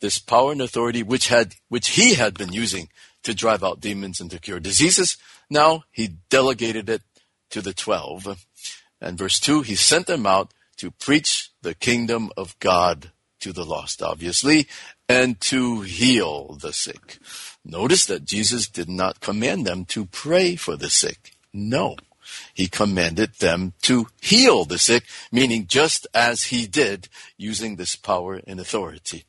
This 0.00 0.18
power 0.18 0.50
and 0.50 0.60
authority 0.60 1.04
which 1.04 1.28
had 1.28 1.54
which 1.68 1.90
he 1.90 2.14
had 2.14 2.34
been 2.34 2.52
using 2.52 2.88
to 3.22 3.32
drive 3.32 3.62
out 3.62 3.80
demons 3.80 4.20
and 4.20 4.28
to 4.32 4.40
cure 4.40 4.58
diseases. 4.58 5.16
Now 5.48 5.84
he 5.92 6.16
delegated 6.28 6.90
it 6.90 7.02
to 7.50 7.62
the 7.62 7.72
twelve. 7.72 8.44
And 9.00 9.16
verse 9.16 9.38
two, 9.38 9.62
he 9.62 9.76
sent 9.76 10.08
them 10.08 10.26
out 10.26 10.52
to 10.78 10.90
preach 10.90 11.50
the 11.62 11.74
kingdom 11.74 12.30
of 12.36 12.58
God 12.58 13.12
to 13.38 13.52
the 13.52 13.64
lost, 13.64 14.02
obviously, 14.02 14.66
and 15.08 15.40
to 15.42 15.82
heal 15.82 16.58
the 16.60 16.72
sick. 16.72 17.18
Notice 17.64 18.04
that 18.06 18.24
Jesus 18.24 18.68
did 18.68 18.88
not 18.88 19.20
command 19.20 19.64
them 19.64 19.84
to 19.86 20.06
pray 20.06 20.56
for 20.56 20.76
the 20.76 20.90
sick. 20.90 21.36
No. 21.52 21.96
He 22.54 22.68
commanded 22.68 23.34
them 23.34 23.74
to 23.82 24.08
heal 24.20 24.64
the 24.64 24.78
sick, 24.78 25.04
meaning 25.30 25.66
just 25.66 26.06
as 26.14 26.44
he 26.44 26.66
did 26.66 27.08
using 27.36 27.76
this 27.76 27.96
power 27.96 28.40
and 28.46 28.60
authority. 28.60 29.24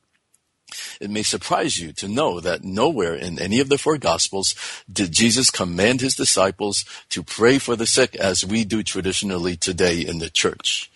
It 0.99 1.09
may 1.09 1.23
surprise 1.23 1.79
you 1.79 1.93
to 1.93 2.07
know 2.07 2.39
that 2.39 2.63
nowhere 2.63 3.15
in 3.15 3.39
any 3.39 3.59
of 3.59 3.69
the 3.69 3.77
four 3.77 3.97
Gospels 3.97 4.53
did 4.91 5.13
Jesus 5.13 5.49
command 5.49 6.01
his 6.01 6.15
disciples 6.15 6.83
to 7.09 7.23
pray 7.23 7.57
for 7.57 7.75
the 7.75 7.85
sick 7.85 8.15
as 8.15 8.45
we 8.45 8.65
do 8.65 8.83
traditionally 8.83 9.55
today 9.55 10.01
in 10.01 10.19
the 10.19 10.29
church. 10.29 10.91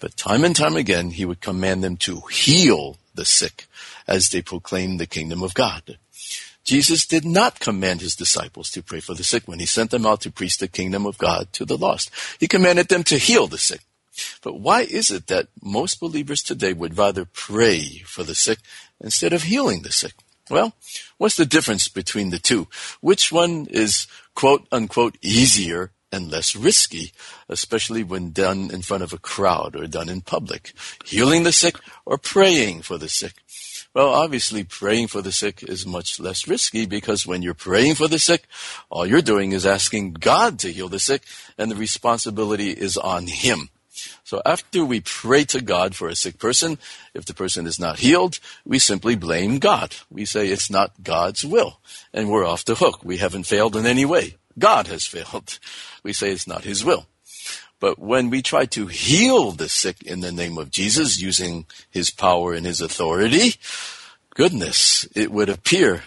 But 0.00 0.16
time 0.16 0.42
and 0.44 0.56
time 0.56 0.76
again, 0.76 1.10
he 1.10 1.24
would 1.24 1.40
command 1.40 1.84
them 1.84 1.96
to 1.98 2.22
heal 2.32 2.98
the 3.14 3.24
sick 3.24 3.66
as 4.08 4.30
they 4.30 4.42
proclaim 4.42 4.96
the 4.96 5.06
kingdom 5.06 5.42
of 5.42 5.54
God. 5.54 5.98
Jesus 6.72 7.04
did 7.04 7.26
not 7.26 7.60
command 7.60 8.00
his 8.00 8.16
disciples 8.16 8.70
to 8.70 8.82
pray 8.82 9.00
for 9.00 9.12
the 9.12 9.22
sick 9.22 9.46
when 9.46 9.58
he 9.58 9.66
sent 9.66 9.90
them 9.90 10.06
out 10.06 10.22
to 10.22 10.30
preach 10.30 10.56
the 10.56 10.68
kingdom 10.68 11.04
of 11.04 11.18
God 11.18 11.52
to 11.52 11.66
the 11.66 11.76
lost. 11.76 12.10
He 12.40 12.48
commanded 12.48 12.88
them 12.88 13.04
to 13.04 13.18
heal 13.18 13.46
the 13.46 13.58
sick. 13.58 13.82
But 14.42 14.58
why 14.58 14.80
is 14.80 15.10
it 15.10 15.26
that 15.26 15.48
most 15.62 16.00
believers 16.00 16.42
today 16.42 16.72
would 16.72 16.96
rather 16.96 17.26
pray 17.26 17.98
for 18.06 18.22
the 18.22 18.34
sick 18.34 18.60
instead 19.02 19.34
of 19.34 19.42
healing 19.42 19.82
the 19.82 19.92
sick? 19.92 20.14
Well, 20.48 20.72
what's 21.18 21.36
the 21.36 21.44
difference 21.44 21.88
between 21.88 22.30
the 22.30 22.38
two? 22.38 22.68
Which 23.02 23.30
one 23.30 23.66
is 23.68 24.06
quote 24.34 24.66
unquote 24.72 25.18
easier 25.20 25.90
and 26.10 26.30
less 26.30 26.56
risky, 26.56 27.12
especially 27.50 28.02
when 28.02 28.32
done 28.32 28.70
in 28.70 28.80
front 28.80 29.02
of 29.02 29.12
a 29.12 29.18
crowd 29.18 29.76
or 29.76 29.86
done 29.86 30.08
in 30.08 30.22
public? 30.22 30.72
Healing 31.04 31.42
the 31.42 31.52
sick 31.52 31.76
or 32.06 32.16
praying 32.16 32.80
for 32.80 32.96
the 32.96 33.10
sick? 33.10 33.41
Well, 33.94 34.08
obviously 34.08 34.64
praying 34.64 35.08
for 35.08 35.20
the 35.20 35.32
sick 35.32 35.62
is 35.62 35.86
much 35.86 36.18
less 36.18 36.48
risky 36.48 36.86
because 36.86 37.26
when 37.26 37.42
you're 37.42 37.52
praying 37.52 37.96
for 37.96 38.08
the 38.08 38.18
sick, 38.18 38.44
all 38.88 39.04
you're 39.04 39.20
doing 39.20 39.52
is 39.52 39.66
asking 39.66 40.14
God 40.14 40.58
to 40.60 40.72
heal 40.72 40.88
the 40.88 40.98
sick 40.98 41.24
and 41.58 41.70
the 41.70 41.76
responsibility 41.76 42.70
is 42.70 42.96
on 42.96 43.26
Him. 43.26 43.68
So 44.24 44.40
after 44.46 44.82
we 44.82 45.02
pray 45.02 45.44
to 45.44 45.60
God 45.60 45.94
for 45.94 46.08
a 46.08 46.16
sick 46.16 46.38
person, 46.38 46.78
if 47.12 47.26
the 47.26 47.34
person 47.34 47.66
is 47.66 47.78
not 47.78 47.98
healed, 47.98 48.38
we 48.64 48.78
simply 48.78 49.14
blame 49.14 49.58
God. 49.58 49.94
We 50.10 50.24
say 50.24 50.48
it's 50.48 50.70
not 50.70 51.02
God's 51.02 51.44
will 51.44 51.78
and 52.14 52.30
we're 52.30 52.46
off 52.46 52.64
the 52.64 52.76
hook. 52.76 53.04
We 53.04 53.18
haven't 53.18 53.44
failed 53.44 53.76
in 53.76 53.84
any 53.84 54.06
way. 54.06 54.36
God 54.58 54.86
has 54.86 55.06
failed. 55.06 55.58
We 56.02 56.14
say 56.14 56.30
it's 56.30 56.46
not 56.46 56.64
His 56.64 56.82
will. 56.82 57.06
But 57.82 57.98
when 57.98 58.30
we 58.30 58.42
try 58.42 58.66
to 58.66 58.86
heal 58.86 59.50
the 59.50 59.68
sick 59.68 60.04
in 60.04 60.20
the 60.20 60.30
name 60.30 60.56
of 60.56 60.70
Jesus 60.70 61.20
using 61.20 61.66
his 61.90 62.10
power 62.10 62.54
and 62.54 62.64
his 62.64 62.80
authority, 62.80 63.56
goodness, 64.36 65.04
it 65.16 65.32
would 65.32 65.48
appear 65.48 66.04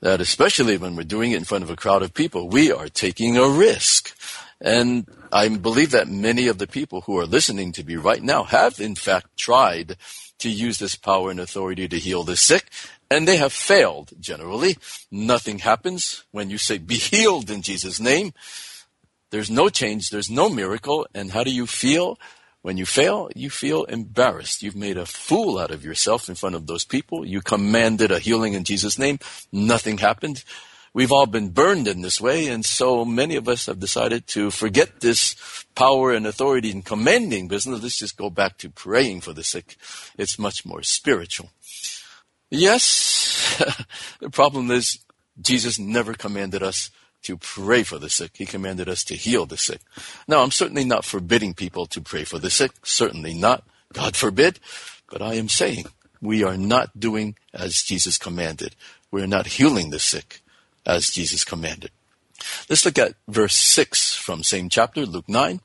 that 0.00 0.20
especially 0.20 0.76
when 0.76 0.94
we're 0.94 1.04
doing 1.04 1.32
it 1.32 1.38
in 1.38 1.44
front 1.44 1.64
of 1.64 1.70
a 1.70 1.74
crowd 1.74 2.02
of 2.02 2.12
people, 2.12 2.50
we 2.50 2.70
are 2.70 2.90
taking 2.90 3.38
a 3.38 3.48
risk. 3.48 4.14
And 4.60 5.06
I 5.32 5.48
believe 5.48 5.92
that 5.92 6.06
many 6.06 6.48
of 6.48 6.58
the 6.58 6.66
people 6.66 7.00
who 7.00 7.18
are 7.18 7.24
listening 7.24 7.72
to 7.72 7.84
me 7.84 7.96
right 7.96 8.22
now 8.22 8.42
have 8.42 8.78
in 8.78 8.94
fact 8.94 9.38
tried 9.38 9.96
to 10.40 10.50
use 10.50 10.78
this 10.78 10.96
power 10.96 11.30
and 11.30 11.40
authority 11.40 11.88
to 11.88 11.98
heal 11.98 12.24
the 12.24 12.36
sick, 12.36 12.66
and 13.10 13.26
they 13.26 13.38
have 13.38 13.54
failed 13.54 14.12
generally. 14.20 14.76
Nothing 15.10 15.60
happens 15.60 16.24
when 16.30 16.50
you 16.50 16.58
say, 16.58 16.76
be 16.76 16.96
healed 16.96 17.48
in 17.48 17.62
Jesus' 17.62 18.00
name. 18.00 18.34
There's 19.30 19.50
no 19.50 19.68
change, 19.68 20.10
there's 20.10 20.30
no 20.30 20.48
miracle, 20.48 21.06
and 21.14 21.32
how 21.32 21.44
do 21.44 21.50
you 21.52 21.66
feel? 21.66 22.18
When 22.62 22.76
you 22.76 22.86
fail, 22.86 23.30
you 23.36 23.48
feel 23.48 23.84
embarrassed. 23.84 24.60
You've 24.60 24.74
made 24.74 24.96
a 24.96 25.06
fool 25.06 25.56
out 25.56 25.70
of 25.70 25.84
yourself 25.84 26.28
in 26.28 26.34
front 26.34 26.56
of 26.56 26.66
those 26.66 26.84
people. 26.84 27.24
You 27.24 27.40
commanded 27.40 28.10
a 28.10 28.18
healing 28.18 28.54
in 28.54 28.64
Jesus' 28.64 28.98
name. 28.98 29.20
Nothing 29.52 29.98
happened. 29.98 30.42
We've 30.92 31.12
all 31.12 31.26
been 31.26 31.50
burned 31.50 31.86
in 31.86 32.00
this 32.00 32.20
way, 32.20 32.48
and 32.48 32.64
so 32.64 33.04
many 33.04 33.36
of 33.36 33.48
us 33.48 33.66
have 33.66 33.78
decided 33.78 34.26
to 34.28 34.50
forget 34.50 35.00
this 35.00 35.36
power 35.74 36.12
and 36.12 36.26
authority 36.26 36.70
in 36.70 36.82
commanding 36.82 37.48
business. 37.48 37.82
Let's 37.82 37.98
just 37.98 38.16
go 38.16 38.30
back 38.30 38.56
to 38.58 38.70
praying 38.70 39.20
for 39.20 39.32
the 39.32 39.44
sick. 39.44 39.76
It's 40.16 40.38
much 40.38 40.64
more 40.64 40.82
spiritual. 40.82 41.50
Yes, 42.50 43.62
the 44.20 44.30
problem 44.30 44.70
is 44.70 44.98
Jesus 45.40 45.78
never 45.78 46.14
commanded 46.14 46.62
us 46.62 46.90
to 47.22 47.36
pray 47.36 47.82
for 47.82 47.98
the 47.98 48.10
sick. 48.10 48.32
He 48.34 48.46
commanded 48.46 48.88
us 48.88 49.04
to 49.04 49.14
heal 49.14 49.46
the 49.46 49.56
sick. 49.56 49.80
Now, 50.28 50.42
I'm 50.42 50.50
certainly 50.50 50.84
not 50.84 51.04
forbidding 51.04 51.54
people 51.54 51.86
to 51.86 52.00
pray 52.00 52.24
for 52.24 52.38
the 52.38 52.50
sick. 52.50 52.72
Certainly 52.84 53.34
not. 53.34 53.64
God 53.92 54.16
forbid. 54.16 54.60
But 55.10 55.22
I 55.22 55.34
am 55.34 55.48
saying 55.48 55.86
we 56.20 56.42
are 56.42 56.56
not 56.56 56.98
doing 56.98 57.36
as 57.52 57.82
Jesus 57.82 58.18
commanded. 58.18 58.74
We 59.10 59.22
are 59.22 59.26
not 59.26 59.46
healing 59.46 59.90
the 59.90 59.98
sick 59.98 60.40
as 60.84 61.10
Jesus 61.10 61.44
commanded. 61.44 61.90
Let's 62.68 62.84
look 62.84 62.98
at 62.98 63.14
verse 63.28 63.54
6 63.54 64.14
from 64.14 64.42
same 64.42 64.68
chapter, 64.68 65.06
Luke 65.06 65.28
9. 65.28 65.60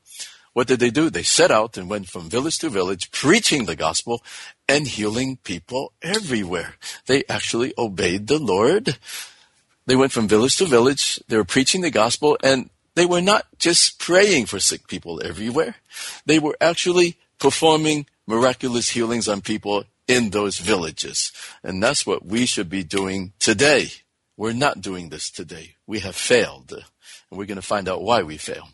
What 0.52 0.66
did 0.66 0.80
they 0.80 0.90
do? 0.90 1.08
They 1.08 1.22
set 1.22 1.50
out 1.50 1.78
and 1.78 1.88
went 1.88 2.08
from 2.08 2.28
village 2.28 2.58
to 2.58 2.68
village, 2.68 3.10
preaching 3.10 3.64
the 3.64 3.76
gospel 3.76 4.22
and 4.68 4.86
healing 4.86 5.38
people 5.44 5.92
everywhere. 6.02 6.74
They 7.06 7.24
actually 7.28 7.72
obeyed 7.78 8.26
the 8.26 8.38
Lord. 8.38 8.98
They 9.86 9.96
went 9.96 10.12
from 10.12 10.28
village 10.28 10.56
to 10.56 10.66
village. 10.66 11.20
They 11.28 11.36
were 11.36 11.44
preaching 11.44 11.80
the 11.80 11.90
gospel 11.90 12.38
and 12.42 12.70
they 12.94 13.06
were 13.06 13.22
not 13.22 13.46
just 13.58 13.98
praying 13.98 14.46
for 14.46 14.60
sick 14.60 14.86
people 14.86 15.20
everywhere. 15.24 15.76
They 16.26 16.38
were 16.38 16.56
actually 16.60 17.18
performing 17.38 18.06
miraculous 18.26 18.90
healings 18.90 19.28
on 19.28 19.40
people 19.40 19.84
in 20.06 20.30
those 20.30 20.58
villages. 20.58 21.32
And 21.62 21.82
that's 21.82 22.06
what 22.06 22.24
we 22.24 22.46
should 22.46 22.68
be 22.68 22.84
doing 22.84 23.32
today. 23.38 23.88
We're 24.36 24.52
not 24.52 24.80
doing 24.80 25.08
this 25.08 25.30
today. 25.30 25.76
We 25.86 26.00
have 26.00 26.16
failed. 26.16 26.72
And 26.72 27.38
we're 27.38 27.46
going 27.46 27.56
to 27.56 27.62
find 27.62 27.88
out 27.88 28.02
why 28.02 28.22
we 28.22 28.36
fail. 28.36 28.68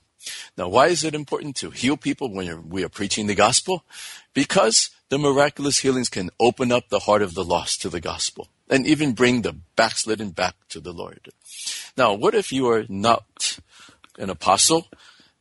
Now, 0.57 0.69
why 0.69 0.89
is 0.89 1.05
it 1.05 1.15
important 1.15 1.57
to 1.57 1.71
heal 1.71 1.97
people 1.97 2.33
when 2.33 2.69
we 2.69 2.85
are 2.85 2.89
preaching 2.89 3.29
the 3.29 3.35
gospel? 3.35 3.85
Because 4.35 4.91
the 5.09 5.19
miraculous 5.19 5.79
healings 5.79 6.09
can 6.09 6.31
open 6.39 6.71
up 6.71 6.89
the 6.89 7.01
heart 7.01 7.23
of 7.23 7.35
the 7.35 7.45
lost 7.45 7.81
to 7.83 7.89
the 7.89 8.01
gospel 8.01 8.49
and 8.71 8.87
even 8.87 9.13
bring 9.13 9.43
the 9.43 9.57
backslidden 9.77 10.31
back 10.31 10.55
to 10.71 10.81
the 10.81 10.93
Lord. 10.93 11.29
Now, 11.97 12.15
what 12.15 12.35
if 12.35 12.53
you 12.53 12.69
are 12.71 12.85
not 12.89 13.59
an 14.19 14.31
apostle, 14.31 14.87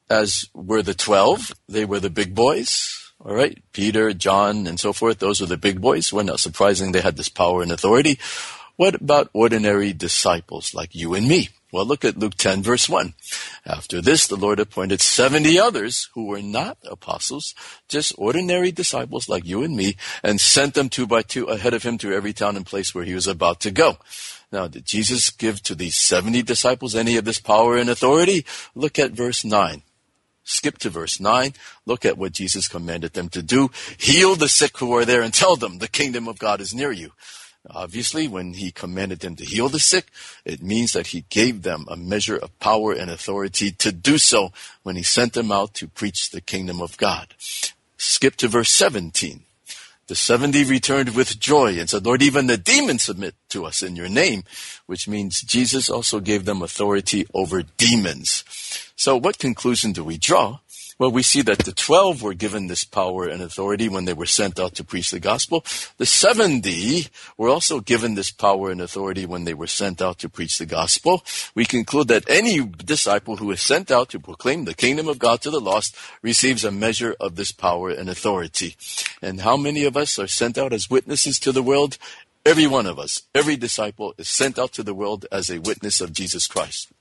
as 0.09 0.49
were 0.53 0.81
the 0.81 0.93
twelve? 0.93 1.53
They 1.67 1.85
were 1.85 1.99
the 1.99 2.09
big 2.09 2.33
boys, 2.33 3.11
all 3.23 3.33
right? 3.33 3.61
Peter, 3.73 4.13
John, 4.13 4.67
and 4.67 4.79
so 4.79 4.93
forth. 4.93 5.19
Those 5.19 5.41
were 5.41 5.47
the 5.47 5.57
big 5.57 5.81
boys. 5.81 6.13
Well, 6.13 6.25
not 6.25 6.39
surprising 6.39 6.91
they 6.91 7.01
had 7.01 7.17
this 7.17 7.29
power 7.29 7.61
and 7.61 7.71
authority. 7.71 8.19
What 8.77 8.95
about 8.95 9.31
ordinary 9.33 9.91
disciples 9.91 10.73
like 10.73 10.93
you 10.93 11.15
and 11.15 11.27
me? 11.27 11.49
Well, 11.71 11.85
look 11.85 12.05
at 12.05 12.17
Luke 12.17 12.35
10 12.35 12.61
verse 12.61 12.87
1. 12.87 13.13
After 13.65 14.01
this, 14.01 14.27
the 14.27 14.37
Lord 14.37 14.59
appointed 14.59 15.01
70 15.01 15.59
others 15.59 16.09
who 16.13 16.27
were 16.27 16.41
not 16.41 16.77
apostles, 16.89 17.55
just 17.89 18.13
ordinary 18.17 18.71
disciples 18.71 19.27
like 19.27 19.45
you 19.45 19.63
and 19.63 19.75
me, 19.75 19.97
and 20.23 20.39
sent 20.39 20.75
them 20.75 20.89
two 20.89 21.07
by 21.07 21.23
two 21.23 21.45
ahead 21.45 21.73
of 21.73 21.83
him 21.83 21.97
to 21.97 22.13
every 22.13 22.33
town 22.33 22.55
and 22.55 22.65
place 22.65 22.93
where 22.93 23.03
he 23.03 23.15
was 23.15 23.27
about 23.27 23.59
to 23.61 23.71
go. 23.71 23.97
Now, 24.51 24.67
did 24.67 24.85
Jesus 24.85 25.31
give 25.31 25.61
to 25.63 25.75
these 25.75 25.97
70 25.97 26.43
disciples 26.43 26.95
any 26.95 27.17
of 27.17 27.25
this 27.25 27.39
power 27.39 27.75
and 27.77 27.89
authority? 27.89 28.45
Look 28.75 28.97
at 28.97 29.11
verse 29.11 29.43
9. 29.43 29.81
Skip 30.43 30.77
to 30.77 30.89
verse 30.89 31.19
9. 31.19 31.53
Look 31.85 32.05
at 32.05 32.17
what 32.17 32.31
Jesus 32.31 32.69
commanded 32.69 33.13
them 33.13 33.27
to 33.29 33.41
do. 33.41 33.69
Heal 33.97 34.35
the 34.35 34.47
sick 34.47 34.77
who 34.77 34.95
are 34.95 35.03
there 35.03 35.21
and 35.21 35.33
tell 35.33 35.57
them 35.57 35.79
the 35.79 35.89
kingdom 35.89 36.29
of 36.29 36.39
God 36.39 36.61
is 36.61 36.73
near 36.73 36.91
you. 36.91 37.11
Obviously, 37.69 38.27
when 38.27 38.53
he 38.53 38.71
commanded 38.71 39.19
them 39.19 39.35
to 39.35 39.45
heal 39.45 39.69
the 39.69 39.79
sick, 39.79 40.07
it 40.45 40.61
means 40.61 40.93
that 40.93 41.07
he 41.07 41.25
gave 41.29 41.63
them 41.63 41.85
a 41.87 41.95
measure 41.95 42.37
of 42.37 42.57
power 42.59 42.93
and 42.93 43.09
authority 43.11 43.71
to 43.71 43.91
do 43.91 44.17
so 44.17 44.51
when 44.83 44.95
he 44.95 45.03
sent 45.03 45.33
them 45.33 45.51
out 45.51 45.73
to 45.75 45.87
preach 45.87 46.29
the 46.29 46.41
kingdom 46.41 46.81
of 46.81 46.97
God. 46.97 47.33
Skip 47.97 48.35
to 48.37 48.47
verse 48.47 48.71
17. 48.71 49.43
The 50.07 50.15
70 50.15 50.63
returned 50.63 51.15
with 51.15 51.37
joy 51.37 51.77
and 51.77 51.89
said, 51.89 52.05
Lord, 52.05 52.21
even 52.21 52.47
the 52.47 52.55
demons 52.57 53.03
submit 53.03 53.35
to 53.49 53.65
us 53.65 53.81
in 53.81 53.97
your 53.97 54.07
name, 54.07 54.43
which 54.85 55.05
means 55.05 55.41
Jesus 55.41 55.89
also 55.89 56.21
gave 56.21 56.45
them 56.45 56.61
authority 56.61 57.27
over 57.33 57.61
demons. 57.61 58.45
So 58.95 59.17
what 59.17 59.37
conclusion 59.37 59.91
do 59.91 60.05
we 60.05 60.17
draw? 60.17 60.59
Well, 60.99 61.11
we 61.11 61.21
see 61.21 61.43
that 61.43 61.59
the 61.59 61.73
12 61.73 62.23
were 62.23 62.33
given 62.33 62.65
this 62.65 62.83
power 62.83 63.27
and 63.27 63.39
authority 63.39 63.87
when 63.87 64.05
they 64.05 64.13
were 64.13 64.25
sent 64.25 64.59
out 64.59 64.73
to 64.75 64.83
preach 64.83 65.11
the 65.11 65.19
gospel. 65.19 65.63
The 65.97 66.07
70 66.07 67.07
were 67.37 67.49
also 67.49 67.81
given 67.81 68.15
this 68.15 68.31
power 68.31 68.71
and 68.71 68.81
authority 68.81 69.27
when 69.27 69.43
they 69.43 69.53
were 69.53 69.67
sent 69.67 70.01
out 70.01 70.17
to 70.19 70.29
preach 70.29 70.57
the 70.57 70.65
gospel. 70.65 71.23
We 71.53 71.65
conclude 71.65 72.07
that 72.07 72.27
any 72.27 72.65
disciple 72.65 73.35
who 73.35 73.51
is 73.51 73.61
sent 73.61 73.91
out 73.91 74.09
to 74.09 74.19
proclaim 74.19 74.65
the 74.65 74.73
kingdom 74.73 75.07
of 75.07 75.19
God 75.19 75.41
to 75.41 75.51
the 75.51 75.61
lost 75.61 75.95
receives 76.23 76.63
a 76.63 76.71
measure 76.71 77.15
of 77.19 77.35
this 77.35 77.51
power 77.51 77.91
and 77.91 78.09
authority. 78.09 78.75
And 79.21 79.41
how 79.41 79.55
many 79.55 79.83
of 79.83 79.95
us 79.95 80.17
are 80.17 80.25
sent 80.25 80.57
out 80.57 80.73
as 80.73 80.89
witnesses 80.89 81.37
to 81.39 81.51
the 81.51 81.61
world? 81.61 81.99
Every 82.43 82.65
one 82.65 82.87
of 82.87 82.97
us, 82.97 83.21
every 83.35 83.55
disciple 83.55 84.15
is 84.17 84.29
sent 84.29 84.57
out 84.57 84.71
to 84.73 84.83
the 84.83 84.95
world 84.95 85.27
as 85.31 85.51
a 85.51 85.59
witness 85.59 86.01
of 86.01 86.11
Jesus 86.11 86.47
Christ. 86.47 86.91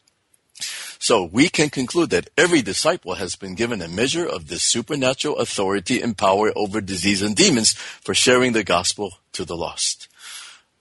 So 1.07 1.23
we 1.23 1.49
can 1.49 1.71
conclude 1.71 2.11
that 2.11 2.31
every 2.37 2.63
disciple 2.63 3.15
has 3.15 3.37
been 3.37 3.55
given 3.55 3.81
a 3.81 3.87
measure 3.87 4.27
of 4.27 4.49
this 4.49 4.65
supernatural 4.65 5.37
authority 5.37 6.03
and 6.03 6.19
power 6.19 6.51
over 6.57 6.81
disease 6.81 7.23
and 7.23 7.37
demons 7.37 7.75
for 7.75 8.13
sharing 8.13 8.55
the 8.55 8.65
gospel 8.65 9.19
to 9.35 9.45
the 9.45 9.57
lost. 9.57 10.09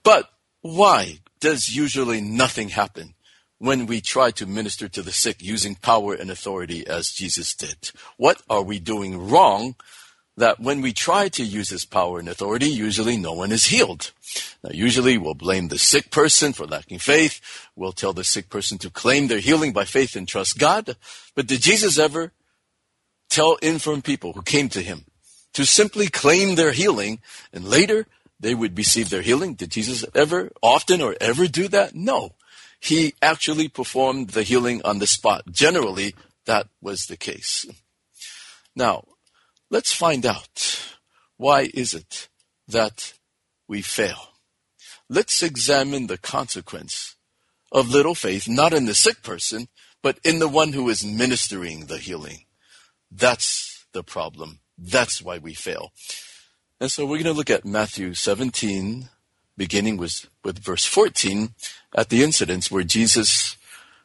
But 0.01 0.32
why 0.61 1.19
does 1.41 1.76
usually 1.76 2.21
nothing 2.21 2.69
happen 2.69 3.13
when 3.59 3.86
we 3.86 4.01
try 4.01 4.32
to 4.32 4.47
minister 4.47 4.89
to 4.89 5.03
the 5.03 5.11
sick 5.11 5.43
using 5.43 5.76
power 5.76 6.15
and 6.15 6.32
authority 6.32 6.88
as 6.88 7.11
Jesus 7.11 7.53
did? 7.53 7.91
What 8.17 8.41
are 8.49 8.63
we 8.63 8.80
doing 8.80 9.30
wrong 9.30 9.76
that 10.38 10.59
when 10.59 10.81
we 10.81 10.91
try 10.91 11.29
to 11.29 11.43
use 11.43 11.69
this 11.69 11.86
power 11.86 12.19
and 12.19 12.27
authority, 12.27 12.67
usually 12.67 13.15
no 13.15 13.33
one 13.33 13.51
is 13.51 13.65
healed. 13.65 14.11
Now, 14.63 14.71
usually 14.73 15.17
we'll 15.17 15.33
blame 15.33 15.69
the 15.69 15.77
sick 15.77 16.11
person 16.11 16.51
for 16.51 16.65
lacking 16.65 16.99
faith. 16.99 17.39
We'll 17.75 17.93
tell 17.93 18.13
the 18.13 18.23
sick 18.23 18.49
person 18.49 18.77
to 18.79 18.89
claim 18.89 19.27
their 19.27 19.39
healing 19.39 19.71
by 19.71 19.86
faith 19.86 20.15
and 20.15 20.27
trust 20.27 20.59
God. 20.59 20.97
But 21.36 21.47
did 21.47 21.61
Jesus 21.61 21.97
ever 21.97 22.33
tell 23.29 23.55
infirm 23.61 24.01
people 24.01 24.33
who 24.33 24.41
came 24.41 24.67
to 24.69 24.81
him 24.81 25.05
to 25.53 25.65
simply 25.65 26.07
claim 26.07 26.55
their 26.55 26.73
healing 26.73 27.19
and 27.53 27.63
later 27.63 28.05
they 28.39 28.53
would 28.53 28.77
receive 28.77 29.09
their 29.09 29.21
healing? 29.21 29.53
Did 29.53 29.71
Jesus 29.71 30.03
ever, 30.13 30.51
often 30.61 31.01
or 31.01 31.15
ever 31.21 31.47
do 31.47 31.69
that? 31.69 31.95
No. 31.95 32.33
He 32.81 33.15
actually 33.21 33.69
performed 33.69 34.31
the 34.31 34.43
healing 34.43 34.81
on 34.83 34.99
the 34.99 35.07
spot. 35.07 35.43
Generally, 35.49 36.13
that 36.45 36.67
was 36.81 37.05
the 37.05 37.17
case. 37.17 37.65
Now, 38.75 39.05
Let's 39.70 39.93
find 39.93 40.26
out 40.26 40.95
why 41.38 41.70
is 41.74 41.93
it 41.93 42.30
that 42.68 43.13
we 43.68 43.82
fail. 43.82 44.30
Let's 45.09 45.41
examine 45.43 46.07
the 46.07 46.18
consequence 46.18 47.16
of 47.72 47.89
little 47.89 48.16
faith, 48.16 48.47
not 48.47 48.74
in 48.74 48.86
the 48.86 48.95
sick 48.95 49.22
person, 49.24 49.68
but 50.01 50.20
in 50.24 50.39
the 50.39 50.47
one 50.47 50.74
who 50.74 50.89
is 50.89 51.05
ministering 51.05 51.88
the 51.88 51.97
healing. 51.97 52.45
That's 53.11 53.86
the 53.91 54.03
problem. 54.03 54.59
That's 54.78 55.22
why 55.22 55.38
we 55.38 55.53
fail. 55.53 55.91
And 56.80 56.91
so 56.91 57.05
we're 57.05 57.18
going 57.18 57.26
to 57.26 57.34
look 57.34 57.49
at 57.49 57.66
Matthew 57.66 58.13
17, 58.13 59.09
beginning 59.57 59.97
with, 59.97 60.28
with 60.43 60.59
verse 60.59 60.86
14, 60.86 61.53
at 61.95 62.09
the 62.09 62.24
incidents 62.24 62.70
where 62.70 62.84
Jesus 62.84 63.57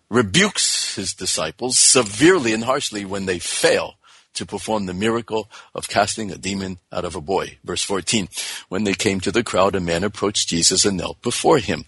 rebukes 0.09 0.97
his 0.97 1.15
disciples 1.15 1.79
severely 1.79 2.53
and 2.53 2.65
harshly 2.65 3.05
when 3.05 3.27
they 3.27 3.39
fail 3.39 3.95
to 4.41 4.47
perform 4.47 4.87
the 4.87 4.95
miracle 4.95 5.51
of 5.75 5.87
casting 5.89 6.31
a 6.31 6.39
demon 6.39 6.79
out 6.91 7.05
of 7.05 7.15
a 7.15 7.21
boy. 7.21 7.59
Verse 7.63 7.83
14. 7.83 8.27
When 8.71 8.85
they 8.85 8.95
came 8.95 9.21
to 9.21 9.31
the 9.31 9.45
crowd, 9.45 9.75
a 9.75 9.81
man 9.81 10.03
approached 10.03 10.49
Jesus 10.49 10.87
and 10.87 10.97
knelt 10.97 11.21
before 11.21 11.59
him. 11.59 11.85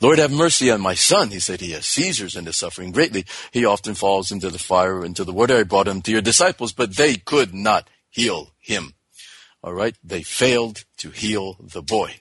Lord, 0.00 0.18
have 0.18 0.32
mercy 0.32 0.70
on 0.70 0.80
my 0.80 0.94
son. 0.94 1.28
He 1.28 1.40
said 1.40 1.60
he 1.60 1.72
has 1.72 1.84
seizures 1.84 2.36
and 2.36 2.48
is 2.48 2.56
suffering 2.56 2.90
greatly. 2.90 3.26
He 3.52 3.66
often 3.66 3.94
falls 3.94 4.32
into 4.32 4.48
the 4.48 4.58
fire, 4.58 5.04
into 5.04 5.24
the 5.24 5.34
water. 5.34 5.58
I 5.58 5.64
brought 5.64 5.88
him 5.88 6.00
to 6.02 6.10
your 6.10 6.22
disciples, 6.22 6.72
but 6.72 6.96
they 6.96 7.16
could 7.16 7.52
not 7.52 7.90
heal 8.08 8.52
him. 8.58 8.94
All 9.62 9.74
right. 9.74 9.96
They 10.02 10.22
failed 10.22 10.84
to 10.96 11.10
heal 11.10 11.58
the 11.60 11.82
boy. 11.82 12.20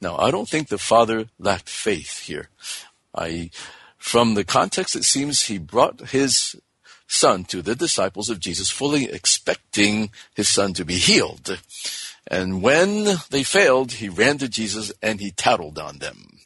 Now, 0.00 0.16
I 0.16 0.30
don't 0.30 0.48
think 0.48 0.68
the 0.68 0.78
father 0.78 1.26
lacked 1.38 1.68
faith 1.68 2.20
here. 2.20 2.48
I, 3.14 3.50
from 3.98 4.32
the 4.32 4.44
context, 4.44 4.96
it 4.96 5.04
seems 5.04 5.42
he 5.42 5.58
brought 5.58 6.08
his 6.08 6.56
son 7.08 7.44
to 7.46 7.62
the 7.62 7.74
disciples 7.74 8.30
of 8.30 8.38
Jesus, 8.38 8.70
fully 8.70 9.10
expecting 9.10 10.10
his 10.34 10.48
son 10.48 10.74
to 10.74 10.84
be 10.84 10.94
healed. 10.94 11.60
And 12.26 12.62
when 12.62 13.06
they 13.30 13.42
failed, 13.42 13.92
he 13.92 14.08
ran 14.08 14.38
to 14.38 14.48
Jesus 14.48 14.92
and 15.02 15.18
he 15.20 15.30
tattled 15.32 15.78
on 15.78 15.98
them. 15.98 16.38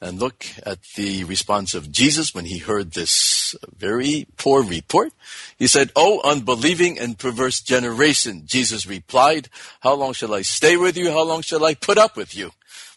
And 0.00 0.18
look 0.18 0.46
at 0.64 0.82
the 0.96 1.22
response 1.24 1.74
of 1.74 1.92
Jesus 1.92 2.34
when 2.34 2.44
he 2.44 2.58
heard 2.58 2.90
this 2.92 3.54
very 3.76 4.26
poor 4.36 4.62
report. 4.62 5.12
He 5.58 5.68
said, 5.68 5.92
Oh, 5.94 6.20
unbelieving 6.24 6.98
and 6.98 7.16
perverse 7.16 7.60
generation. 7.60 8.42
Jesus 8.44 8.84
replied, 8.84 9.48
How 9.80 9.94
long 9.94 10.12
shall 10.12 10.34
I 10.34 10.42
stay 10.42 10.76
with 10.76 10.96
you? 10.96 11.12
How 11.12 11.22
long 11.22 11.42
shall 11.42 11.64
I 11.64 11.74
put 11.74 11.98
up 11.98 12.16
with 12.16 12.34
you? 12.34 12.50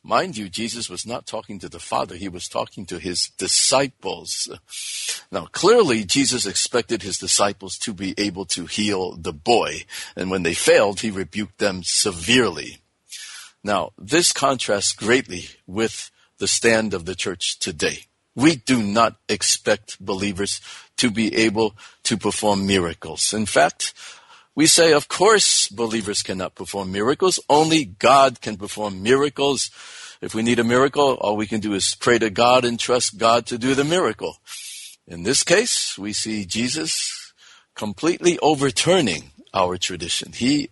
Mind 0.07 0.37
you, 0.37 0.49
Jesus 0.49 0.87
was 0.87 1.03
not 1.03 1.25
talking 1.25 1.57
to 1.57 1.67
the 1.67 1.79
Father, 1.79 2.15
he 2.15 2.29
was 2.29 2.47
talking 2.47 2.85
to 2.85 2.99
his 2.99 3.31
disciples. 3.39 4.47
Now, 5.31 5.47
clearly, 5.47 6.03
Jesus 6.03 6.45
expected 6.45 7.01
his 7.01 7.17
disciples 7.17 7.75
to 7.79 7.91
be 7.91 8.13
able 8.15 8.45
to 8.45 8.67
heal 8.67 9.15
the 9.15 9.33
boy, 9.33 9.85
and 10.15 10.29
when 10.29 10.43
they 10.43 10.53
failed, 10.53 10.99
he 10.99 11.09
rebuked 11.09 11.57
them 11.57 11.81
severely. 11.83 12.77
Now, 13.63 13.93
this 13.97 14.31
contrasts 14.31 14.93
greatly 14.93 15.45
with 15.65 16.11
the 16.37 16.47
stand 16.47 16.93
of 16.93 17.05
the 17.05 17.15
church 17.15 17.57
today. 17.57 18.01
We 18.35 18.57
do 18.57 18.83
not 18.83 19.15
expect 19.27 19.99
believers 19.99 20.61
to 20.97 21.09
be 21.09 21.35
able 21.35 21.73
to 22.03 22.15
perform 22.15 22.67
miracles. 22.67 23.33
In 23.33 23.47
fact, 23.47 23.95
we 24.55 24.67
say, 24.67 24.93
of 24.93 25.07
course, 25.09 25.67
believers 25.67 26.23
cannot 26.23 26.55
perform 26.55 26.91
miracles. 26.91 27.39
Only 27.49 27.85
God 27.85 28.41
can 28.41 28.55
perform 28.55 29.03
miracles. 29.03 29.69
If 30.21 30.33
we 30.33 30.43
need 30.43 30.59
a 30.59 30.63
miracle, 30.63 31.15
all 31.15 31.35
we 31.35 31.45
can 31.45 31.59
do 31.59 31.73
is 31.73 31.93
pray 31.93 32.19
to 32.19 32.29
God 32.29 32.63
and 32.63 32.79
trust 32.79 33.17
God 33.17 33.45
to 33.47 33.57
do 33.57 33.75
the 33.75 33.83
miracle. 33.83 34.37
In 35.07 35.23
this 35.23 35.43
case, 35.43 35.97
we 35.97 36.13
see 36.13 36.45
Jesus 36.45 37.33
completely 37.75 38.39
overturning 38.39 39.31
our 39.53 39.77
tradition. 39.77 40.31
He 40.31 40.69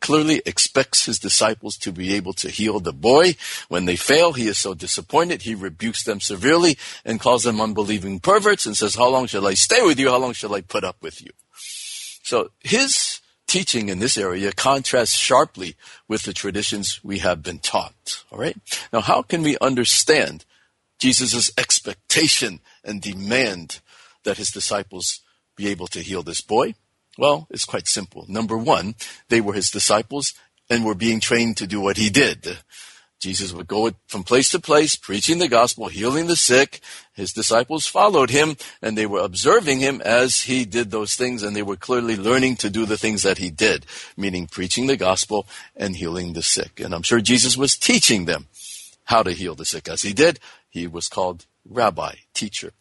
clearly 0.00 0.40
expects 0.46 1.04
his 1.04 1.18
disciples 1.18 1.76
to 1.76 1.92
be 1.92 2.14
able 2.14 2.32
to 2.32 2.48
heal 2.48 2.80
the 2.80 2.92
boy. 2.92 3.36
When 3.68 3.84
they 3.84 3.96
fail, 3.96 4.32
he 4.32 4.48
is 4.48 4.58
so 4.58 4.72
disappointed. 4.74 5.42
He 5.42 5.54
rebukes 5.54 6.04
them 6.04 6.20
severely 6.20 6.78
and 7.04 7.20
calls 7.20 7.44
them 7.44 7.60
unbelieving 7.60 8.20
perverts 8.20 8.66
and 8.66 8.76
says, 8.76 8.94
how 8.94 9.08
long 9.08 9.26
shall 9.26 9.46
I 9.46 9.54
stay 9.54 9.82
with 9.82 9.98
you? 9.98 10.08
How 10.10 10.18
long 10.18 10.32
shall 10.32 10.54
I 10.54 10.62
put 10.62 10.84
up 10.84 10.96
with 11.02 11.22
you? 11.22 11.30
So 12.22 12.50
his 12.60 13.20
teaching 13.46 13.88
in 13.88 13.98
this 13.98 14.16
area 14.16 14.52
contrasts 14.52 15.14
sharply 15.14 15.76
with 16.08 16.22
the 16.22 16.32
traditions 16.32 17.00
we 17.02 17.18
have 17.18 17.42
been 17.42 17.58
taught. 17.58 18.24
All 18.30 18.38
right. 18.38 18.56
Now, 18.92 19.00
how 19.00 19.22
can 19.22 19.42
we 19.42 19.56
understand 19.60 20.44
Jesus' 20.98 21.52
expectation 21.56 22.60
and 22.84 23.00
demand 23.00 23.80
that 24.24 24.38
his 24.38 24.50
disciples 24.50 25.20
be 25.56 25.68
able 25.68 25.86
to 25.88 26.00
heal 26.00 26.22
this 26.22 26.40
boy? 26.40 26.74
Well, 27.18 27.46
it's 27.50 27.64
quite 27.64 27.88
simple. 27.88 28.24
Number 28.28 28.56
one, 28.56 28.94
they 29.28 29.40
were 29.40 29.54
his 29.54 29.70
disciples 29.70 30.34
and 30.68 30.84
were 30.84 30.94
being 30.94 31.20
trained 31.20 31.56
to 31.58 31.66
do 31.66 31.80
what 31.80 31.96
he 31.96 32.10
did. 32.10 32.58
Jesus 33.18 33.52
would 33.52 33.66
go 33.66 33.90
from 34.06 34.24
place 34.24 34.50
to 34.50 34.60
place, 34.60 34.94
preaching 34.94 35.38
the 35.38 35.48
gospel, 35.48 35.88
healing 35.88 36.26
the 36.26 36.36
sick. 36.36 36.80
His 37.14 37.32
disciples 37.32 37.86
followed 37.86 38.30
him, 38.30 38.56
and 38.82 38.96
they 38.96 39.06
were 39.06 39.20
observing 39.20 39.80
him 39.80 40.02
as 40.02 40.42
he 40.42 40.64
did 40.64 40.90
those 40.90 41.14
things, 41.14 41.42
and 41.42 41.56
they 41.56 41.62
were 41.62 41.76
clearly 41.76 42.16
learning 42.16 42.56
to 42.56 42.70
do 42.70 42.84
the 42.84 42.98
things 42.98 43.22
that 43.22 43.38
he 43.38 43.50
did, 43.50 43.86
meaning 44.16 44.46
preaching 44.46 44.86
the 44.86 44.98
gospel 44.98 45.46
and 45.74 45.96
healing 45.96 46.34
the 46.34 46.42
sick. 46.42 46.78
And 46.78 46.94
I'm 46.94 47.02
sure 47.02 47.20
Jesus 47.20 47.56
was 47.56 47.76
teaching 47.76 48.26
them 48.26 48.48
how 49.04 49.22
to 49.22 49.32
heal 49.32 49.54
the 49.54 49.64
sick. 49.64 49.88
As 49.88 50.02
he 50.02 50.12
did, 50.12 50.38
he 50.68 50.86
was 50.86 51.08
called 51.08 51.46
rabbi, 51.68 52.16
teacher. 52.34 52.72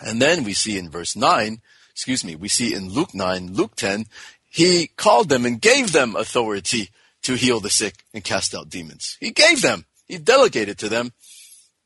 And 0.00 0.22
then 0.22 0.44
we 0.44 0.52
see 0.52 0.78
in 0.78 0.88
verse 0.88 1.16
9, 1.16 1.60
excuse 1.90 2.24
me, 2.24 2.36
we 2.36 2.48
see 2.48 2.74
in 2.74 2.90
Luke 2.90 3.14
9, 3.14 3.52
Luke 3.52 3.74
10, 3.76 4.06
he 4.48 4.88
called 4.96 5.28
them 5.28 5.44
and 5.44 5.60
gave 5.60 5.92
them 5.92 6.14
authority 6.14 6.90
to 7.24 7.34
heal 7.34 7.60
the 7.60 7.70
sick 7.70 8.04
and 8.14 8.22
cast 8.22 8.54
out 8.54 8.70
demons. 8.70 9.16
He 9.20 9.30
gave 9.30 9.62
them, 9.62 9.86
he 10.06 10.18
delegated 10.18 10.78
to 10.78 10.88
them 10.88 11.12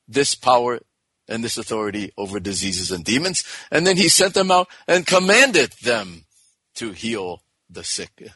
this 0.07 0.35
power 0.35 0.81
and 1.29 1.45
this 1.45 1.59
authority 1.59 2.13
over 2.17 2.41
diseases 2.41 2.91
and 2.91 3.05
demons. 3.05 3.45
And 3.71 3.87
then 3.87 3.97
he 3.97 4.09
sent 4.09 4.35
them 4.35 4.51
out 4.51 4.69
and 4.87 5.07
commanded 5.07 5.73
them 5.83 6.25
to 6.77 6.93
heal 6.93 7.43
the 7.69 7.85
sick. 7.85 8.31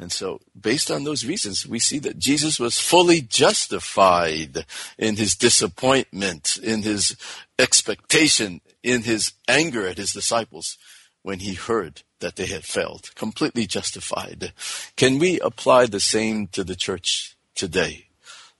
And 0.00 0.12
so, 0.12 0.40
based 0.58 0.92
on 0.92 1.02
those 1.02 1.26
reasons, 1.26 1.66
we 1.66 1.80
see 1.80 1.98
that 2.00 2.18
Jesus 2.18 2.60
was 2.60 2.78
fully 2.78 3.20
justified 3.20 4.64
in 4.96 5.16
his 5.16 5.34
disappointment, 5.34 6.56
in 6.62 6.82
his 6.82 7.16
expectation, 7.58 8.60
in 8.84 9.02
his 9.02 9.32
anger 9.48 9.88
at 9.88 9.98
his 9.98 10.12
disciples 10.12 10.78
when 11.22 11.40
he 11.40 11.54
heard 11.54 12.02
that 12.20 12.36
they 12.36 12.46
had 12.46 12.64
failed. 12.64 13.10
Completely 13.14 13.66
justified. 13.66 14.52
Can 14.96 15.18
we 15.18 15.40
apply 15.40 15.86
the 15.86 16.00
same 16.00 16.46
to 16.48 16.64
the 16.64 16.76
church 16.76 17.36
today? 17.54 18.06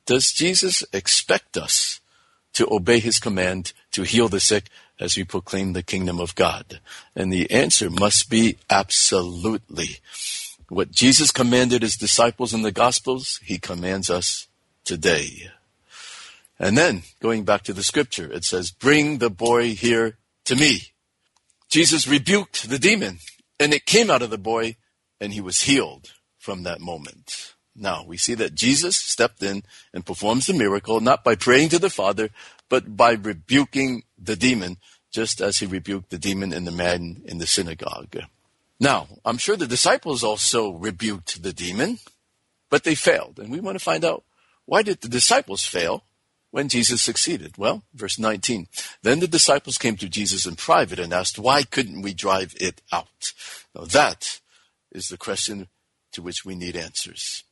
Does 0.06 0.32
Jesus 0.32 0.84
expect 0.92 1.56
us 1.56 2.00
to 2.54 2.72
obey 2.72 2.98
his 2.98 3.18
command 3.18 3.72
to 3.92 4.02
heal 4.02 4.28
the 4.28 4.40
sick 4.40 4.68
as 4.98 5.16
we 5.16 5.24
proclaim 5.24 5.72
the 5.72 5.82
kingdom 5.82 6.18
of 6.18 6.34
God? 6.34 6.80
And 7.14 7.32
the 7.32 7.50
answer 7.50 7.90
must 7.90 8.30
be 8.30 8.56
absolutely. 8.70 9.98
What 10.68 10.90
Jesus 10.90 11.30
commanded 11.30 11.82
his 11.82 11.96
disciples 11.96 12.52
in 12.52 12.62
the 12.62 12.72
Gospels, 12.72 13.40
he 13.44 13.58
commands 13.58 14.10
us 14.10 14.48
today. 14.84 15.50
And 16.58 16.76
then, 16.76 17.02
going 17.20 17.44
back 17.44 17.62
to 17.64 17.72
the 17.72 17.84
scripture, 17.84 18.30
it 18.32 18.44
says, 18.44 18.70
Bring 18.70 19.18
the 19.18 19.30
boy 19.30 19.74
here 19.74 20.18
to 20.44 20.56
me. 20.56 20.92
Jesus 21.68 22.08
rebuked 22.08 22.68
the 22.68 22.78
demon, 22.78 23.18
and 23.60 23.74
it 23.74 23.84
came 23.84 24.10
out 24.10 24.22
of 24.22 24.30
the 24.30 24.38
boy, 24.38 24.76
and 25.20 25.32
he 25.32 25.40
was 25.40 25.62
healed 25.62 26.12
from 26.38 26.62
that 26.62 26.80
moment. 26.80 27.54
Now, 27.76 28.04
we 28.06 28.16
see 28.16 28.34
that 28.34 28.54
Jesus 28.54 28.96
stepped 28.96 29.42
in 29.42 29.62
and 29.92 30.06
performs 30.06 30.46
the 30.46 30.54
miracle, 30.54 31.00
not 31.00 31.22
by 31.22 31.34
praying 31.34 31.68
to 31.70 31.78
the 31.78 31.90
Father, 31.90 32.30
but 32.68 32.96
by 32.96 33.12
rebuking 33.12 34.02
the 34.18 34.34
demon, 34.34 34.78
just 35.12 35.40
as 35.40 35.58
he 35.58 35.66
rebuked 35.66 36.10
the 36.10 36.18
demon 36.18 36.52
in 36.52 36.64
the 36.64 36.72
man 36.72 37.22
in 37.24 37.38
the 37.38 37.46
synagogue. 37.46 38.16
Now, 38.80 39.08
I'm 39.24 39.38
sure 39.38 39.56
the 39.56 39.66
disciples 39.66 40.24
also 40.24 40.72
rebuked 40.72 41.42
the 41.42 41.52
demon, 41.52 41.98
but 42.70 42.84
they 42.84 42.94
failed. 42.94 43.38
And 43.38 43.50
we 43.50 43.60
want 43.60 43.76
to 43.76 43.84
find 43.84 44.04
out 44.04 44.24
why 44.64 44.82
did 44.82 45.00
the 45.00 45.08
disciples 45.08 45.64
fail 45.64 46.04
when 46.50 46.68
Jesus 46.68 47.02
succeeded? 47.02 47.58
Well, 47.58 47.84
verse 47.94 48.18
19. 48.18 48.68
Then 49.02 49.20
the 49.20 49.28
disciples 49.28 49.78
came 49.78 49.96
to 49.96 50.08
Jesus 50.08 50.46
in 50.46 50.56
private 50.56 50.98
and 50.98 51.12
asked, 51.12 51.38
why 51.38 51.62
couldn't 51.62 52.02
we 52.02 52.14
drive 52.14 52.54
it 52.60 52.80
out? 52.92 53.32
Now 53.74 53.84
that 53.84 54.40
is 54.92 55.08
the 55.08 55.18
question 55.18 55.68
to 56.12 56.22
which 56.22 56.44
we 56.44 56.54
need 56.54 56.76
answers. 56.76 57.44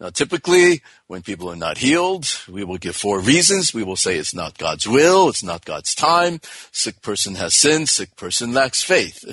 Now, 0.00 0.10
typically, 0.10 0.82
when 1.06 1.22
people 1.22 1.48
are 1.50 1.56
not 1.56 1.78
healed, 1.78 2.26
we 2.48 2.64
will 2.64 2.78
give 2.78 2.96
four 2.96 3.20
reasons. 3.20 3.72
We 3.72 3.84
will 3.84 3.96
say 3.96 4.16
it's 4.16 4.34
not 4.34 4.58
God's 4.58 4.88
will, 4.88 5.28
it's 5.28 5.42
not 5.42 5.64
God's 5.64 5.94
time, 5.94 6.40
sick 6.72 7.00
person 7.00 7.36
has 7.36 7.54
sinned, 7.54 7.88
sick 7.88 8.16
person 8.16 8.52
lacks 8.52 8.82
faith. 8.82 9.24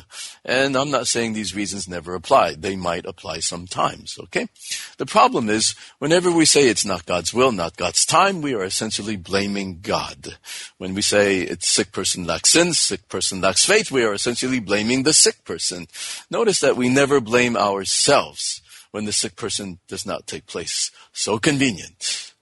And 0.46 0.76
I'm 0.76 0.92
not 0.92 1.08
saying 1.08 1.34
these 1.34 1.56
reasons 1.56 1.88
never 1.88 2.14
apply. 2.14 2.56
They 2.56 2.76
might 2.76 3.06
apply 3.06 3.40
sometimes, 3.40 4.20
okay? 4.20 4.50
The 4.98 5.06
problem 5.08 5.50
is, 5.50 5.76
whenever 5.98 6.32
we 6.32 6.46
say 6.46 6.68
it's 6.70 6.86
not 6.86 7.08
God's 7.08 7.34
will, 7.34 7.52
not 7.52 7.78
God's 7.78 8.06
time, 8.06 8.42
we 8.42 8.54
are 8.54 8.64
essentially 8.64 9.16
blaming 9.16 9.80
God. 9.82 10.38
When 10.78 10.94
we 10.94 11.02
say 11.02 11.40
it's 11.40 11.68
sick 11.68 11.92
person 11.92 12.26
lacks 12.26 12.52
sin, 12.52 12.74
sick 12.74 13.10
person 13.10 13.42
lacks 13.42 13.66
faith, 13.66 13.92
we 13.92 14.04
are 14.04 14.14
essentially 14.14 14.60
blaming 14.60 15.04
the 15.04 15.14
sick 15.14 15.44
person. 15.44 15.88
Notice 16.30 16.60
that 16.60 16.78
we 16.78 16.88
never 16.88 17.20
blame 17.20 17.58
ourselves 17.58 18.62
when 18.92 19.06
the 19.06 19.14
sick 19.14 19.36
person 19.36 19.80
does 19.88 20.06
not 20.06 20.28
take 20.28 20.46
place. 20.46 20.92
So 21.12 21.40
convenient. 21.40 22.34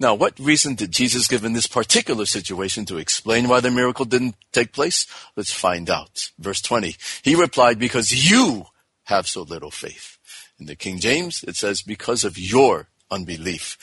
Now, 0.00 0.14
what 0.14 0.38
reason 0.38 0.74
did 0.74 0.90
Jesus 0.90 1.28
give 1.28 1.44
in 1.44 1.52
this 1.52 1.66
particular 1.66 2.26
situation 2.26 2.84
to 2.86 2.98
explain 2.98 3.48
why 3.48 3.60
the 3.60 3.70
miracle 3.70 4.04
didn't 4.04 4.34
take 4.52 4.72
place? 4.72 5.06
Let's 5.36 5.52
find 5.52 5.88
out. 5.88 6.30
Verse 6.38 6.60
20. 6.60 6.96
He 7.22 7.34
replied, 7.34 7.78
because 7.78 8.30
you 8.30 8.66
have 9.04 9.28
so 9.28 9.42
little 9.42 9.70
faith. 9.70 10.18
In 10.58 10.66
the 10.66 10.76
King 10.76 10.98
James, 10.98 11.44
it 11.46 11.56
says, 11.56 11.82
because 11.82 12.24
of 12.24 12.38
your 12.38 12.88
unbelief. 13.10 13.76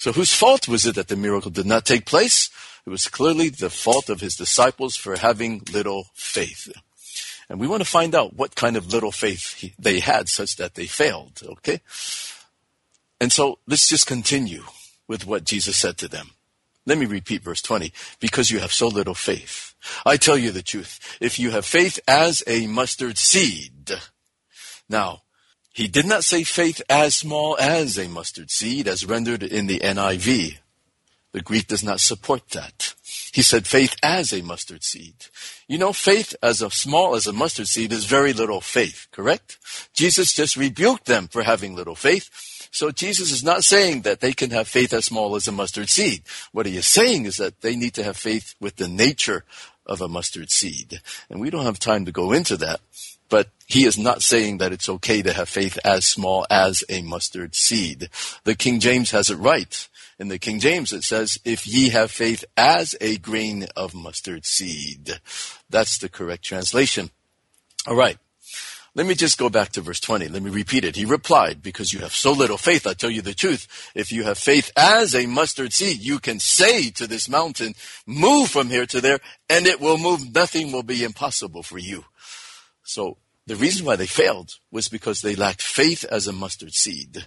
So 0.00 0.12
whose 0.12 0.32
fault 0.32 0.66
was 0.66 0.86
it 0.86 0.94
that 0.94 1.08
the 1.08 1.16
miracle 1.16 1.50
did 1.50 1.66
not 1.66 1.84
take 1.84 2.06
place? 2.06 2.50
It 2.86 2.90
was 2.90 3.06
clearly 3.08 3.50
the 3.50 3.70
fault 3.70 4.08
of 4.08 4.20
his 4.20 4.34
disciples 4.36 4.96
for 4.96 5.16
having 5.16 5.62
little 5.72 6.06
faith. 6.14 6.72
And 7.50 7.58
we 7.58 7.66
want 7.66 7.82
to 7.82 7.88
find 7.88 8.14
out 8.14 8.36
what 8.36 8.54
kind 8.54 8.76
of 8.76 8.92
little 8.92 9.10
faith 9.10 9.54
he, 9.54 9.74
they 9.76 9.98
had 9.98 10.28
such 10.28 10.56
that 10.56 10.76
they 10.76 10.86
failed, 10.86 11.42
okay? 11.44 11.80
And 13.20 13.32
so 13.32 13.58
let's 13.66 13.88
just 13.88 14.06
continue 14.06 14.62
with 15.08 15.26
what 15.26 15.44
Jesus 15.44 15.76
said 15.76 15.98
to 15.98 16.08
them. 16.08 16.30
Let 16.86 16.96
me 16.96 17.06
repeat 17.06 17.42
verse 17.42 17.60
20. 17.60 17.92
Because 18.20 18.50
you 18.50 18.60
have 18.60 18.72
so 18.72 18.86
little 18.86 19.16
faith. 19.16 19.74
I 20.06 20.16
tell 20.16 20.38
you 20.38 20.52
the 20.52 20.62
truth. 20.62 21.18
If 21.20 21.40
you 21.40 21.50
have 21.50 21.66
faith 21.66 21.98
as 22.06 22.44
a 22.46 22.68
mustard 22.68 23.18
seed. 23.18 23.98
Now, 24.88 25.22
he 25.72 25.88
did 25.88 26.06
not 26.06 26.22
say 26.22 26.44
faith 26.44 26.80
as 26.88 27.16
small 27.16 27.56
as 27.58 27.98
a 27.98 28.08
mustard 28.08 28.52
seed 28.52 28.86
as 28.86 29.04
rendered 29.04 29.42
in 29.42 29.66
the 29.66 29.80
NIV. 29.80 30.58
The 31.32 31.40
Greek 31.40 31.68
does 31.68 31.84
not 31.84 32.00
support 32.00 32.50
that. 32.50 32.94
He 33.32 33.42
said 33.42 33.66
faith 33.66 33.94
as 34.02 34.32
a 34.32 34.42
mustard 34.42 34.82
seed. 34.82 35.14
You 35.68 35.78
know, 35.78 35.92
faith 35.92 36.34
as 36.42 36.62
a 36.62 36.70
small 36.70 37.14
as 37.14 37.26
a 37.26 37.32
mustard 37.32 37.68
seed 37.68 37.92
is 37.92 38.04
very 38.04 38.32
little 38.32 38.60
faith, 38.60 39.06
correct? 39.12 39.58
Jesus 39.92 40.32
just 40.32 40.56
rebuked 40.56 41.06
them 41.06 41.28
for 41.28 41.42
having 41.42 41.74
little 41.74 41.94
faith. 41.94 42.68
So 42.72 42.90
Jesus 42.90 43.30
is 43.30 43.44
not 43.44 43.64
saying 43.64 44.02
that 44.02 44.20
they 44.20 44.32
can 44.32 44.50
have 44.50 44.68
faith 44.68 44.92
as 44.92 45.06
small 45.06 45.34
as 45.36 45.46
a 45.48 45.52
mustard 45.52 45.88
seed. 45.88 46.22
What 46.52 46.66
he 46.66 46.76
is 46.76 46.86
saying 46.86 47.26
is 47.26 47.36
that 47.36 47.60
they 47.60 47.76
need 47.76 47.94
to 47.94 48.04
have 48.04 48.16
faith 48.16 48.54
with 48.60 48.76
the 48.76 48.88
nature 48.88 49.44
of 49.86 50.00
a 50.00 50.08
mustard 50.08 50.50
seed. 50.50 51.00
And 51.28 51.40
we 51.40 51.50
don't 51.50 51.64
have 51.64 51.78
time 51.78 52.04
to 52.04 52.12
go 52.12 52.32
into 52.32 52.56
that. 52.58 52.80
But 53.28 53.48
he 53.66 53.84
is 53.84 53.96
not 53.96 54.22
saying 54.22 54.58
that 54.58 54.72
it's 54.72 54.88
okay 54.88 55.22
to 55.22 55.32
have 55.32 55.48
faith 55.48 55.78
as 55.84 56.04
small 56.04 56.46
as 56.50 56.82
a 56.88 57.02
mustard 57.02 57.54
seed. 57.54 58.08
The 58.42 58.56
King 58.56 58.80
James 58.80 59.12
has 59.12 59.30
it 59.30 59.36
right. 59.36 59.88
In 60.20 60.28
the 60.28 60.38
King 60.38 60.60
James, 60.60 60.92
it 60.92 61.02
says, 61.02 61.38
if 61.46 61.66
ye 61.66 61.88
have 61.88 62.10
faith 62.10 62.44
as 62.54 62.94
a 63.00 63.16
grain 63.16 63.66
of 63.74 63.94
mustard 63.94 64.44
seed. 64.44 65.18
That's 65.70 65.96
the 65.96 66.10
correct 66.10 66.44
translation. 66.44 67.10
All 67.86 67.96
right. 67.96 68.18
Let 68.94 69.06
me 69.06 69.14
just 69.14 69.38
go 69.38 69.48
back 69.48 69.70
to 69.70 69.80
verse 69.80 69.98
20. 69.98 70.28
Let 70.28 70.42
me 70.42 70.50
repeat 70.50 70.84
it. 70.84 70.96
He 70.96 71.06
replied, 71.06 71.62
because 71.62 71.94
you 71.94 72.00
have 72.00 72.12
so 72.12 72.32
little 72.32 72.58
faith, 72.58 72.86
I 72.86 72.92
tell 72.92 73.08
you 73.08 73.22
the 73.22 73.32
truth. 73.32 73.90
If 73.94 74.12
you 74.12 74.24
have 74.24 74.36
faith 74.36 74.70
as 74.76 75.14
a 75.14 75.26
mustard 75.26 75.72
seed, 75.72 76.02
you 76.02 76.18
can 76.18 76.38
say 76.38 76.90
to 76.90 77.06
this 77.06 77.26
mountain, 77.26 77.74
move 78.04 78.50
from 78.50 78.68
here 78.68 78.84
to 78.86 79.00
there, 79.00 79.20
and 79.48 79.66
it 79.66 79.80
will 79.80 79.96
move. 79.96 80.34
Nothing 80.34 80.70
will 80.70 80.82
be 80.82 81.02
impossible 81.02 81.62
for 81.62 81.78
you. 81.78 82.04
So 82.82 83.16
the 83.46 83.56
reason 83.56 83.86
why 83.86 83.96
they 83.96 84.06
failed 84.06 84.56
was 84.70 84.88
because 84.88 85.22
they 85.22 85.34
lacked 85.34 85.62
faith 85.62 86.04
as 86.04 86.26
a 86.26 86.32
mustard 86.32 86.74
seed. 86.74 87.26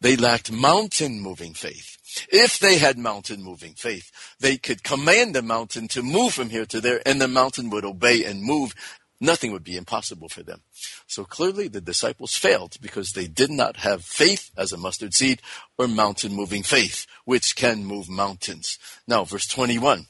They 0.00 0.14
lacked 0.14 0.52
mountain 0.52 1.20
moving 1.20 1.52
faith. 1.52 1.97
If 2.30 2.58
they 2.58 2.78
had 2.78 2.98
mountain 2.98 3.42
moving 3.42 3.74
faith, 3.74 4.10
they 4.40 4.56
could 4.56 4.82
command 4.82 5.34
the 5.34 5.42
mountain 5.42 5.88
to 5.88 6.02
move 6.02 6.34
from 6.34 6.50
here 6.50 6.66
to 6.66 6.80
there 6.80 7.00
and 7.06 7.20
the 7.20 7.28
mountain 7.28 7.70
would 7.70 7.84
obey 7.84 8.24
and 8.24 8.42
move. 8.42 8.74
Nothing 9.20 9.50
would 9.52 9.64
be 9.64 9.76
impossible 9.76 10.28
for 10.28 10.42
them. 10.42 10.62
So 11.06 11.24
clearly 11.24 11.68
the 11.68 11.80
disciples 11.80 12.36
failed 12.36 12.76
because 12.80 13.12
they 13.12 13.26
did 13.26 13.50
not 13.50 13.78
have 13.78 14.04
faith 14.04 14.50
as 14.56 14.72
a 14.72 14.76
mustard 14.76 15.14
seed 15.14 15.42
or 15.76 15.88
mountain 15.88 16.32
moving 16.32 16.62
faith, 16.62 17.06
which 17.24 17.56
can 17.56 17.84
move 17.84 18.08
mountains. 18.08 18.78
Now, 19.06 19.24
verse 19.24 19.46
21. 19.46 20.06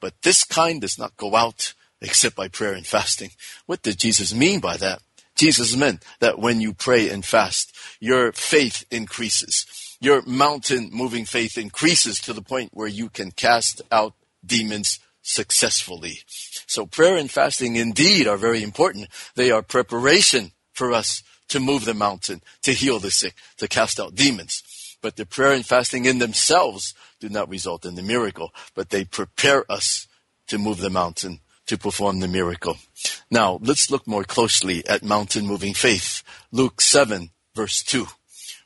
But 0.00 0.14
this 0.22 0.44
kind 0.44 0.80
does 0.80 0.98
not 0.98 1.16
go 1.16 1.34
out 1.34 1.74
except 2.00 2.36
by 2.36 2.48
prayer 2.48 2.74
and 2.74 2.86
fasting. 2.86 3.30
What 3.66 3.82
did 3.82 3.98
Jesus 3.98 4.34
mean 4.34 4.60
by 4.60 4.76
that? 4.76 5.00
Jesus 5.34 5.74
meant 5.74 6.04
that 6.20 6.38
when 6.38 6.60
you 6.60 6.72
pray 6.72 7.08
and 7.08 7.24
fast, 7.24 7.74
your 7.98 8.30
faith 8.32 8.84
increases. 8.90 9.66
Your 10.00 10.22
mountain 10.22 10.90
moving 10.92 11.24
faith 11.24 11.56
increases 11.56 12.20
to 12.20 12.32
the 12.32 12.42
point 12.42 12.70
where 12.72 12.88
you 12.88 13.08
can 13.08 13.30
cast 13.30 13.82
out 13.90 14.14
demons 14.44 14.98
successfully. 15.22 16.20
So 16.66 16.86
prayer 16.86 17.16
and 17.16 17.30
fasting 17.30 17.76
indeed 17.76 18.26
are 18.26 18.36
very 18.36 18.62
important. 18.62 19.08
They 19.34 19.50
are 19.50 19.62
preparation 19.62 20.52
for 20.72 20.92
us 20.92 21.22
to 21.48 21.60
move 21.60 21.84
the 21.84 21.94
mountain, 21.94 22.42
to 22.62 22.72
heal 22.72 22.98
the 22.98 23.10
sick, 23.10 23.34
to 23.58 23.68
cast 23.68 23.98
out 23.98 24.14
demons. 24.14 24.62
But 25.00 25.16
the 25.16 25.26
prayer 25.26 25.52
and 25.52 25.64
fasting 25.64 26.06
in 26.06 26.18
themselves 26.18 26.94
do 27.20 27.28
not 27.28 27.48
result 27.48 27.84
in 27.84 27.94
the 27.94 28.02
miracle, 28.02 28.52
but 28.74 28.90
they 28.90 29.04
prepare 29.04 29.70
us 29.70 30.06
to 30.48 30.58
move 30.58 30.78
the 30.78 30.90
mountain 30.90 31.40
to 31.66 31.78
perform 31.78 32.20
the 32.20 32.28
miracle. 32.28 32.76
Now, 33.30 33.58
let's 33.62 33.90
look 33.90 34.06
more 34.06 34.24
closely 34.24 34.86
at 34.86 35.02
mountain 35.02 35.46
moving 35.46 35.74
faith. 35.74 36.22
Luke 36.52 36.80
7, 36.80 37.30
verse 37.54 37.82
2. 37.82 38.06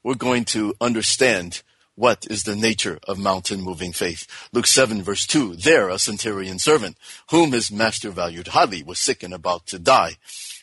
We're 0.09 0.15
going 0.15 0.47
to 0.57 0.75
understand 0.81 1.61
what 1.95 2.27
is 2.31 2.45
the 2.45 2.57
nature 2.57 2.99
of 3.07 3.19
mountain 3.19 3.61
moving 3.61 3.93
faith. 3.93 4.27
Luke 4.55 4.67
7 4.67 5.03
verse 5.03 5.27
2, 5.27 5.57
there 5.57 5.91
a 5.91 5.99
centurion 5.99 6.59
servant, 6.59 6.97
whom 7.31 7.53
his 7.53 7.71
master 7.71 8.09
valued 8.09 8.49
highly, 8.49 8.83
was 8.83 8.99
sick 8.99 9.23
and 9.23 9.35
about 9.35 9.67
to 9.67 9.79
die. 9.79 10.17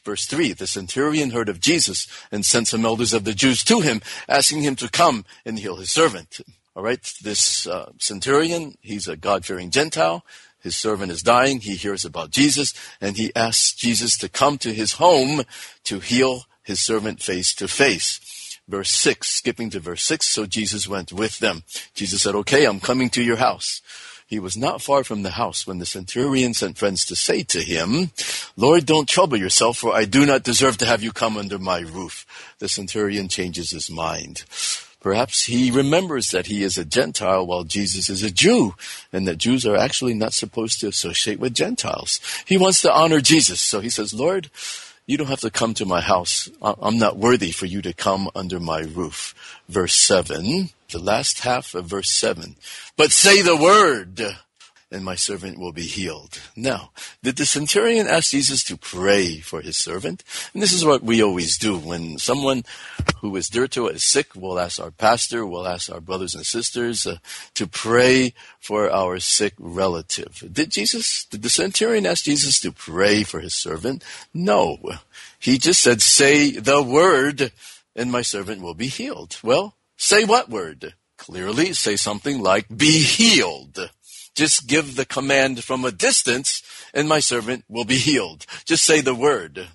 Verse 0.04 0.26
3, 0.26 0.54
the 0.54 0.66
centurion 0.66 1.30
heard 1.30 1.48
of 1.48 1.60
Jesus 1.60 2.08
and 2.32 2.44
sent 2.44 2.70
some 2.70 2.84
elders 2.84 3.14
of 3.14 3.24
the 3.24 3.36
Jews 3.36 3.64
to 3.66 3.82
him, 3.82 4.02
asking 4.28 4.64
him 4.64 4.76
to 4.78 4.90
come 4.90 5.26
and 5.46 5.60
heal 5.60 5.76
his 5.76 5.92
servant. 5.92 6.42
All 6.76 6.82
right, 6.82 7.04
this 7.22 7.68
uh, 7.68 7.92
centurion, 8.00 8.80
he's 8.82 9.08
a 9.08 9.16
God-fearing 9.16 9.70
Gentile. 9.70 10.26
His 10.60 10.76
servant 10.76 11.12
is 11.12 11.22
dying. 11.22 11.60
He 11.60 11.76
hears 11.76 12.04
about 12.04 12.32
Jesus 12.32 12.74
and 13.00 13.16
he 13.16 13.32
asks 13.36 13.74
Jesus 13.74 14.18
to 14.18 14.28
come 14.28 14.58
to 14.58 14.74
his 14.74 14.94
home 14.94 15.44
to 15.84 16.00
heal 16.00 16.46
his 16.64 16.80
servant 16.80 17.22
face 17.22 17.54
to 17.54 17.68
face. 17.68 18.35
Verse 18.68 18.90
6, 18.90 19.30
skipping 19.30 19.70
to 19.70 19.80
verse 19.80 20.04
6, 20.04 20.28
so 20.28 20.46
Jesus 20.46 20.88
went 20.88 21.14
with 21.14 21.40
them. 21.40 21.64
Jesus 21.94 22.24
said, 22.24 22.34
okay, 22.36 22.66
I'm 22.66 22.80
coming 22.80 23.10
to 23.12 23.24
your 23.24 23.36
house. 23.36 23.82
He 24.28 24.40
was 24.40 24.58
not 24.58 24.82
far 24.82 25.04
from 25.04 25.22
the 25.22 25.32
house 25.32 25.68
when 25.68 25.78
the 25.78 25.86
centurion 25.86 26.56
sent 26.56 26.80
friends 26.80 27.06
to 27.06 27.16
say 27.16 27.44
to 27.44 27.62
him, 27.62 28.10
Lord, 28.58 28.88
don't 28.88 29.08
trouble 29.08 29.38
yourself, 29.38 29.78
for 29.78 29.94
I 29.94 30.06
do 30.06 30.26
not 30.26 30.42
deserve 30.42 30.80
to 30.80 30.86
have 30.88 31.04
you 31.04 31.12
come 31.12 31.38
under 31.38 31.60
my 31.60 31.82
roof. 31.82 32.26
The 32.58 32.68
centurion 32.68 33.28
changes 33.28 33.70
his 33.70 33.92
mind. 33.92 34.44
Perhaps 35.00 35.46
he 35.46 35.70
remembers 35.70 36.32
that 36.32 36.48
he 36.48 36.64
is 36.64 36.80
a 36.80 36.84
Gentile 36.84 37.46
while 37.46 37.66
Jesus 37.66 38.10
is 38.10 38.24
a 38.24 38.32
Jew, 38.32 38.74
and 39.14 39.28
that 39.28 39.38
Jews 39.38 39.64
are 39.64 39.76
actually 39.76 40.16
not 40.16 40.34
supposed 40.34 40.80
to 40.80 40.88
associate 40.88 41.40
with 41.40 41.54
Gentiles. 41.54 42.20
He 42.48 42.58
wants 42.58 42.82
to 42.82 42.92
honor 42.92 43.22
Jesus, 43.22 43.62
so 43.62 43.80
he 43.80 43.92
says, 43.92 44.12
Lord, 44.12 44.50
you 45.08 45.18
don't 45.18 45.28
have 45.28 45.42
to 45.42 45.52
come 45.52 45.74
to 45.76 45.86
my 45.86 46.02
house. 46.02 46.50
I'm 46.62 46.98
not 46.98 47.18
worthy 47.18 47.52
for 47.52 47.66
you 47.66 47.82
to 47.84 47.94
come 47.94 48.30
under 48.36 48.60
my 48.60 48.82
roof. 48.82 49.36
Verse 49.70 49.94
7, 49.94 50.70
the 50.92 51.00
last 51.00 51.40
half 51.40 51.76
of 51.76 51.86
verse 51.86 52.12
7. 52.12 52.56
But 52.98 53.12
say 53.12 53.42
the 53.42 53.56
word, 53.56 54.36
and 54.96 55.04
my 55.06 55.16
servant 55.16 55.60
will 55.60 55.74
be 55.74 55.84
healed. 55.84 56.42
Now, 56.56 56.92
did 57.22 57.36
the 57.36 57.46
centurion 57.46 58.08
ask 58.08 58.32
Jesus 58.32 58.64
to 58.64 58.78
pray 58.78 59.40
for 59.40 59.62
his 59.62 59.78
servant? 59.78 60.24
And 60.54 60.64
this 60.64 60.74
is 60.74 60.86
what 60.86 61.04
we 61.04 61.22
always 61.22 61.58
do. 61.58 61.78
When 61.78 62.18
someone 62.18 62.64
who 63.18 63.36
is 63.36 63.50
dear 63.50 63.68
to 63.68 63.90
us 63.90 63.98
is 63.98 64.04
sick, 64.04 64.28
we'll 64.36 64.60
ask 64.60 64.82
our 64.82 64.92
pastor, 64.92 65.46
we'll 65.46 65.68
ask 65.68 65.92
our 65.92 66.00
brothers 66.00 66.34
and 66.34 66.46
sisters 66.46 67.06
uh, 67.06 67.18
to 67.56 67.68
pray 67.68 68.34
for 68.60 68.90
our 68.90 69.20
sick 69.20 69.54
relative. 69.60 70.42
Did 70.52 70.72
Jesus, 70.72 71.26
did 71.26 71.44
the 71.44 71.50
centurion 71.50 72.06
ask 72.06 72.24
Jesus 72.24 72.60
to 72.62 72.72
pray 72.72 73.24
for 73.24 73.42
his 73.42 73.54
servant? 73.54 74.04
No. 74.34 74.80
He 75.40 75.58
just 75.58 75.82
said, 75.82 76.02
say 76.02 76.52
the 76.52 76.82
word 76.82 77.52
and 77.96 78.12
my 78.12 78.22
servant 78.22 78.62
will 78.62 78.74
be 78.74 78.88
healed. 78.88 79.38
Well, 79.44 79.76
say 79.98 80.24
what 80.24 80.50
word? 80.50 80.94
Clearly 81.18 81.74
say 81.74 81.96
something 81.96 82.42
like, 82.42 82.66
be 82.76 83.02
healed. 83.04 83.90
Just 84.36 84.68
give 84.68 84.96
the 84.96 85.06
command 85.06 85.64
from 85.64 85.86
a 85.86 85.92
distance 85.92 86.62
and 86.94 87.10
my 87.10 87.20
servant 87.20 87.64
will 87.70 87.86
be 87.86 87.98
healed. 87.98 88.46
Just 88.66 88.84
say 88.84 89.02
the 89.02 89.16
word. 89.16 89.68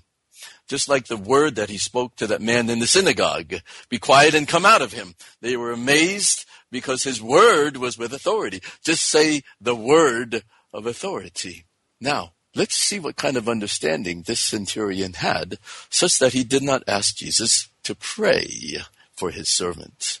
Just 0.67 0.87
like 0.87 1.07
the 1.07 1.17
word 1.17 1.55
that 1.55 1.69
he 1.69 1.77
spoke 1.77 2.15
to 2.15 2.27
that 2.27 2.41
man 2.41 2.69
in 2.69 2.79
the 2.79 2.87
synagogue. 2.87 3.55
Be 3.89 3.97
quiet 3.97 4.33
and 4.33 4.47
come 4.47 4.65
out 4.65 4.81
of 4.81 4.93
him. 4.93 5.15
They 5.41 5.57
were 5.57 5.71
amazed 5.71 6.45
because 6.71 7.03
his 7.03 7.21
word 7.21 7.77
was 7.77 7.97
with 7.97 8.13
authority. 8.13 8.61
Just 8.83 9.03
say 9.03 9.41
the 9.59 9.75
word 9.75 10.43
of 10.73 10.85
authority. 10.85 11.65
Now, 11.99 12.33
let's 12.55 12.75
see 12.75 12.99
what 12.99 13.17
kind 13.17 13.37
of 13.37 13.49
understanding 13.49 14.21
this 14.21 14.39
centurion 14.39 15.13
had 15.13 15.57
such 15.89 16.19
that 16.19 16.33
he 16.33 16.43
did 16.43 16.63
not 16.63 16.83
ask 16.87 17.17
Jesus 17.17 17.69
to 17.83 17.95
pray 17.95 18.77
for 19.13 19.31
his 19.31 19.49
servant. 19.49 20.19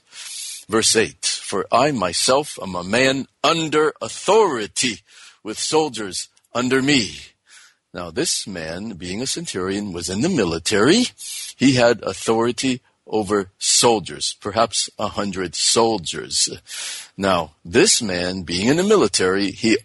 Verse 0.71 0.95
8 0.95 1.25
For 1.25 1.67
I 1.69 1.91
myself 1.91 2.57
am 2.61 2.75
a 2.75 2.83
man 2.83 3.27
under 3.43 3.91
authority 4.01 5.01
with 5.43 5.59
soldiers 5.59 6.29
under 6.55 6.81
me. 6.81 7.17
Now, 7.93 8.09
this 8.09 8.47
man, 8.47 8.91
being 8.91 9.21
a 9.21 9.27
centurion, 9.27 9.91
was 9.91 10.07
in 10.09 10.21
the 10.21 10.29
military. 10.29 11.07
He 11.57 11.73
had 11.73 12.01
authority 12.03 12.79
over 13.05 13.51
soldiers, 13.57 14.37
perhaps 14.39 14.89
a 14.97 15.09
hundred 15.09 15.55
soldiers. 15.55 16.47
Now, 17.17 17.51
this 17.65 18.01
man, 18.01 18.43
being 18.43 18.69
in 18.69 18.77
the 18.77 18.83
military, 18.83 19.51
he 19.51 19.77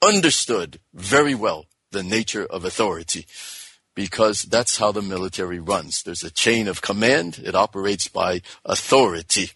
understood 0.00 0.78
very 0.94 1.34
well 1.34 1.66
the 1.90 2.04
nature 2.04 2.46
of 2.46 2.64
authority 2.64 3.26
because 3.96 4.44
that's 4.44 4.78
how 4.78 4.92
the 4.92 5.02
military 5.02 5.58
runs. 5.58 6.04
There's 6.04 6.22
a 6.22 6.30
chain 6.30 6.68
of 6.68 6.82
command. 6.82 7.40
It 7.44 7.56
operates 7.56 8.06
by 8.06 8.42
authority. 8.64 9.50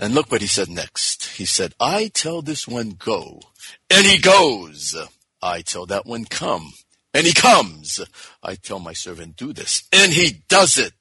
And 0.00 0.14
look 0.14 0.32
what 0.32 0.40
he 0.40 0.46
said 0.46 0.70
next. 0.70 1.26
He 1.36 1.44
said, 1.44 1.74
I 1.78 2.08
tell 2.08 2.40
this 2.40 2.66
one 2.66 2.96
go, 2.98 3.42
and 3.90 4.06
he 4.06 4.18
goes. 4.18 4.96
I 5.42 5.60
tell 5.60 5.84
that 5.86 6.06
one 6.06 6.24
come, 6.24 6.72
and 7.12 7.26
he 7.26 7.34
comes. 7.34 8.00
I 8.42 8.54
tell 8.54 8.78
my 8.78 8.94
servant 8.94 9.36
do 9.36 9.52
this, 9.52 9.86
and 9.92 10.10
he 10.10 10.42
does 10.48 10.78
it. 10.78 10.94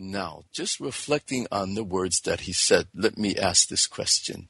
Now, 0.00 0.42
just 0.52 0.80
reflecting 0.80 1.46
on 1.52 1.74
the 1.74 1.84
words 1.84 2.20
that 2.22 2.40
he 2.40 2.52
said, 2.52 2.88
let 2.92 3.16
me 3.16 3.36
ask 3.36 3.68
this 3.68 3.86
question. 3.86 4.48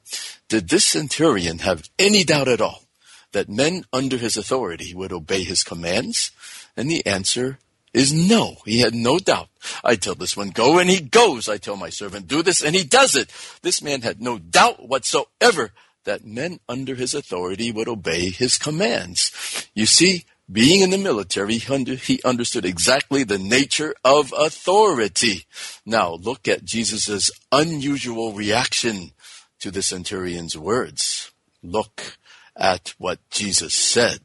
Did 0.49 0.71
this 0.71 0.87
centurion 0.87 1.59
have 1.59 1.91
any 1.99 2.25
doubt 2.25 2.49
at 2.49 2.63
all 2.63 2.85
that 3.33 3.51
men 3.51 3.85
under 3.93 4.17
his 4.17 4.39
authority 4.39 4.95
would 4.95 5.13
obey 5.13 5.45
his 5.45 5.63
commands? 5.63 6.31
And 6.75 6.91
the 6.91 7.05
answer 7.05 7.59
is 7.93 8.13
no. 8.13 8.57
He 8.65 8.81
had 8.81 8.95
no 8.95 9.19
doubt. 9.19 9.49
I 9.85 9.97
tell 9.97 10.15
this 10.15 10.37
one, 10.37 10.51
go, 10.51 10.79
and 10.79 10.89
he 10.89 11.01
goes. 11.01 11.49
I 11.49 11.59
tell 11.59 11.77
my 11.77 11.91
servant, 11.91 12.29
do 12.29 12.43
this, 12.43 12.63
and 12.63 12.75
he 12.75 12.85
does 12.85 13.15
it. 13.15 13.31
This 13.63 13.83
man 13.83 14.03
had 14.03 14.21
no 14.21 14.39
doubt 14.39 14.89
whatsoever 14.89 15.73
that 16.05 16.25
men 16.25 16.59
under 16.69 16.95
his 16.95 17.15
authority 17.15 17.71
would 17.71 17.89
obey 17.89 18.31
his 18.31 18.59
commands. 18.59 19.69
You 19.75 19.87
see, 19.87 20.25
being 20.51 20.83
in 20.83 20.91
the 20.91 20.99
military, 20.99 21.59
he 21.59 22.21
understood 22.25 22.65
exactly 22.65 23.25
the 23.25 23.39
nature 23.39 23.95
of 24.05 24.35
authority. 24.37 25.47
Now, 25.87 26.15
look 26.15 26.49
at 26.49 26.65
Jesus' 26.65 27.31
unusual 27.53 28.33
reaction 28.33 29.13
to 29.61 29.71
the 29.71 29.83
centurion's 29.83 30.59
words. 30.59 31.31
Look 31.63 32.19
at 32.57 32.95
what 32.99 33.21
Jesus 33.31 33.75
said. 33.75 34.21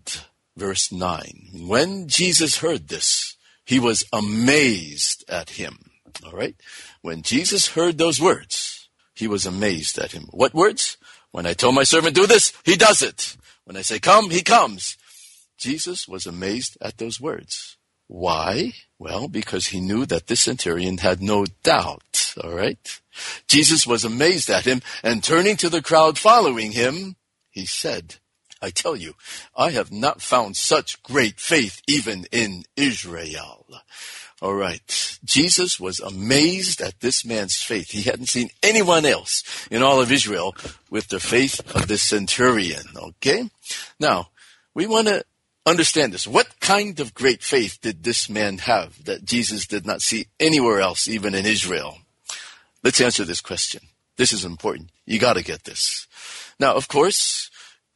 Verse 0.55 0.91
9. 0.91 1.49
When 1.67 2.07
Jesus 2.07 2.57
heard 2.57 2.87
this, 2.87 3.36
he 3.67 3.79
was 3.79 4.05
amazed 4.13 5.25
at 5.29 5.51
him. 5.51 5.77
All 6.25 6.31
right? 6.31 6.55
When 7.01 7.21
Jesus 7.21 7.67
heard 7.67 7.97
those 7.97 8.19
words, 8.19 8.89
he 9.13 9.27
was 9.27 9.45
amazed 9.45 9.99
at 9.99 10.13
him. 10.13 10.23
What 10.31 10.53
words? 10.53 10.97
When 11.31 11.45
I 11.45 11.53
told 11.53 11.75
my 11.75 11.83
servant 11.83 12.15
do 12.15 12.25
this, 12.25 12.53
he 12.63 12.77
does 12.77 13.01
it. 13.01 13.35
When 13.65 13.75
I 13.75 13.81
say 13.81 13.99
come, 13.99 14.29
he 14.29 14.41
comes. 14.41 14.97
Jesus 15.57 16.07
was 16.07 16.25
amazed 16.25 16.77
at 16.81 16.97
those 16.97 17.19
words. 17.19 17.75
Why? 18.07 18.71
Well, 18.97 19.27
because 19.27 19.67
he 19.67 19.81
knew 19.81 20.05
that 20.05 20.27
this 20.27 20.39
centurion 20.39 20.99
had 20.99 21.21
no 21.21 21.45
doubt. 21.63 22.33
All 22.41 22.53
right? 22.53 23.01
Jesus 23.49 23.85
was 23.85 24.05
amazed 24.05 24.49
at 24.49 24.65
him 24.65 24.81
and 25.03 25.21
turning 25.21 25.57
to 25.57 25.69
the 25.69 25.81
crowd 25.81 26.17
following 26.17 26.71
him, 26.71 27.17
he 27.49 27.65
said, 27.65 28.15
I 28.61 28.69
tell 28.69 28.95
you, 28.95 29.13
I 29.55 29.71
have 29.71 29.91
not 29.91 30.21
found 30.21 30.57
such 30.57 31.01
great 31.03 31.39
faith 31.39 31.81
even 31.87 32.25
in 32.31 32.63
Israel. 32.75 33.65
All 34.41 34.53
right. 34.53 35.17
Jesus 35.23 35.79
was 35.79 35.99
amazed 35.99 36.81
at 36.81 36.99
this 36.99 37.25
man's 37.25 37.61
faith. 37.61 37.89
He 37.89 38.03
hadn't 38.03 38.29
seen 38.29 38.49
anyone 38.61 39.05
else 39.05 39.67
in 39.71 39.81
all 39.81 39.99
of 39.99 40.11
Israel 40.11 40.55
with 40.89 41.07
the 41.07 41.19
faith 41.19 41.59
of 41.75 41.87
this 41.87 42.03
centurion. 42.03 42.85
Okay? 42.95 43.49
Now, 43.99 44.29
we 44.75 44.85
want 44.85 45.07
to 45.07 45.23
understand 45.65 46.13
this. 46.13 46.27
What 46.27 46.59
kind 46.59 46.99
of 46.99 47.15
great 47.15 47.43
faith 47.43 47.79
did 47.81 48.03
this 48.03 48.29
man 48.29 48.59
have 48.59 49.03
that 49.05 49.25
Jesus 49.25 49.65
did 49.65 49.85
not 49.85 50.01
see 50.01 50.27
anywhere 50.39 50.81
else, 50.81 51.07
even 51.07 51.33
in 51.33 51.45
Israel? 51.45 51.97
Let's 52.83 53.01
answer 53.01 53.25
this 53.25 53.41
question. 53.41 53.81
This 54.17 54.33
is 54.33 54.45
important. 54.45 54.91
You 55.05 55.19
gotta 55.19 55.43
get 55.43 55.63
this. 55.63 56.07
Now, 56.59 56.75
of 56.75 56.87
course, 56.87 57.49